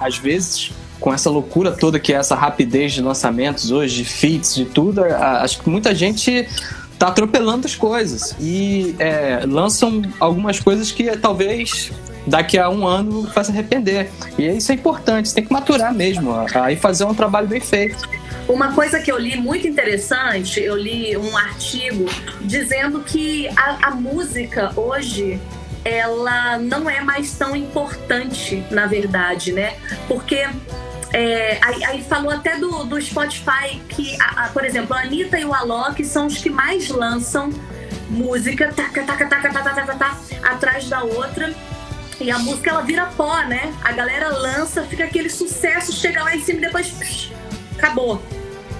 às 0.00 0.18
vezes, 0.18 0.70
com 1.00 1.12
essa 1.12 1.28
loucura 1.28 1.72
toda 1.72 1.98
que 1.98 2.12
é 2.12 2.16
essa 2.16 2.36
rapidez 2.36 2.92
de 2.92 3.02
lançamentos 3.02 3.72
hoje, 3.72 3.96
de 3.96 4.04
feats, 4.04 4.54
de 4.54 4.64
tudo, 4.64 5.02
acho 5.02 5.58
que 5.60 5.68
muita 5.68 5.92
gente 5.92 6.48
tá 6.96 7.08
atropelando 7.08 7.66
as 7.66 7.74
coisas 7.74 8.36
e 8.38 8.94
é, 9.00 9.40
lançam 9.48 10.00
algumas 10.20 10.60
coisas 10.60 10.92
que 10.92 11.16
talvez 11.16 11.90
daqui 12.24 12.56
a 12.56 12.70
um 12.70 12.86
ano 12.86 13.28
faça 13.32 13.50
arrepender. 13.50 14.08
E 14.38 14.46
isso 14.46 14.70
é 14.70 14.76
importante, 14.76 15.34
tem 15.34 15.44
que 15.44 15.52
maturar 15.52 15.92
mesmo, 15.92 16.32
aí 16.54 16.76
fazer 16.76 17.02
um 17.02 17.14
trabalho 17.14 17.48
bem 17.48 17.60
feito. 17.60 18.08
Uma 18.48 18.72
coisa 18.72 19.00
que 19.00 19.10
eu 19.10 19.18
li 19.18 19.36
muito 19.36 19.66
interessante, 19.66 20.60
eu 20.60 20.76
li 20.76 21.16
um 21.16 21.36
artigo 21.36 22.06
dizendo 22.42 23.00
que 23.00 23.48
a, 23.56 23.88
a 23.88 23.90
música 23.90 24.70
hoje 24.76 25.40
ela 25.88 26.58
não 26.58 26.88
é 26.88 27.00
mais 27.00 27.32
tão 27.32 27.56
importante, 27.56 28.62
na 28.70 28.86
verdade, 28.86 29.52
né? 29.52 29.76
Porque 30.06 30.46
é, 31.12 31.58
aí, 31.62 31.84
aí, 31.84 32.02
falou 32.04 32.30
até 32.30 32.58
do, 32.58 32.84
do 32.84 33.00
Spotify 33.00 33.80
que, 33.88 34.16
a, 34.20 34.44
a, 34.44 34.48
por 34.48 34.64
exemplo, 34.64 34.94
a 34.94 35.00
Anitta 35.00 35.38
e 35.38 35.44
o 35.44 35.54
Alok 35.54 36.04
são 36.04 36.26
os 36.26 36.36
que 36.36 36.50
mais 36.50 36.88
lançam 36.88 37.50
música 38.10 38.72
taca, 38.72 39.02
taca, 39.02 39.26
taca, 39.26 39.50
taca, 39.50 39.74
taca, 39.74 39.94
taca, 39.94 40.16
atrás 40.42 40.88
da 40.88 41.02
outra. 41.02 41.54
E 42.20 42.30
a 42.30 42.38
música 42.38 42.70
ela 42.70 42.82
vira 42.82 43.06
pó, 43.16 43.40
né? 43.44 43.72
A 43.82 43.92
galera 43.92 44.28
lança, 44.28 44.82
fica 44.82 45.04
aquele 45.04 45.30
sucesso, 45.30 45.92
chega 45.92 46.22
lá 46.22 46.34
em 46.34 46.42
cima 46.42 46.58
e 46.58 46.62
depois 46.62 46.88
psh, 46.90 47.32
acabou. 47.76 48.20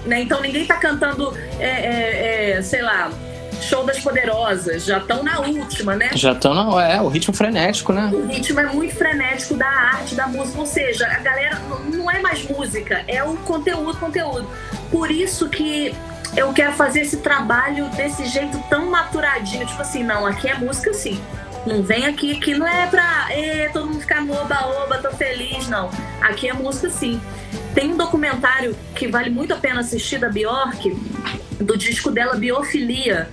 Né? 0.05 0.21
Então 0.21 0.41
ninguém 0.41 0.65
tá 0.65 0.75
cantando, 0.75 1.35
é, 1.57 1.65
é, 1.65 2.51
é 2.51 2.61
sei 2.61 2.81
lá, 2.81 3.11
Show 3.61 3.83
das 3.83 3.99
Poderosas, 3.99 4.85
já 4.85 4.97
estão 4.97 5.23
na 5.23 5.39
última, 5.39 5.95
né? 5.95 6.09
Já 6.13 6.31
estão 6.31 6.53
na. 6.53 6.83
É, 6.85 7.01
o 7.01 7.07
ritmo 7.07 7.33
frenético, 7.33 7.93
né? 7.93 8.09
O 8.13 8.27
ritmo 8.27 8.59
é 8.59 8.65
muito 8.65 8.95
frenético 8.95 9.55
da 9.55 9.67
arte, 9.67 10.15
da 10.15 10.27
música. 10.27 10.59
Ou 10.59 10.65
seja, 10.65 11.05
a 11.07 11.19
galera 11.19 11.61
não 11.91 12.09
é 12.09 12.19
mais 12.19 12.43
música, 12.43 13.03
é 13.07 13.23
o 13.23 13.35
conteúdo, 13.37 13.97
conteúdo. 13.97 14.47
Por 14.89 15.11
isso 15.11 15.49
que 15.49 15.93
eu 16.35 16.53
quero 16.53 16.73
fazer 16.73 17.01
esse 17.01 17.17
trabalho 17.17 17.89
desse 17.89 18.25
jeito 18.25 18.61
tão 18.69 18.89
maturadinho. 18.89 19.65
Tipo 19.65 19.81
assim, 19.81 20.03
não, 20.03 20.25
aqui 20.25 20.47
é 20.47 20.55
música 20.55 20.93
sim. 20.93 21.19
Não 21.65 21.83
vem 21.83 22.05
aqui, 22.05 22.39
que 22.39 22.55
não 22.55 22.67
é 22.67 22.87
pra 22.87 23.27
todo 23.73 23.87
mundo 23.87 24.01
ficar 24.01 24.21
no 24.21 24.33
oba-oba, 24.33 24.97
tô 24.99 25.11
feliz, 25.11 25.67
não. 25.67 25.89
Aqui 26.21 26.49
é 26.49 26.53
música 26.53 26.89
sim. 26.89 27.21
Tem 27.73 27.91
um 27.91 27.97
documentário 27.97 28.75
que 28.95 29.07
vale 29.07 29.29
muito 29.29 29.53
a 29.53 29.57
pena 29.57 29.81
assistir 29.81 30.19
da 30.19 30.29
Bjork, 30.29 30.95
do 31.59 31.77
disco 31.77 32.11
dela 32.11 32.35
Biofilia. 32.35 33.29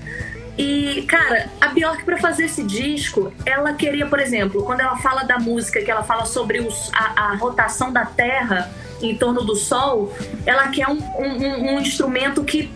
E, 0.59 1.03
cara, 1.03 1.51
a 1.61 1.69
Bjork, 1.69 2.05
para 2.05 2.17
fazer 2.17 2.45
esse 2.45 2.63
disco, 2.63 3.33
ela 3.45 3.75
queria, 3.75 4.07
por 4.07 4.19
exemplo, 4.19 4.63
quando 4.65 4.81
ela 4.81 4.97
fala 4.97 5.23
da 5.23 5.39
música, 5.39 5.83
que 5.83 5.91
ela 5.91 6.03
fala 6.03 6.25
sobre 6.25 6.61
os, 6.61 6.91
a, 6.95 7.29
a, 7.29 7.37
rotação 7.37 7.93
da 7.93 8.07
Terra 8.07 8.71
em 9.03 9.17
torno 9.17 9.45
do 9.45 9.55
Sol, 9.55 10.15
ela 10.47 10.69
quer 10.69 10.89
um, 10.89 10.99
um, 10.99 11.75
um 11.75 11.81
instrumento 11.81 12.43
que 12.43 12.73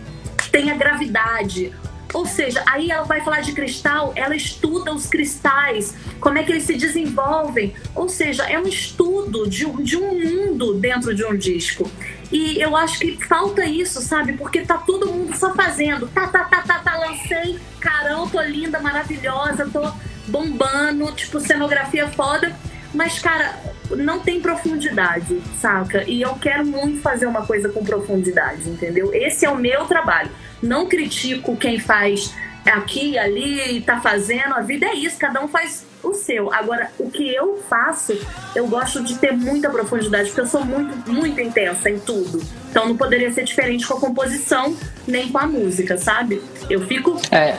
tenha 0.51 0.75
gravidade, 0.75 1.73
ou 2.13 2.25
seja, 2.25 2.63
aí 2.67 2.91
ela 2.91 3.03
vai 3.03 3.21
falar 3.21 3.41
de 3.41 3.53
cristal, 3.53 4.11
ela 4.15 4.35
estuda 4.35 4.93
os 4.93 5.05
cristais, 5.05 5.95
como 6.19 6.37
é 6.37 6.43
que 6.43 6.51
eles 6.51 6.63
se 6.63 6.75
desenvolvem. 6.75 7.73
Ou 7.95 8.09
seja, 8.09 8.43
é 8.43 8.59
um 8.59 8.67
estudo 8.67 9.49
de, 9.49 9.65
de 9.83 9.97
um 9.97 10.19
mundo 10.19 10.73
dentro 10.73 11.13
de 11.13 11.23
um 11.23 11.35
disco. 11.35 11.89
E 12.31 12.61
eu 12.61 12.75
acho 12.75 12.99
que 12.99 13.17
falta 13.25 13.65
isso, 13.65 14.01
sabe? 14.01 14.33
Porque 14.33 14.61
tá 14.61 14.77
todo 14.77 15.07
mundo 15.07 15.35
só 15.35 15.53
fazendo. 15.53 16.07
Tá, 16.07 16.27
tá, 16.27 16.43
tá, 16.45 16.61
tá, 16.61 16.79
tá, 16.79 16.97
lancei, 16.97 17.59
carão, 17.79 18.27
tô 18.29 18.41
linda, 18.41 18.79
maravilhosa, 18.79 19.69
tô 19.71 19.91
bombando, 20.27 21.11
tipo, 21.13 21.39
cenografia 21.39 22.07
foda. 22.09 22.55
Mas, 22.93 23.19
cara, 23.19 23.55
não 23.89 24.19
tem 24.19 24.41
profundidade, 24.41 25.41
saca? 25.59 26.03
E 26.09 26.21
eu 26.21 26.35
quero 26.35 26.65
muito 26.65 27.01
fazer 27.01 27.25
uma 27.25 27.45
coisa 27.45 27.69
com 27.69 27.83
profundidade, 27.83 28.69
entendeu? 28.69 29.13
Esse 29.13 29.45
é 29.45 29.49
o 29.49 29.55
meu 29.55 29.85
trabalho. 29.85 30.29
Não 30.61 30.87
critico 30.87 31.55
quem 31.57 31.79
faz 31.79 32.33
aqui, 32.65 33.17
ali, 33.17 33.77
e 33.77 33.81
tá 33.81 33.99
fazendo. 33.99 34.53
A 34.53 34.61
vida 34.61 34.85
é 34.85 34.95
isso, 34.95 35.17
cada 35.17 35.43
um 35.43 35.47
faz 35.47 35.85
o 36.03 36.13
seu. 36.13 36.53
Agora, 36.53 36.91
o 36.99 37.09
que 37.09 37.33
eu 37.33 37.63
faço, 37.69 38.17
eu 38.55 38.67
gosto 38.67 39.03
de 39.03 39.17
ter 39.17 39.31
muita 39.31 39.69
profundidade, 39.69 40.29
porque 40.29 40.41
eu 40.41 40.47
sou 40.47 40.65
muito, 40.65 41.11
muito 41.11 41.39
intensa 41.39 41.89
em 41.89 41.99
tudo. 41.99 42.41
Então 42.69 42.87
não 42.87 42.97
poderia 42.97 43.31
ser 43.31 43.43
diferente 43.43 43.85
com 43.87 43.95
a 43.95 43.99
composição, 43.99 44.75
nem 45.07 45.29
com 45.29 45.37
a 45.37 45.47
música, 45.47 45.97
sabe? 45.97 46.41
Eu 46.69 46.85
fico. 46.85 47.19
É. 47.31 47.57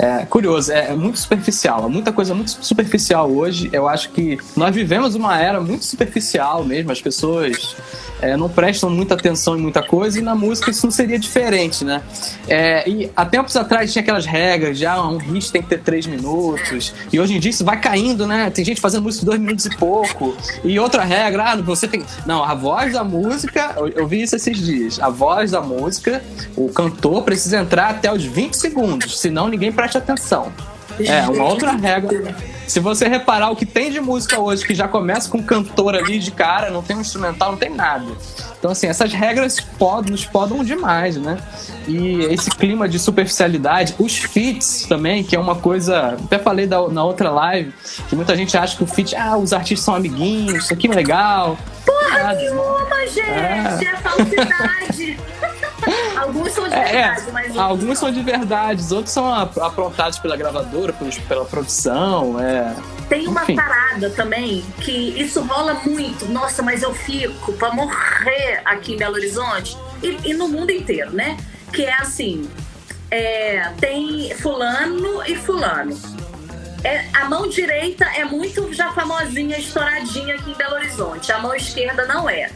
É 0.00 0.24
curioso, 0.26 0.70
é, 0.70 0.90
é 0.90 0.94
muito 0.94 1.18
superficial, 1.18 1.84
é 1.84 1.88
muita 1.88 2.12
coisa 2.12 2.32
muito 2.32 2.64
superficial 2.64 3.28
hoje. 3.28 3.68
Eu 3.72 3.88
acho 3.88 4.10
que 4.10 4.38
nós 4.56 4.72
vivemos 4.72 5.16
uma 5.16 5.40
era 5.40 5.60
muito 5.60 5.84
superficial 5.84 6.64
mesmo, 6.64 6.92
as 6.92 7.02
pessoas 7.02 7.76
é, 8.20 8.36
não 8.36 8.48
prestam 8.48 8.90
muita 8.90 9.14
atenção 9.14 9.56
em 9.56 9.60
muita 9.60 9.82
coisa 9.82 10.18
e 10.18 10.22
na 10.22 10.34
música 10.34 10.70
isso 10.70 10.86
não 10.86 10.90
seria 10.90 11.18
diferente, 11.18 11.84
né? 11.84 12.02
É, 12.48 12.88
e 12.88 13.10
há 13.14 13.24
tempos 13.24 13.56
atrás 13.56 13.92
tinha 13.92 14.02
aquelas 14.02 14.26
regras, 14.26 14.78
já 14.78 15.00
um 15.02 15.16
hit 15.16 15.52
tem 15.52 15.62
que 15.62 15.68
ter 15.68 15.80
três 15.80 16.06
minutos, 16.06 16.92
e 17.12 17.20
hoje 17.20 17.34
em 17.34 17.40
dia 17.40 17.50
isso 17.50 17.64
vai 17.64 17.80
caindo, 17.80 18.26
né? 18.26 18.50
Tem 18.50 18.64
gente 18.64 18.80
fazendo 18.80 19.02
música 19.02 19.20
de 19.20 19.26
dois 19.26 19.40
minutos 19.40 19.66
e 19.66 19.70
pouco, 19.76 20.36
e 20.64 20.78
outra 20.78 21.04
regra, 21.04 21.52
ah, 21.52 21.56
você 21.56 21.86
tem. 21.86 22.04
Não, 22.26 22.42
a 22.42 22.54
voz 22.54 22.92
da 22.92 23.04
música, 23.04 23.74
eu, 23.76 23.88
eu 23.88 24.06
vi 24.06 24.22
isso 24.22 24.36
esses 24.36 24.58
dias, 24.58 24.98
a 25.00 25.08
voz 25.08 25.50
da 25.50 25.60
música, 25.60 26.22
o 26.56 26.68
cantor 26.68 27.22
precisa 27.22 27.58
entrar 27.58 27.90
até 27.90 28.12
os 28.12 28.24
20 28.24 28.54
segundos, 28.54 29.18
senão 29.20 29.48
ninguém 29.48 29.72
presta 29.72 29.98
atenção. 29.98 30.52
É, 30.98 31.22
uma 31.28 31.44
outra 31.44 31.72
regra. 31.72 32.34
Se 32.68 32.80
você 32.80 33.08
reparar 33.08 33.50
o 33.50 33.56
que 33.56 33.64
tem 33.64 33.90
de 33.90 34.00
música 34.00 34.38
hoje, 34.38 34.64
que 34.64 34.74
já 34.74 34.86
começa 34.86 35.28
com 35.30 35.38
um 35.38 35.42
cantor 35.42 35.94
ali 35.94 36.18
de 36.18 36.30
cara, 36.30 36.70
não 36.70 36.82
tem 36.82 36.96
um 36.96 37.00
instrumental, 37.00 37.52
não 37.52 37.58
tem 37.58 37.70
nada. 37.70 38.06
Então, 38.58 38.70
assim, 38.70 38.86
essas 38.86 39.12
regras 39.12 39.58
podem, 39.60 40.12
nos 40.12 40.24
podam 40.24 40.62
demais, 40.62 41.16
né? 41.16 41.38
E 41.86 42.20
esse 42.24 42.50
clima 42.50 42.88
de 42.88 42.98
superficialidade, 42.98 43.94
os 43.98 44.18
feats 44.18 44.84
também, 44.86 45.24
que 45.24 45.34
é 45.34 45.38
uma 45.38 45.54
coisa. 45.54 46.18
Até 46.24 46.38
falei 46.38 46.66
da, 46.66 46.86
na 46.88 47.04
outra 47.04 47.30
live, 47.30 47.72
que 48.08 48.14
muita 48.14 48.36
gente 48.36 48.56
acha 48.56 48.76
que 48.76 48.84
o 48.84 48.86
feat, 48.86 49.16
ah, 49.16 49.38
os 49.38 49.52
artistas 49.52 49.84
são 49.84 49.94
amiguinhos, 49.94 50.64
isso 50.64 50.72
aqui 50.72 50.88
é 50.88 50.94
legal. 50.94 51.56
Porra 51.86 52.18
Nada, 52.18 52.34
nenhuma, 52.38 53.06
gente! 53.06 53.84
É, 53.84 53.92
é 53.92 53.96
falsidade! 53.96 55.18
Alguns 56.18 56.52
são 56.52 56.68
de 56.68 56.74
é, 56.74 56.78
é. 56.78 56.82
verdade, 56.84 57.28
é, 57.28 57.32
mas. 57.32 57.46
Outros 57.46 57.58
alguns 57.58 57.86
não. 57.86 57.94
são 57.94 58.12
de 58.12 58.22
verdade, 58.22 58.94
outros 58.94 59.12
são 59.12 59.32
aprontados 59.32 60.18
pela 60.18 60.36
gravadora, 60.36 60.94
pela 61.28 61.44
produção. 61.44 62.40
É. 62.40 62.74
Tem 63.08 63.26
uma 63.26 63.42
Enfim. 63.42 63.56
parada 63.56 64.10
também 64.10 64.64
que 64.80 64.92
isso 64.92 65.40
rola 65.42 65.74
muito. 65.86 66.26
Nossa, 66.26 66.62
mas 66.62 66.82
eu 66.82 66.94
fico 66.94 67.52
pra 67.54 67.72
morrer 67.72 68.60
aqui 68.64 68.94
em 68.94 68.96
Belo 68.96 69.14
Horizonte 69.14 69.76
e, 70.02 70.30
e 70.30 70.34
no 70.34 70.48
mundo 70.48 70.70
inteiro, 70.70 71.12
né? 71.12 71.36
Que 71.72 71.84
é 71.84 71.94
assim: 71.94 72.48
é, 73.10 73.72
tem 73.80 74.34
fulano 74.34 75.22
e 75.26 75.36
fulano. 75.36 75.96
É, 76.84 77.06
a 77.12 77.24
mão 77.28 77.48
direita 77.48 78.04
é 78.04 78.24
muito 78.24 78.72
já 78.72 78.92
famosinha, 78.92 79.58
estouradinha 79.58 80.34
aqui 80.34 80.50
em 80.50 80.54
Belo 80.54 80.74
Horizonte. 80.74 81.32
A 81.32 81.38
mão 81.38 81.54
esquerda 81.54 82.06
não 82.06 82.28
é 82.28 82.50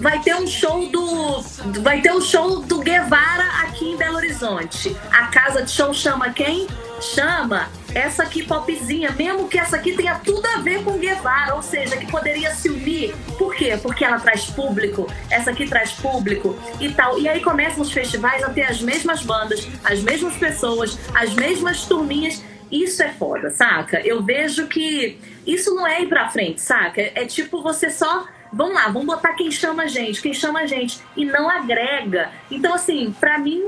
vai 0.00 0.20
ter 0.20 0.34
um 0.34 0.46
show 0.46 0.88
do 0.88 1.40
vai 1.82 2.00
ter 2.00 2.12
um 2.12 2.20
show 2.20 2.60
do 2.60 2.80
Guevara 2.80 3.44
aqui 3.62 3.84
em 3.84 3.96
Belo 3.96 4.16
Horizonte. 4.16 4.96
A 5.10 5.26
casa 5.26 5.62
de 5.62 5.70
show 5.70 5.92
chama 5.92 6.30
quem? 6.30 6.66
Chama 7.00 7.68
essa 7.94 8.24
aqui 8.24 8.42
popzinha, 8.42 9.10
mesmo 9.12 9.48
que 9.48 9.58
essa 9.58 9.76
aqui 9.76 9.96
tenha 9.96 10.16
tudo 10.16 10.44
a 10.46 10.58
ver 10.58 10.82
com 10.82 10.98
Guevara, 10.98 11.54
ou 11.54 11.62
seja, 11.62 11.96
que 11.96 12.10
poderia 12.10 12.52
se 12.54 12.68
unir. 12.68 13.14
Por 13.36 13.54
quê? 13.54 13.78
Porque 13.80 14.04
ela 14.04 14.18
traz 14.18 14.46
público, 14.46 15.10
essa 15.30 15.50
aqui 15.50 15.66
traz 15.66 15.92
público 15.92 16.56
e 16.80 16.90
tal. 16.90 17.18
E 17.18 17.28
aí 17.28 17.40
começam 17.40 17.82
os 17.82 17.92
festivais 17.92 18.42
a 18.42 18.50
ter 18.50 18.62
as 18.62 18.80
mesmas 18.80 19.22
bandas, 19.22 19.66
as 19.84 20.00
mesmas 20.00 20.36
pessoas, 20.36 20.98
as 21.14 21.32
mesmas 21.34 21.84
turminhas. 21.84 22.42
Isso 22.70 23.02
é 23.02 23.08
foda, 23.08 23.50
saca? 23.50 24.00
Eu 24.00 24.22
vejo 24.22 24.66
que 24.66 25.18
isso 25.46 25.74
não 25.74 25.86
é 25.86 26.02
ir 26.02 26.08
pra 26.08 26.28
frente, 26.28 26.60
saca? 26.60 27.00
É 27.00 27.24
tipo 27.24 27.62
você 27.62 27.90
só 27.90 28.26
vamos 28.52 28.74
lá, 28.74 28.88
vamos 28.88 29.06
botar 29.06 29.34
quem 29.34 29.50
chama 29.50 29.84
a 29.84 29.86
gente, 29.86 30.20
quem 30.20 30.34
chama 30.34 30.60
a 30.60 30.66
gente 30.66 31.00
e 31.16 31.24
não 31.24 31.48
agrega. 31.48 32.30
Então, 32.50 32.74
assim, 32.74 33.14
para 33.18 33.38
mim, 33.38 33.64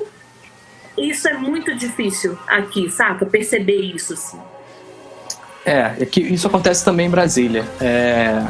isso 0.97 1.29
é 1.29 1.35
muito 1.35 1.75
difícil 1.75 2.39
aqui, 2.47 2.91
saca? 2.91 3.27
Perceber 3.27 3.81
isso, 3.81 4.15
assim. 4.15 4.41
É, 5.65 5.95
é 6.01 6.07
que 6.07 6.21
isso 6.21 6.47
acontece 6.47 6.85
também 6.85 7.07
em 7.07 7.11
Brasília. 7.11 7.65
É, 7.81 8.43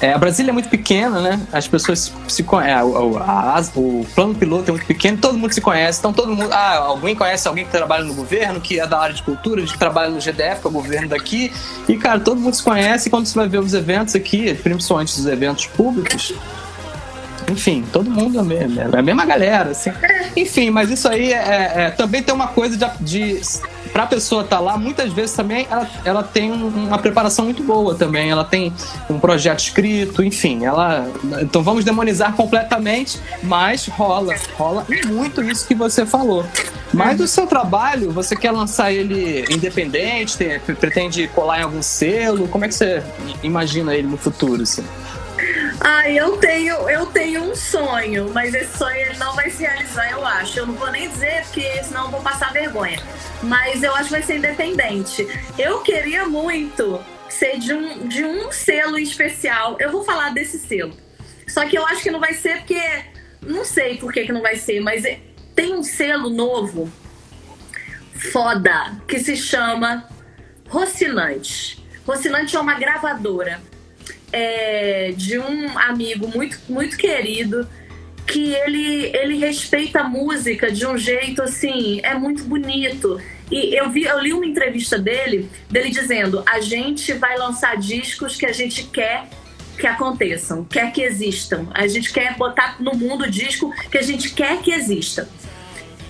é, 0.00 0.12
a 0.12 0.18
Brasília 0.18 0.50
é 0.50 0.52
muito 0.52 0.68
pequena, 0.68 1.20
né? 1.20 1.40
As 1.52 1.68
pessoas 1.68 2.12
se 2.28 2.42
conhecem. 2.42 2.74
É, 2.74 2.82
o, 2.82 4.04
plano 4.14 4.34
piloto 4.34 4.70
é 4.70 4.72
muito 4.72 4.86
pequeno, 4.86 5.18
todo 5.18 5.38
mundo 5.38 5.52
se 5.52 5.60
conhece. 5.60 5.98
Então 6.00 6.12
todo 6.12 6.34
mundo. 6.34 6.52
Ah, 6.52 6.78
alguém 6.78 7.14
conhece 7.14 7.46
alguém 7.46 7.64
que 7.64 7.70
trabalha 7.70 8.04
no 8.04 8.14
governo, 8.14 8.60
que 8.60 8.80
é 8.80 8.86
da 8.86 8.98
área 8.98 9.14
de 9.14 9.22
cultura, 9.22 9.62
que 9.62 9.78
trabalha 9.78 10.10
no 10.10 10.20
GDF, 10.20 10.60
que 10.60 10.66
é 10.66 10.70
o 10.70 10.72
governo 10.72 11.08
daqui. 11.08 11.52
E, 11.88 11.96
cara, 11.96 12.18
todo 12.20 12.40
mundo 12.40 12.54
se 12.54 12.62
conhece. 12.62 13.08
E 13.08 13.10
quando 13.10 13.26
você 13.26 13.34
vai 13.34 13.48
ver 13.48 13.58
os 13.58 13.72
eventos 13.72 14.14
aqui, 14.14 14.54
principalmente 14.54 15.18
os 15.18 15.26
eventos 15.26 15.66
públicos, 15.66 16.34
enfim, 17.50 17.84
todo 17.92 18.10
mundo 18.10 18.38
é 18.38 18.40
a 18.40 18.44
mesma, 18.44 18.82
é 18.82 18.98
a 18.98 19.02
mesma 19.02 19.24
galera, 19.24 19.70
assim. 19.70 19.92
Enfim, 20.36 20.70
mas 20.70 20.90
isso 20.90 21.08
aí 21.08 21.32
é, 21.32 21.36
é, 21.36 21.72
é 21.82 21.90
também 21.90 22.22
tem 22.22 22.34
uma 22.34 22.48
coisa 22.48 22.76
de, 22.76 22.86
de 23.00 23.42
para 23.94 24.02
a 24.02 24.06
pessoa 24.08 24.42
estar 24.42 24.56
tá 24.56 24.62
lá, 24.62 24.76
muitas 24.76 25.12
vezes 25.12 25.36
também 25.36 25.68
ela, 25.70 25.88
ela 26.04 26.22
tem 26.24 26.50
uma 26.50 26.98
preparação 26.98 27.44
muito 27.44 27.62
boa 27.62 27.94
também. 27.94 28.28
Ela 28.28 28.44
tem 28.44 28.72
um 29.08 29.20
projeto 29.20 29.60
escrito, 29.60 30.20
enfim, 30.24 30.64
ela. 30.64 31.08
Então 31.40 31.62
vamos 31.62 31.84
demonizar 31.84 32.34
completamente, 32.34 33.20
mas 33.40 33.86
rola, 33.86 34.34
rola 34.58 34.84
muito 35.06 35.44
isso 35.44 35.64
que 35.64 35.76
você 35.76 36.04
falou. 36.04 36.44
Mas 36.92 37.20
o 37.20 37.28
seu 37.28 37.46
trabalho, 37.46 38.10
você 38.10 38.34
quer 38.34 38.50
lançar 38.50 38.90
ele 38.92 39.44
independente, 39.48 40.36
tem, 40.36 40.58
pretende 40.58 41.28
colar 41.28 41.60
em 41.60 41.62
algum 41.62 41.82
selo? 41.82 42.48
Como 42.48 42.64
é 42.64 42.68
que 42.68 42.74
você 42.74 43.00
imagina 43.44 43.94
ele 43.94 44.08
no 44.08 44.16
futuro, 44.16 44.62
assim? 44.62 44.84
Ah, 45.86 46.08
eu 46.08 46.38
tenho, 46.38 46.88
eu 46.88 47.04
tenho 47.04 47.42
um 47.42 47.54
sonho, 47.54 48.30
mas 48.32 48.54
esse 48.54 48.78
sonho 48.78 48.96
ele 48.96 49.18
não 49.18 49.34
vai 49.36 49.50
se 49.50 49.62
realizar, 49.64 50.10
eu 50.10 50.24
acho. 50.24 50.58
Eu 50.58 50.66
não 50.66 50.74
vou 50.76 50.90
nem 50.90 51.10
dizer, 51.10 51.42
porque 51.42 51.84
senão 51.84 52.06
eu 52.06 52.10
vou 52.10 52.22
passar 52.22 52.54
vergonha. 52.54 52.98
Mas 53.42 53.82
eu 53.82 53.94
acho 53.94 54.04
que 54.04 54.12
vai 54.12 54.22
ser 54.22 54.38
independente. 54.38 55.28
Eu 55.58 55.82
queria 55.82 56.24
muito 56.24 57.04
ser 57.28 57.58
de 57.58 57.74
um, 57.74 58.08
de 58.08 58.24
um 58.24 58.50
selo 58.50 58.98
especial. 58.98 59.76
Eu 59.78 59.92
vou 59.92 60.02
falar 60.02 60.32
desse 60.32 60.58
selo. 60.58 60.96
Só 61.46 61.68
que 61.68 61.76
eu 61.76 61.84
acho 61.86 62.02
que 62.02 62.10
não 62.10 62.18
vai 62.18 62.32
ser 62.32 62.60
porque. 62.60 62.80
Não 63.42 63.62
sei 63.62 63.98
por 63.98 64.10
que, 64.10 64.24
que 64.24 64.32
não 64.32 64.40
vai 64.40 64.56
ser, 64.56 64.80
mas 64.80 65.04
tem 65.54 65.74
um 65.74 65.82
selo 65.82 66.30
novo, 66.30 66.90
foda, 68.32 69.02
que 69.06 69.20
se 69.20 69.36
chama 69.36 70.08
Rocinante. 70.66 71.84
Rocinante 72.06 72.56
é 72.56 72.58
uma 72.58 72.72
gravadora 72.72 73.60
é, 74.34 75.12
de 75.16 75.38
um 75.38 75.78
amigo 75.78 76.26
muito, 76.26 76.58
muito 76.68 76.96
querido 76.96 77.68
que 78.26 78.52
ele, 78.52 79.12
ele 79.14 79.38
respeita 79.38 80.00
a 80.00 80.04
música 80.04 80.72
de 80.72 80.84
um 80.84 80.98
jeito 80.98 81.40
assim, 81.40 82.00
é 82.02 82.14
muito 82.14 82.42
bonito. 82.42 83.20
E 83.48 83.78
eu 83.78 83.90
vi, 83.90 84.02
eu 84.02 84.18
li 84.18 84.32
uma 84.32 84.44
entrevista 84.44 84.98
dele, 84.98 85.48
dele 85.70 85.90
dizendo: 85.90 86.42
a 86.44 86.60
gente 86.60 87.12
vai 87.12 87.38
lançar 87.38 87.76
discos 87.76 88.36
que 88.36 88.44
a 88.44 88.52
gente 88.52 88.84
quer 88.84 89.28
que 89.78 89.86
aconteçam, 89.86 90.64
quer 90.64 90.92
que 90.92 91.02
existam. 91.02 91.68
A 91.72 91.86
gente 91.86 92.12
quer 92.12 92.36
botar 92.36 92.76
no 92.80 92.92
mundo 92.94 93.30
disco 93.30 93.72
que 93.88 93.98
a 93.98 94.02
gente 94.02 94.34
quer 94.34 94.60
que 94.62 94.72
exista. 94.72 95.28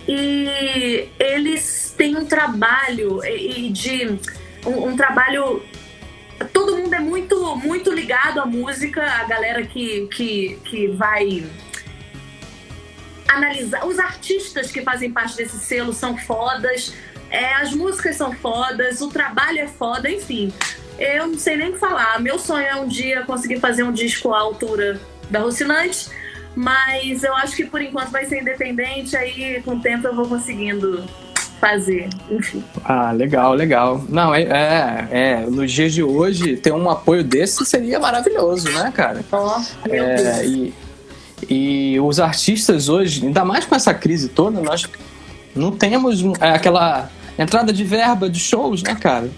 E 0.08 1.08
eles 1.18 1.94
têm 1.96 2.16
um 2.16 2.24
trabalho 2.24 3.20
de 3.70 4.18
um, 4.64 4.88
um 4.88 4.96
trabalho 4.96 5.62
todo 6.52 6.76
mundo 6.76 6.94
é 6.94 7.00
muito, 7.00 7.56
muito 7.56 7.90
ligado 7.92 8.40
à 8.40 8.46
música, 8.46 9.02
a 9.02 9.24
galera 9.24 9.64
que, 9.64 10.06
que, 10.08 10.58
que 10.64 10.88
vai 10.88 11.44
analisar. 13.28 13.86
Os 13.86 13.98
artistas 13.98 14.70
que 14.70 14.82
fazem 14.82 15.10
parte 15.12 15.36
desse 15.36 15.58
selo 15.58 15.92
são 15.92 16.16
fodas, 16.16 16.94
é, 17.30 17.54
as 17.54 17.72
músicas 17.72 18.16
são 18.16 18.32
fodas, 18.32 19.00
o 19.00 19.08
trabalho 19.08 19.60
é 19.60 19.66
foda, 19.66 20.10
enfim. 20.10 20.52
Eu 20.98 21.26
não 21.26 21.38
sei 21.38 21.56
nem 21.56 21.70
o 21.70 21.72
que 21.72 21.78
falar. 21.78 22.20
Meu 22.20 22.38
sonho 22.38 22.66
é 22.66 22.76
um 22.76 22.86
dia 22.86 23.22
conseguir 23.22 23.58
fazer 23.58 23.82
um 23.82 23.92
disco 23.92 24.32
à 24.32 24.40
altura 24.40 25.00
da 25.30 25.40
Rocinante, 25.40 26.08
mas 26.54 27.24
eu 27.24 27.34
acho 27.34 27.56
que 27.56 27.64
por 27.64 27.82
enquanto 27.82 28.10
vai 28.10 28.24
ser 28.26 28.40
independente, 28.40 29.16
aí 29.16 29.60
com 29.62 29.76
o 29.76 29.80
tempo 29.80 30.06
eu 30.06 30.14
vou 30.14 30.28
conseguindo 30.28 31.04
fazer, 31.64 32.10
enfim. 32.30 32.62
Ah, 32.84 33.10
legal, 33.12 33.54
legal. 33.54 34.04
Não, 34.08 34.34
é, 34.34 34.42
é, 34.42 35.08
é, 35.10 35.46
nos 35.46 35.72
dias 35.72 35.94
de 35.94 36.02
hoje, 36.02 36.58
ter 36.58 36.72
um 36.72 36.90
apoio 36.90 37.24
desse 37.24 37.64
seria 37.64 37.98
maravilhoso, 37.98 38.70
né, 38.70 38.92
cara? 38.94 39.24
Oh, 39.32 39.88
meu 39.88 40.04
é, 40.04 40.14
Deus. 40.14 40.42
E, 40.42 40.74
e 41.48 42.00
os 42.00 42.20
artistas 42.20 42.90
hoje, 42.90 43.24
ainda 43.24 43.44
mais 43.46 43.64
com 43.64 43.74
essa 43.74 43.94
crise 43.94 44.28
toda, 44.28 44.60
nós 44.60 44.86
não 45.56 45.72
temos 45.72 46.22
é, 46.38 46.50
aquela 46.50 47.08
entrada 47.38 47.72
de 47.72 47.82
verba 47.82 48.28
de 48.28 48.38
shows, 48.38 48.82
né, 48.82 48.94
cara? 48.94 49.30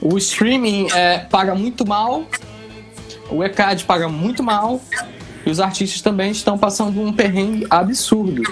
O 0.00 0.18
streaming 0.18 0.88
é, 0.92 1.18
paga 1.18 1.54
muito 1.54 1.86
mal, 1.86 2.24
o 3.30 3.44
ECAD 3.44 3.84
paga 3.84 4.08
muito 4.08 4.42
mal, 4.42 4.80
e 5.46 5.50
os 5.50 5.60
artistas 5.60 6.00
também 6.00 6.32
estão 6.32 6.58
passando 6.58 7.00
um 7.00 7.12
perrengue 7.12 7.64
absurdo. 7.70 8.42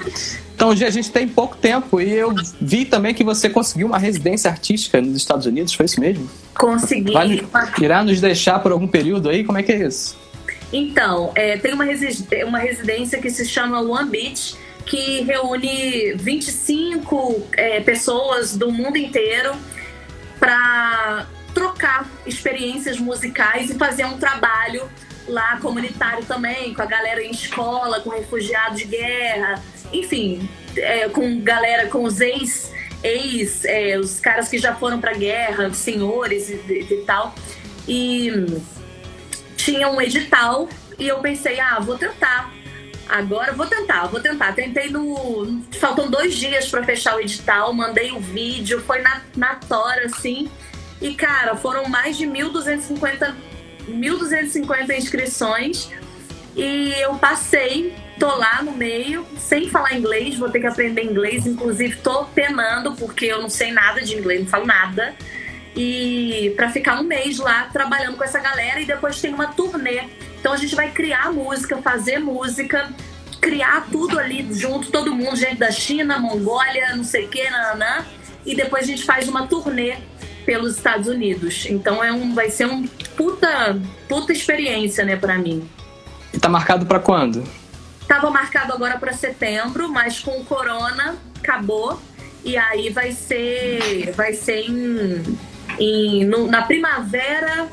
Então, 0.63 0.71
a 0.71 0.91
gente 0.91 1.11
tem 1.11 1.27
pouco 1.27 1.57
tempo 1.57 2.01
e 2.01 2.13
eu 2.13 2.33
vi 2.61 2.85
também 2.85 3.13
que 3.13 3.25
você 3.25 3.51
conseguiu 3.51 3.89
uma 3.89 3.99
residência 3.99 4.49
artística 4.49 5.01
nos 5.01 5.17
Estados 5.17 5.45
Unidos, 5.45 5.75
foi 5.75 5.87
isso 5.87 5.99
mesmo? 5.99 6.31
Consegui. 6.55 7.13
Vai, 7.13 7.45
irá 7.81 8.05
nos 8.05 8.21
deixar 8.21 8.61
por 8.61 8.71
algum 8.71 8.87
período 8.87 9.29
aí? 9.29 9.43
Como 9.43 9.59
é 9.59 9.65
que 9.65 9.73
é 9.73 9.85
isso? 9.89 10.17
Então, 10.73 11.33
é, 11.35 11.57
tem 11.59 11.75
uma, 11.75 11.85
uma 12.47 12.59
residência 12.61 13.21
que 13.21 13.29
se 13.29 13.45
chama 13.45 13.81
One 13.81 14.09
Beach, 14.09 14.55
que 14.87 15.23
reúne 15.23 16.13
25 16.15 17.45
é, 17.57 17.81
pessoas 17.81 18.57
do 18.57 18.71
mundo 18.71 18.97
inteiro 18.97 19.55
para 20.39 21.27
trocar 21.53 22.09
experiências 22.25 23.01
musicais 23.01 23.69
e 23.69 23.75
fazer 23.75 24.05
um 24.05 24.17
trabalho 24.17 24.89
lá 25.29 25.59
comunitário 25.61 26.25
também, 26.25 26.75
com 26.75 26.83
a 26.83 26.87
galera 26.87 27.23
em 27.23 27.31
escola, 27.31 28.01
com 28.01 28.11
refugiados 28.11 28.79
de 28.79 28.85
guerra, 28.85 29.63
enfim, 29.93 30.49
é, 30.77 31.09
com 31.09 31.41
galera, 31.41 31.89
com 31.89 32.05
os 32.05 32.21
ex, 32.21 32.73
ex 33.03 33.65
é, 33.65 33.99
os 33.99 34.21
caras 34.21 34.49
que 34.49 34.59
já 34.59 34.75
foram 34.75 35.01
pra 35.01 35.13
guerra, 35.13 35.73
senhores 35.73 36.49
e, 36.49 36.55
e, 36.69 36.95
e 36.95 37.05
tal. 37.05 37.35
E 37.87 38.31
tinha 39.57 39.89
um 39.89 40.01
edital 40.01 40.69
e 40.99 41.09
eu 41.09 41.19
pensei, 41.19 41.61
ah, 41.61 41.79
vou 41.81 41.99
tentar. 41.99 42.53
Agora 43.09 43.53
vou 43.53 43.67
tentar, 43.67 44.07
vou 44.07 44.21
tentar. 44.21 44.55
Tentei 44.55 44.89
no. 44.89 45.63
Faltam 45.73 46.11
dois 46.11 46.35
dias 46.35 46.69
para 46.69 46.83
fechar 46.83 47.17
o 47.17 47.21
edital, 47.21 47.73
mandei 47.73 48.13
o 48.13 48.21
vídeo, 48.21 48.81
foi 48.81 49.01
na, 49.03 49.21
na 49.37 49.55
tora, 49.57 50.07
assim. 50.07 50.51
E, 51.01 51.15
cara, 51.15 51.57
foram 51.57 51.89
mais 51.89 52.17
de 52.17 52.27
1.250, 52.27 53.35
1.250 53.93 54.97
inscrições. 54.97 55.91
E 56.55 56.93
eu 57.01 57.15
passei, 57.15 57.95
tô 58.19 58.27
lá 58.37 58.63
no 58.63 58.73
meio, 58.73 59.27
sem 59.39 59.71
falar 59.71 59.95
inglês, 59.95 60.37
vou 60.37 60.51
ter 60.51 60.61
que 60.61 60.67
aprender 60.67 61.03
inglês. 61.03 61.47
Inclusive, 61.47 61.97
tô 61.97 62.25
penando, 62.27 62.93
porque 62.95 63.27
eu 63.27 63.41
não 63.41 63.49
sei 63.49 63.73
nada 63.73 64.03
de 64.03 64.15
inglês, 64.15 64.41
não 64.41 64.49
falo 64.49 64.67
nada. 64.67 65.15
E 65.75 66.53
para 66.57 66.71
ficar 66.71 67.01
um 67.01 67.05
mês 67.05 67.39
lá 67.39 67.71
trabalhando 67.73 68.17
com 68.17 68.25
essa 68.25 68.39
galera 68.39 68.81
e 68.81 68.85
depois 68.85 69.21
tem 69.21 69.33
uma 69.33 69.49
turnê. 69.49 70.03
Então 70.39 70.53
a 70.53 70.57
gente 70.57 70.75
vai 70.75 70.91
criar 70.91 71.33
música, 71.33 71.79
fazer 71.79 72.19
música, 72.19 72.91
criar 73.41 73.87
tudo 73.91 74.19
ali 74.19 74.47
junto, 74.53 74.91
todo 74.91 75.15
mundo, 75.15 75.37
gente 75.37 75.57
da 75.57 75.71
China, 75.71 76.19
Mongólia, 76.19 76.95
não 76.95 77.05
sei 77.05 77.25
o 77.25 77.29
que, 77.29 77.49
nananã. 77.49 78.05
E 78.45 78.55
depois 78.55 78.85
a 78.85 78.87
gente 78.87 79.05
faz 79.05 79.29
uma 79.29 79.47
turnê 79.47 79.97
pelos 80.45 80.77
Estados 80.77 81.09
Unidos. 81.09 81.67
Então 81.67 82.03
é 82.03 82.13
um, 82.13 82.35
vai 82.35 82.51
ser 82.51 82.67
um 82.67 82.87
puta, 83.17 83.81
puta 84.09 84.33
experiência, 84.33 85.05
né, 85.05 85.17
para 85.17 85.39
mim. 85.39 85.69
E 86.33 86.39
tá 86.39 86.49
marcado 86.49 86.87
para 86.87 86.99
quando? 86.99 87.45
Tava 88.07 88.31
marcado 88.31 88.73
agora 88.73 88.99
para 88.99 89.13
setembro, 89.13 89.89
mas 89.89 90.21
com 90.21 90.41
o 90.41 90.45
corona 90.45 91.17
acabou. 91.39 92.01
E 92.45 92.57
aí 92.57 92.91
vai 92.91 93.13
ser, 93.13 94.13
vai 94.17 94.33
ser 94.33 94.69
em, 94.69 95.39
em 95.79 96.25
no, 96.25 96.47
na 96.47 96.63
primavera 96.63 97.69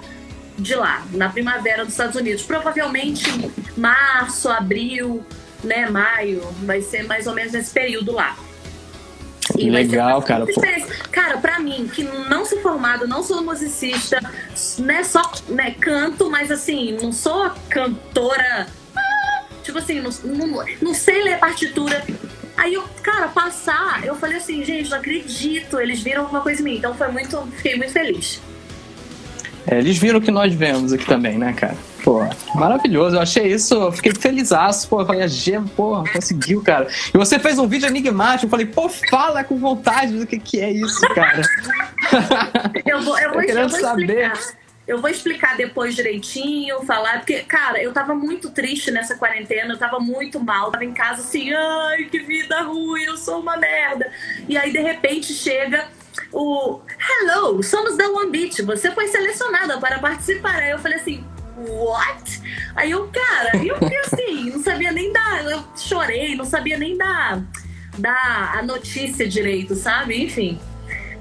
de 0.57 0.75
lá, 0.75 1.03
na 1.11 1.29
primavera 1.29 1.83
dos 1.83 1.93
Estados 1.93 2.15
Unidos. 2.15 2.43
Provavelmente 2.43 3.51
março, 3.75 4.49
abril, 4.49 5.25
né, 5.63 5.89
maio, 5.89 6.41
vai 6.63 6.81
ser 6.81 7.03
mais 7.03 7.27
ou 7.27 7.33
menos 7.33 7.53
nesse 7.53 7.71
período 7.71 8.11
lá. 8.11 8.37
E 9.59 9.69
Legal, 9.69 10.21
cara. 10.21 10.45
Cara, 11.11 11.37
pra 11.37 11.59
mim, 11.59 11.89
que 11.93 12.03
não 12.03 12.45
sou 12.45 12.59
formada, 12.61 13.05
não 13.05 13.21
sou 13.21 13.43
musicista, 13.43 14.19
né, 14.79 15.03
só 15.03 15.21
né, 15.49 15.75
canto, 15.79 16.29
mas 16.29 16.49
assim, 16.49 16.97
não 17.01 17.11
sou 17.11 17.51
cantora. 17.69 18.67
Ah, 18.95 19.43
tipo 19.63 19.77
assim, 19.77 19.99
não, 19.99 20.11
não, 20.23 20.65
não 20.81 20.93
sei 20.93 21.23
ler 21.23 21.37
partitura. 21.39 22.03
Aí 22.55 22.73
eu, 22.73 22.83
cara, 23.01 23.27
passar, 23.29 24.03
eu 24.03 24.15
falei 24.15 24.37
assim, 24.37 24.63
gente, 24.63 24.89
não 24.89 24.97
acredito, 24.97 25.79
eles 25.79 26.01
viram 26.01 26.23
alguma 26.23 26.41
coisa 26.41 26.61
em 26.61 26.65
mim. 26.65 26.77
Então 26.77 26.93
foi 26.93 27.09
muito, 27.09 27.41
fiquei 27.57 27.75
muito 27.77 27.91
feliz. 27.91 28.41
É, 29.67 29.77
eles 29.77 29.97
viram 29.97 30.19
o 30.19 30.21
que 30.21 30.31
nós 30.31 30.53
vemos 30.53 30.91
aqui 30.91 31.05
também, 31.05 31.37
né, 31.37 31.53
cara? 31.53 31.77
Pô, 32.09 32.21
maravilhoso. 32.55 33.17
Eu 33.17 33.21
achei 33.21 33.53
isso, 33.53 33.75
eu 33.75 33.91
fiquei 33.91 34.11
felizaço. 34.15 34.89
Pô, 34.89 35.01
eu 35.01 35.05
falei, 35.05 35.21
a 35.21 35.27
G, 35.27 35.61
pô, 35.75 36.03
conseguiu, 36.11 36.63
cara. 36.63 36.87
E 37.13 37.15
você 37.15 37.37
fez 37.37 37.59
um 37.59 37.67
vídeo 37.67 37.87
enigmático. 37.87 38.47
Eu 38.47 38.49
falei, 38.49 38.65
pô, 38.65 38.89
fala 38.89 39.43
com 39.43 39.55
vontade 39.59 40.17
do 40.17 40.25
que, 40.25 40.39
que 40.39 40.59
é 40.59 40.71
isso, 40.71 41.01
cara. 41.13 41.43
eu 42.83 42.99
vou, 43.03 43.19
eu 43.19 43.29
vou, 43.33 43.43
eu 43.43 43.69
vou 43.69 43.79
saber. 43.79 44.31
Explicar. 44.31 44.59
Eu 44.87 44.99
vou 44.99 45.09
explicar 45.11 45.55
depois 45.55 45.95
direitinho, 45.95 46.81
falar, 46.81 47.19
porque, 47.19 47.41
cara, 47.41 47.79
eu 47.79 47.93
tava 47.93 48.15
muito 48.15 48.49
triste 48.49 48.89
nessa 48.89 49.15
quarentena, 49.15 49.75
eu 49.75 49.77
tava 49.77 49.99
muito 49.99 50.39
mal, 50.39 50.71
tava 50.71 50.83
em 50.83 50.93
casa 50.93 51.21
assim, 51.21 51.53
ai, 51.53 52.05
que 52.05 52.17
vida 52.17 52.63
ruim, 52.63 53.03
eu 53.03 53.17
sou 53.17 53.39
uma 53.39 53.55
merda. 53.55 54.11
E 54.47 54.57
aí, 54.57 54.71
de 54.71 54.79
repente, 54.79 55.31
chega 55.31 55.87
o 56.33 56.79
Hello, 56.97 57.61
somos 57.61 57.95
da 57.95 58.09
One 58.09 58.31
Beach, 58.31 58.63
você 58.63 58.89
foi 58.89 59.07
selecionada 59.09 59.77
para 59.77 59.99
participar. 59.99 60.55
Aí 60.55 60.71
eu 60.71 60.79
falei 60.79 60.97
assim, 60.97 61.23
what? 61.67 62.41
Aí 62.75 62.91
eu, 62.91 63.07
cara, 63.07 63.57
eu 63.63 63.75
assim, 64.05 64.51
não 64.51 64.63
sabia 64.63 64.91
nem 64.91 65.11
dar, 65.11 65.45
eu 65.45 65.63
chorei, 65.75 66.35
não 66.35 66.45
sabia 66.45 66.77
nem 66.77 66.97
dar, 66.97 67.43
dar 67.97 68.57
a 68.57 68.63
notícia 68.63 69.27
direito, 69.27 69.75
sabe? 69.75 70.23
Enfim. 70.23 70.59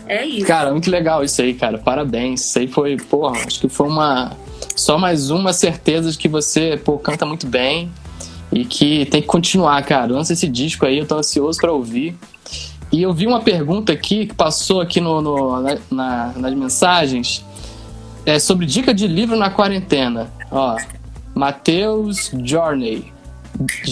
É 0.07 0.25
isso. 0.25 0.47
Cara, 0.47 0.71
muito 0.71 0.91
legal 0.91 1.23
isso 1.23 1.41
aí, 1.43 1.53
cara. 1.53 1.79
Parabéns. 1.79 2.47
Isso 2.47 2.59
aí 2.59 2.67
foi, 2.67 2.97
porra, 2.97 3.39
acho 3.47 3.61
que 3.61 3.69
foi 3.69 3.87
uma. 3.87 4.33
Só 4.75 4.97
mais 4.97 5.31
uma 5.31 5.53
certeza 5.53 6.11
de 6.11 6.17
que 6.17 6.29
você, 6.29 6.81
pô, 6.83 6.99
canta 6.99 7.27
muito 7.27 7.47
bem 7.47 7.91
e 8.51 8.65
que 8.65 9.05
tem 9.07 9.21
que 9.21 9.27
continuar, 9.27 9.83
cara. 9.85 10.13
Lança 10.13 10.33
esse 10.33 10.49
disco 10.49 10.87
aí, 10.87 10.99
eu 10.99 11.07
tô 11.07 11.17
ansioso 11.17 11.61
para 11.61 11.73
ouvir. 11.73 12.17
E 12.91 13.03
eu 13.03 13.13
vi 13.13 13.27
uma 13.27 13.41
pergunta 13.41 13.93
aqui 13.93 14.27
que 14.27 14.35
passou 14.35 14.81
aqui 14.81 14.99
no, 14.99 15.21
no 15.21 15.61
na, 15.91 16.33
nas 16.35 16.55
mensagens 16.55 17.45
é 18.29 18.39
sobre 18.39 18.67
dica 18.67 18.93
de 18.93 19.07
livro 19.07 19.37
na 19.37 19.49
quarentena. 19.49 20.31
Ó, 20.51 20.77
Matheus 21.35 22.31
Journey. 22.45 23.11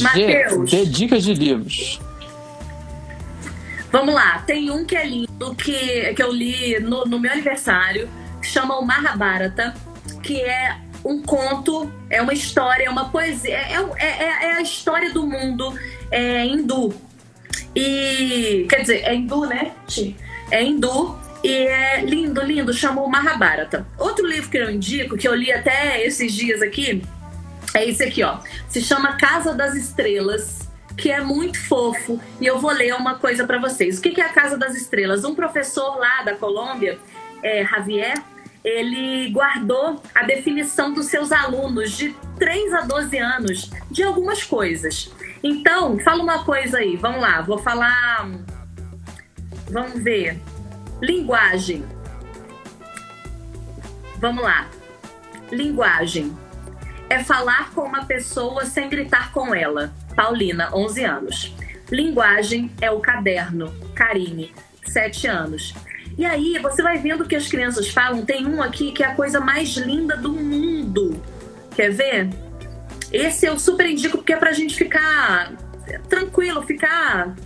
Mateus. 0.02 0.70
G, 0.70 0.76
dê 0.76 0.86
dicas 0.86 1.24
de 1.24 1.32
livros. 1.32 1.98
Vamos 3.90 4.14
lá, 4.14 4.42
tem 4.46 4.70
um 4.70 4.84
que 4.84 4.94
é 4.94 5.06
lindo, 5.06 5.54
que, 5.54 6.12
que 6.12 6.22
eu 6.22 6.30
li 6.30 6.78
no, 6.80 7.06
no 7.06 7.18
meu 7.18 7.32
aniversário, 7.32 8.10
chama 8.42 8.78
o 8.78 8.84
Mahabharata, 8.84 9.74
que 10.22 10.38
é 10.42 10.76
um 11.02 11.22
conto, 11.22 11.90
é 12.10 12.20
uma 12.20 12.34
história, 12.34 12.84
é 12.84 12.90
uma 12.90 13.08
poesia, 13.08 13.56
é, 13.56 13.76
é, 13.96 14.06
é, 14.06 14.44
é 14.48 14.52
a 14.52 14.60
história 14.60 15.14
do 15.14 15.26
mundo 15.26 15.72
é, 16.10 16.44
hindu. 16.44 16.92
E, 17.74 18.66
quer 18.68 18.82
dizer, 18.82 19.02
é 19.02 19.14
hindu, 19.14 19.46
né? 19.46 19.72
É 20.50 20.62
hindu 20.62 21.25
e 21.46 21.68
é 21.68 22.00
lindo, 22.00 22.42
lindo, 22.42 22.72
chamou 22.72 23.08
Mahabharata. 23.08 23.86
Outro 23.96 24.26
livro 24.26 24.50
que 24.50 24.58
eu 24.58 24.68
indico, 24.68 25.16
que 25.16 25.28
eu 25.28 25.34
li 25.34 25.52
até 25.52 26.04
esses 26.04 26.32
dias 26.32 26.60
aqui, 26.60 27.04
é 27.72 27.88
esse 27.88 28.02
aqui, 28.02 28.24
ó. 28.24 28.40
Se 28.68 28.82
chama 28.82 29.16
Casa 29.16 29.54
das 29.54 29.76
Estrelas, 29.76 30.68
que 30.96 31.08
é 31.08 31.20
muito 31.20 31.56
fofo. 31.68 32.20
E 32.40 32.46
eu 32.46 32.58
vou 32.58 32.72
ler 32.72 32.92
uma 32.96 33.14
coisa 33.14 33.46
para 33.46 33.58
vocês. 33.58 33.98
O 33.98 34.02
que 34.02 34.20
é 34.20 34.24
a 34.24 34.30
Casa 34.30 34.58
das 34.58 34.74
Estrelas? 34.74 35.24
Um 35.24 35.36
professor 35.36 35.96
lá 35.96 36.24
da 36.24 36.34
Colômbia, 36.34 36.98
é, 37.44 37.64
Javier, 37.64 38.20
ele 38.64 39.30
guardou 39.30 40.02
a 40.12 40.24
definição 40.24 40.92
dos 40.92 41.06
seus 41.06 41.30
alunos 41.30 41.92
de 41.92 42.12
3 42.40 42.74
a 42.74 42.80
12 42.80 43.18
anos 43.18 43.70
de 43.88 44.02
algumas 44.02 44.42
coisas. 44.42 45.12
Então, 45.44 45.96
fala 46.00 46.24
uma 46.24 46.42
coisa 46.42 46.78
aí, 46.78 46.96
vamos 46.96 47.20
lá, 47.20 47.40
vou 47.42 47.58
falar. 47.58 48.28
Vamos 49.70 50.02
ver. 50.02 50.40
Linguagem. 51.00 51.84
Vamos 54.18 54.42
lá. 54.42 54.66
Linguagem. 55.50 56.34
É 57.08 57.22
falar 57.22 57.70
com 57.72 57.82
uma 57.82 58.04
pessoa 58.04 58.64
sem 58.64 58.88
gritar 58.88 59.30
com 59.32 59.54
ela. 59.54 59.92
Paulina, 60.14 60.74
11 60.74 61.04
anos. 61.04 61.54
Linguagem 61.90 62.70
é 62.80 62.90
o 62.90 63.00
caderno. 63.00 63.72
Karine, 63.94 64.52
7 64.84 65.26
anos. 65.26 65.74
E 66.16 66.24
aí, 66.24 66.58
você 66.58 66.82
vai 66.82 66.98
vendo 66.98 67.26
que 67.26 67.36
as 67.36 67.46
crianças 67.46 67.88
falam. 67.88 68.24
Tem 68.24 68.46
um 68.46 68.62
aqui 68.62 68.90
que 68.90 69.04
é 69.04 69.06
a 69.06 69.14
coisa 69.14 69.38
mais 69.38 69.76
linda 69.76 70.16
do 70.16 70.32
mundo. 70.32 71.22
Quer 71.74 71.90
ver? 71.90 72.30
Esse 73.12 73.46
eu 73.46 73.58
super 73.58 73.86
indico 73.86 74.16
porque 74.16 74.32
é 74.32 74.36
pra 74.36 74.52
gente 74.52 74.74
ficar 74.74 75.52
tranquilo, 76.08 76.62
ficar, 76.62 77.36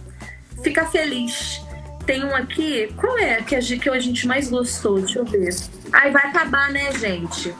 ficar 0.63 0.87
feliz. 0.87 1.61
Tem 2.07 2.25
um 2.25 2.35
aqui, 2.35 2.93
qual 2.97 3.19
é 3.19 3.43
que 3.43 3.55
a, 3.55 3.61
que 3.61 3.89
a 3.89 4.01
gente 4.01 4.27
mais 4.27 4.51
gostou? 4.51 5.01
Deixa 5.01 5.19
eu 5.19 5.25
ver. 5.25 5.55
Aí 5.93 6.11
vai 6.11 6.27
acabar, 6.27 6.71
né, 6.71 6.93
gente? 6.99 7.55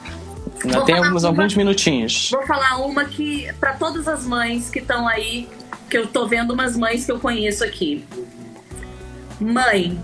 Ainda 0.63 0.81
temos 0.85 1.23
alguns 1.23 1.55
minutinhos. 1.55 2.29
Vou 2.31 2.45
falar 2.45 2.77
uma 2.77 3.05
que, 3.05 3.51
para 3.59 3.73
todas 3.73 4.07
as 4.07 4.25
mães 4.25 4.69
que 4.69 4.79
estão 4.79 5.07
aí, 5.07 5.47
que 5.89 5.97
eu 5.97 6.07
tô 6.07 6.27
vendo 6.27 6.51
umas 6.53 6.77
mães 6.77 7.05
que 7.05 7.11
eu 7.11 7.19
conheço 7.19 7.63
aqui. 7.63 8.05
Mãe. 9.39 9.99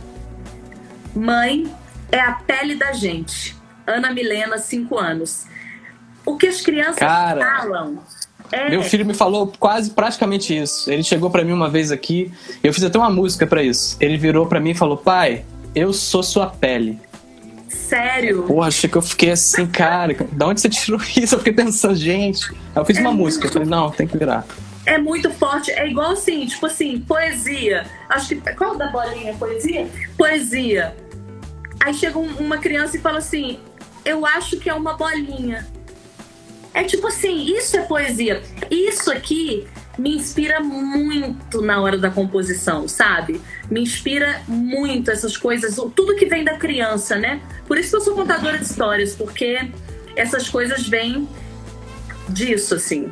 Mãe 1.16 1.72
é 2.12 2.20
a 2.20 2.34
pele 2.34 2.76
da 2.76 2.92
gente. 2.92 3.56
Ana 3.86 4.12
Milena, 4.12 4.58
5 4.58 4.98
anos. 4.98 5.46
O 6.26 6.36
que 6.38 6.48
as 6.48 6.62
crianças 6.62 6.98
Cara, 6.98 7.40
falam 7.40 8.04
é. 8.52 8.70
Meu 8.70 8.84
filho 8.84 9.06
me 9.06 9.14
falou 9.14 9.52
quase 9.60 9.92
praticamente 9.92 10.58
isso. 10.58 10.90
Ele 10.92 11.04
chegou 11.04 11.30
para 11.30 11.44
mim 11.44 11.52
uma 11.52 11.70
vez 11.70 11.92
aqui, 11.92 12.32
eu 12.64 12.74
fiz 12.74 12.84
até 12.84 12.98
uma 12.98 13.10
música 13.10 13.46
para 13.46 13.64
isso. 13.64 13.98
Ele 14.00 14.18
virou 14.18 14.46
para 14.46 14.60
mim 14.60 14.72
e 14.72 14.76
falou: 14.76 14.98
"Pai, 14.98 15.44
eu 15.76 15.92
sou 15.94 16.24
sua 16.24 16.48
pele". 16.48 17.00
Sério? 17.68 18.44
Porra, 18.44 18.68
achei 18.68 18.90
que 18.90 18.98
eu 18.98 19.02
fiquei 19.02 19.32
assim, 19.32 19.66
cara, 19.66 20.16
da 20.32 20.48
onde 20.48 20.62
você 20.62 20.70
tirou 20.70 21.00
isso? 21.16 21.36
Eu 21.36 21.40
fiquei 21.40 21.54
pensando, 21.54 21.96
gente. 21.96 22.52
Aí 22.52 22.58
eu 22.82 22.86
fiz 22.86 22.98
é 22.98 23.02
uma 23.02 23.12
muito... 23.12 23.24
música, 23.24 23.48
eu 23.48 23.52
falei, 23.52 23.68
não, 23.68 23.92
tem 23.92 24.08
que 24.08 24.18
virar. 24.18 24.46
É 24.86 24.98
muito 24.98 25.30
forte, 25.32 25.70
é 25.72 25.86
igual 25.86 26.12
assim, 26.12 26.46
tipo 26.46 26.66
assim, 26.66 27.02
poesia. 27.02 27.86
Acho 28.08 28.30
que. 28.30 28.54
Qual 28.54 28.78
da 28.78 28.88
bolinha? 28.88 29.34
Poesia? 29.34 29.86
Poesia. 30.18 30.96
Aí 31.80 31.94
chega 31.94 32.18
uma 32.18 32.58
criança 32.58 32.96
e 32.96 33.00
fala 33.02 33.18
assim: 33.18 33.60
Eu 34.06 34.26
acho 34.26 34.58
que 34.58 34.70
é 34.70 34.74
uma 34.74 34.94
bolinha. 34.94 35.68
É 36.78 36.84
tipo 36.84 37.08
assim, 37.08 37.58
isso 37.58 37.76
é 37.76 37.82
poesia. 37.82 38.40
Isso 38.70 39.12
aqui 39.12 39.66
me 39.98 40.16
inspira 40.16 40.60
muito 40.60 41.60
na 41.60 41.82
hora 41.82 41.98
da 41.98 42.12
composição, 42.12 42.88
sabe? 42.88 43.42
Me 43.68 43.82
inspira 43.82 44.44
muito 44.48 45.10
essas 45.10 45.36
coisas, 45.36 45.76
tudo 45.96 46.16
que 46.16 46.28
vem 46.28 46.44
da 46.44 46.56
criança, 46.56 47.16
né? 47.16 47.42
Por 47.66 47.80
isso 47.80 47.90
que 47.90 47.96
eu 47.96 48.02
sou 48.02 48.14
contadora 48.14 48.60
de 48.60 48.66
histórias, 48.66 49.16
porque 49.16 49.72
essas 50.16 50.48
coisas 50.50 50.88
vêm 50.88 51.28
disso, 52.30 52.76
assim. 52.76 53.12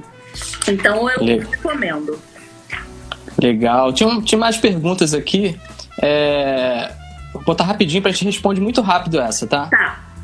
Então 0.68 1.10
eu 1.10 1.24
Legal. 1.24 1.50
recomendo. 1.50 2.20
Legal. 3.42 3.92
Tinha, 3.94 4.22
tinha 4.22 4.38
mais 4.38 4.58
perguntas 4.58 5.16
aqui. 5.16 5.60
É... 6.04 6.92
Vou 7.34 7.42
botar 7.42 7.64
rapidinho 7.64 8.04
pra 8.04 8.12
gente 8.12 8.26
responde 8.26 8.62
muito 8.62 8.82
rápido 8.82 9.20
essa, 9.20 9.48
tá? 9.48 9.66
Tá. 9.72 10.15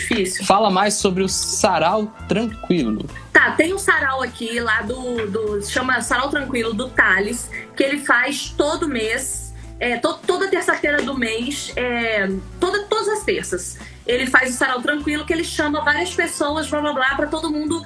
Difícil. 0.00 0.44
Fala 0.44 0.70
mais 0.70 0.94
sobre 0.94 1.22
o 1.22 1.28
sarau 1.28 2.12
tranquilo. 2.28 3.04
Tá, 3.32 3.52
tem 3.52 3.74
um 3.74 3.78
sarau 3.78 4.22
aqui 4.22 4.60
lá 4.60 4.82
do. 4.82 5.26
do 5.26 5.62
chama 5.62 6.00
Sarau 6.00 6.28
Tranquilo 6.28 6.72
do 6.72 6.88
Thales, 6.88 7.50
que 7.76 7.82
ele 7.82 7.98
faz 7.98 8.50
todo 8.56 8.88
mês. 8.88 9.54
É, 9.78 9.96
to, 9.96 10.12
toda 10.26 10.48
terça-feira 10.48 11.00
do 11.00 11.16
mês, 11.16 11.72
é, 11.74 12.28
toda, 12.58 12.84
todas 12.84 13.08
as 13.08 13.24
terças. 13.24 13.78
Ele 14.06 14.26
faz 14.26 14.50
o 14.50 14.52
sarau 14.52 14.82
tranquilo, 14.82 15.24
que 15.24 15.32
ele 15.32 15.44
chama 15.44 15.82
várias 15.82 16.14
pessoas, 16.14 16.68
blá 16.68 16.82
blá 16.82 16.92
blá, 16.92 17.14
pra 17.14 17.26
todo 17.26 17.50
mundo 17.50 17.82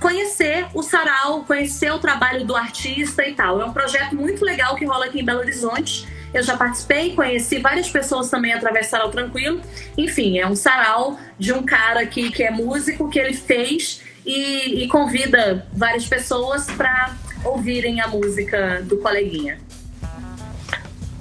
conhecer 0.00 0.66
o 0.74 0.82
sarau, 0.82 1.42
conhecer 1.44 1.90
o 1.90 1.98
trabalho 1.98 2.44
do 2.44 2.54
artista 2.54 3.26
e 3.26 3.34
tal. 3.34 3.60
É 3.60 3.64
um 3.64 3.72
projeto 3.72 4.14
muito 4.14 4.44
legal 4.44 4.76
que 4.76 4.84
rola 4.84 5.06
aqui 5.06 5.20
em 5.20 5.24
Belo 5.24 5.40
Horizonte. 5.40 6.06
Eu 6.34 6.42
já 6.42 6.56
participei, 6.56 7.14
conheci 7.14 7.58
várias 7.58 7.88
pessoas 7.88 8.28
também 8.28 8.52
através 8.52 8.86
do 8.86 8.90
Sarau 8.90 9.08
Tranquilo. 9.08 9.60
Enfim, 9.96 10.38
é 10.38 10.46
um 10.46 10.56
sarau 10.56 11.16
de 11.38 11.52
um 11.52 11.62
cara 11.62 12.00
aqui 12.00 12.30
que 12.30 12.42
é 12.42 12.50
músico, 12.50 13.08
que 13.08 13.20
ele 13.20 13.34
fez 13.34 14.02
e, 14.26 14.82
e 14.82 14.88
convida 14.88 15.64
várias 15.72 16.06
pessoas 16.06 16.66
para 16.66 17.14
ouvirem 17.44 18.00
a 18.00 18.08
música 18.08 18.82
do 18.82 18.98
coleguinha. 18.98 19.58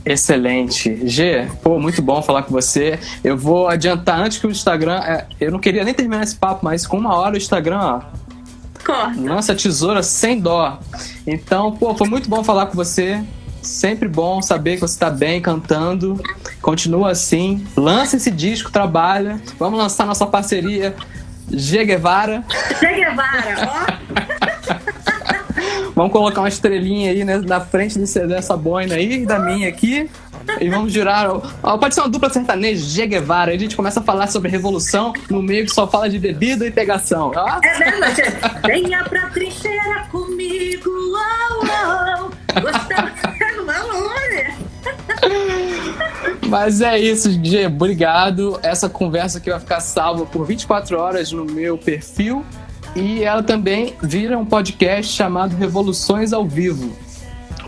Excelente. 0.04 1.08
G, 1.08 1.48
pô, 1.62 1.80
muito 1.80 2.02
bom 2.02 2.22
falar 2.22 2.44
com 2.44 2.52
você. 2.52 3.00
Eu 3.24 3.38
vou 3.38 3.68
adiantar 3.68 4.20
antes 4.20 4.40
que 4.40 4.48
o 4.48 4.52
Instagram. 4.52 5.00
é, 5.00 5.28
eu 5.40 5.52
não 5.52 5.60
queria 5.60 5.84
nem 5.84 5.94
terminar 5.94 6.24
esse 6.24 6.36
papo, 6.36 6.66
mas 6.66 6.88
com 6.88 6.98
uma 6.98 7.16
hora 7.16 7.36
o 7.36 7.38
Instagram, 7.38 7.80
ó, 7.80 8.02
Corta. 8.84 9.20
lança 9.22 9.56
tesoura 9.56 10.02
sem 10.02 10.40
dó. 10.40 10.80
Então, 11.26 11.72
pô, 11.72 11.96
foi 11.96 12.10
muito 12.10 12.28
bom 12.28 12.44
falar 12.44 12.66
com 12.66 12.74
você. 12.74 13.24
Sempre 13.64 14.08
bom 14.08 14.42
saber 14.42 14.76
que 14.76 14.82
você 14.82 15.00
tá 15.00 15.10
bem 15.10 15.42
cantando. 15.42 16.22
Continua 16.62 17.12
assim. 17.12 17.66
Lança 17.76 18.18
esse 18.18 18.30
disco, 18.30 18.72
trabalha. 18.72 19.40
Vamos 19.58 19.80
lançar 19.80 20.06
nossa 20.06 20.26
parceria 20.26 20.96
G 21.50 21.84
Guevara. 21.86 22.44
Guevara, 22.82 23.56
ó. 23.68 24.84
Vamos 25.96 26.12
colocar 26.12 26.42
uma 26.42 26.50
estrelinha 26.50 27.12
aí 27.12 27.24
né, 27.24 27.38
na 27.38 27.62
frente 27.62 28.00
desse- 28.00 28.26
dessa 28.26 28.58
boina 28.58 28.96
aí, 28.96 29.22
e 29.22 29.26
da 29.26 29.38
minha 29.40 29.70
aqui. 29.70 30.10
E 30.60 30.68
vamos 30.70 30.92
jurar. 30.92 31.30
ó, 31.62 31.78
pode 31.78 31.94
ser 31.96 32.02
uma 32.02 32.10
dupla 32.10 32.30
sertaneja, 32.30 32.84
G 32.84 33.08
Guevara. 33.08 33.52
Aí 33.52 33.58
a 33.58 33.60
gente 33.60 33.76
começa 33.78 34.00
a 34.02 34.04
falar 34.04 34.28
sobre 34.28 34.50
revolução 34.50 35.14
no 35.30 35.42
meio 35.42 35.66
que 35.66 35.72
só 35.72 35.88
fala 35.88 36.10
de 36.10 36.20
bebida 36.20 36.66
e 36.66 36.72
pegação. 36.72 37.32
Ó, 37.34 37.60
É 37.64 37.74
verdade. 37.78 38.22
Venha 38.66 39.04
pra 39.06 39.30
trincheira 39.30 40.06
comigo. 40.12 40.90
Oh, 40.90 41.64
oh. 41.64 42.32
Vamos, 42.60 42.82
Mas 46.54 46.82
é 46.82 47.00
isso, 47.00 47.32
G. 47.44 47.66
Obrigado. 47.66 48.60
Essa 48.62 48.88
conversa 48.88 49.40
aqui 49.40 49.50
vai 49.50 49.60
ficar 49.60 49.80
salva 49.80 50.24
por 50.24 50.46
24 50.46 51.00
horas 51.00 51.32
no 51.32 51.46
meu 51.46 51.80
perfil. 51.80 52.46
E 52.96 53.24
ela 53.24 53.42
também 53.42 53.96
vira 54.04 54.38
um 54.38 54.46
podcast 54.46 55.12
chamado 55.12 55.56
Revoluções 55.56 56.32
ao 56.32 56.46
Vivo. 56.46 56.96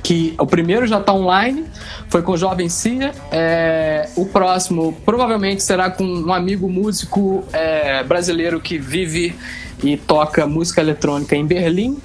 Que 0.04 0.36
o 0.38 0.46
primeiro 0.46 0.86
já 0.86 1.00
está 1.00 1.12
online, 1.12 1.66
foi 2.10 2.22
com 2.22 2.34
o 2.34 2.38
Jovem 2.38 2.70
Cia. 2.70 3.12
É, 3.32 4.08
o 4.16 4.28
próximo 4.28 4.96
provavelmente 5.04 5.64
será 5.64 5.90
com 5.90 6.04
um 6.04 6.32
amigo 6.32 6.70
músico 6.70 7.44
é, 7.52 8.04
brasileiro 8.04 8.62
que 8.62 8.78
vive 8.78 9.36
e 9.84 9.98
toca 9.98 10.46
música 10.46 10.80
eletrônica 10.80 11.36
em 11.36 11.44
Berlim. 11.44 11.98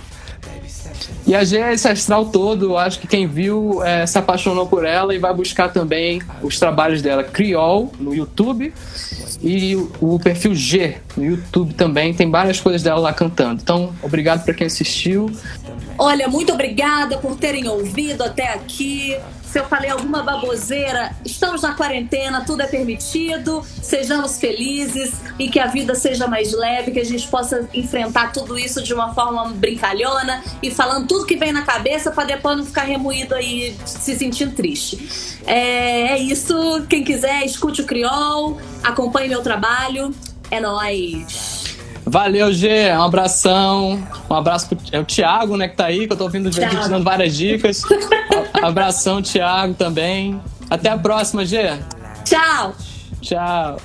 E 1.27 1.35
a 1.35 1.45
G 1.45 1.59
é 1.59 1.73
esse 1.73 1.87
astral 1.87 2.27
todo, 2.27 2.77
acho 2.77 2.99
que 2.99 3.07
quem 3.07 3.27
viu 3.27 3.83
é, 3.85 4.07
se 4.07 4.19
apaixonou 4.19 4.67
por 4.67 4.85
ela 4.85 5.15
e 5.15 5.19
vai 5.19 5.33
buscar 5.33 5.69
também 5.69 6.21
os 6.43 6.59
trabalhos 6.59 7.03
dela, 7.03 7.23
Criol, 7.23 7.93
no 8.01 8.15
YouTube, 8.15 8.73
e 9.43 9.77
o 10.01 10.19
perfil 10.19 10.55
G 10.55 10.97
no 11.17 11.25
YouTube 11.25 11.75
também, 11.75 12.13
tem 12.13 12.31
várias 12.31 12.61
coisas 12.61 12.83
dela 12.83 13.01
lá 13.01 13.13
cantando. 13.13 13.61
Então, 13.63 13.93
obrigado 14.03 14.45
para 14.45 14.55
quem 14.55 14.67
assistiu. 14.67 15.31
Olha, 15.97 16.29
muito 16.29 16.53
obrigada 16.53 17.19
por 17.19 17.37
terem 17.37 17.69
ouvido 17.69 18.23
até 18.23 18.55
aqui. 18.55 19.17
Se 19.51 19.59
eu 19.59 19.65
falei 19.65 19.91
alguma 19.91 20.23
baboseira, 20.23 21.11
estamos 21.25 21.63
na 21.63 21.75
quarentena, 21.75 22.45
tudo 22.45 22.63
é 22.63 22.69
permitido. 22.69 23.67
Sejamos 23.83 24.39
felizes 24.39 25.13
e 25.41 25.49
que 25.49 25.59
a 25.59 25.67
vida 25.67 25.93
seja 25.97 26.29
mais 26.29 26.53
leve, 26.53 26.93
que 26.93 27.01
a 27.01 27.05
gente 27.05 27.27
possa 27.27 27.69
enfrentar 27.75 28.33
tudo 28.33 28.57
isso 28.57 28.81
de 28.81 28.95
uma 28.95 29.13
forma 29.13 29.49
brincalhona 29.49 30.41
e 30.63 30.71
falando 30.71 31.09
tudo 31.09 31.27
que 31.27 31.35
vem 31.35 31.51
na 31.51 31.63
cabeça 31.63 32.13
para 32.13 32.23
depois 32.23 32.59
não 32.59 32.65
ficar 32.65 32.83
remoído 32.83 33.35
aí, 33.35 33.77
se 33.85 34.17
sentindo 34.17 34.55
triste. 34.55 35.41
É, 35.45 36.13
é 36.13 36.19
isso. 36.19 36.87
Quem 36.89 37.03
quiser, 37.03 37.45
escute 37.45 37.83
o 37.83 37.87
Criol, 37.87 38.57
acompanhe 38.85 39.29
meu 39.29 39.43
trabalho. 39.43 40.15
É 40.49 40.61
nóis! 40.61 41.60
Valeu, 42.05 42.53
G, 42.53 42.93
um 42.93 43.03
abração. 43.03 44.03
Um 44.29 44.35
abraço 44.35 44.69
pro 44.69 44.79
é 44.93 44.99
o 44.99 45.05
Thiago, 45.05 45.57
né, 45.57 45.69
que 45.69 45.77
tá 45.77 45.87
aí, 45.87 46.07
que 46.07 46.13
eu 46.13 46.17
tô 46.17 46.25
ouvindo 46.25 46.49
o 46.49 46.53
gente 46.53 46.71
Thiago. 46.71 46.89
dando 46.89 47.05
várias 47.05 47.37
dicas. 47.37 47.83
Abração, 48.63 49.23
Thiago, 49.23 49.75
também. 49.75 50.41
Até 50.69 50.91
a 50.91 50.99
próxima, 50.99 51.45
G. 51.45 51.79
Tchau! 52.25 52.75
Tchau. 53.21 53.77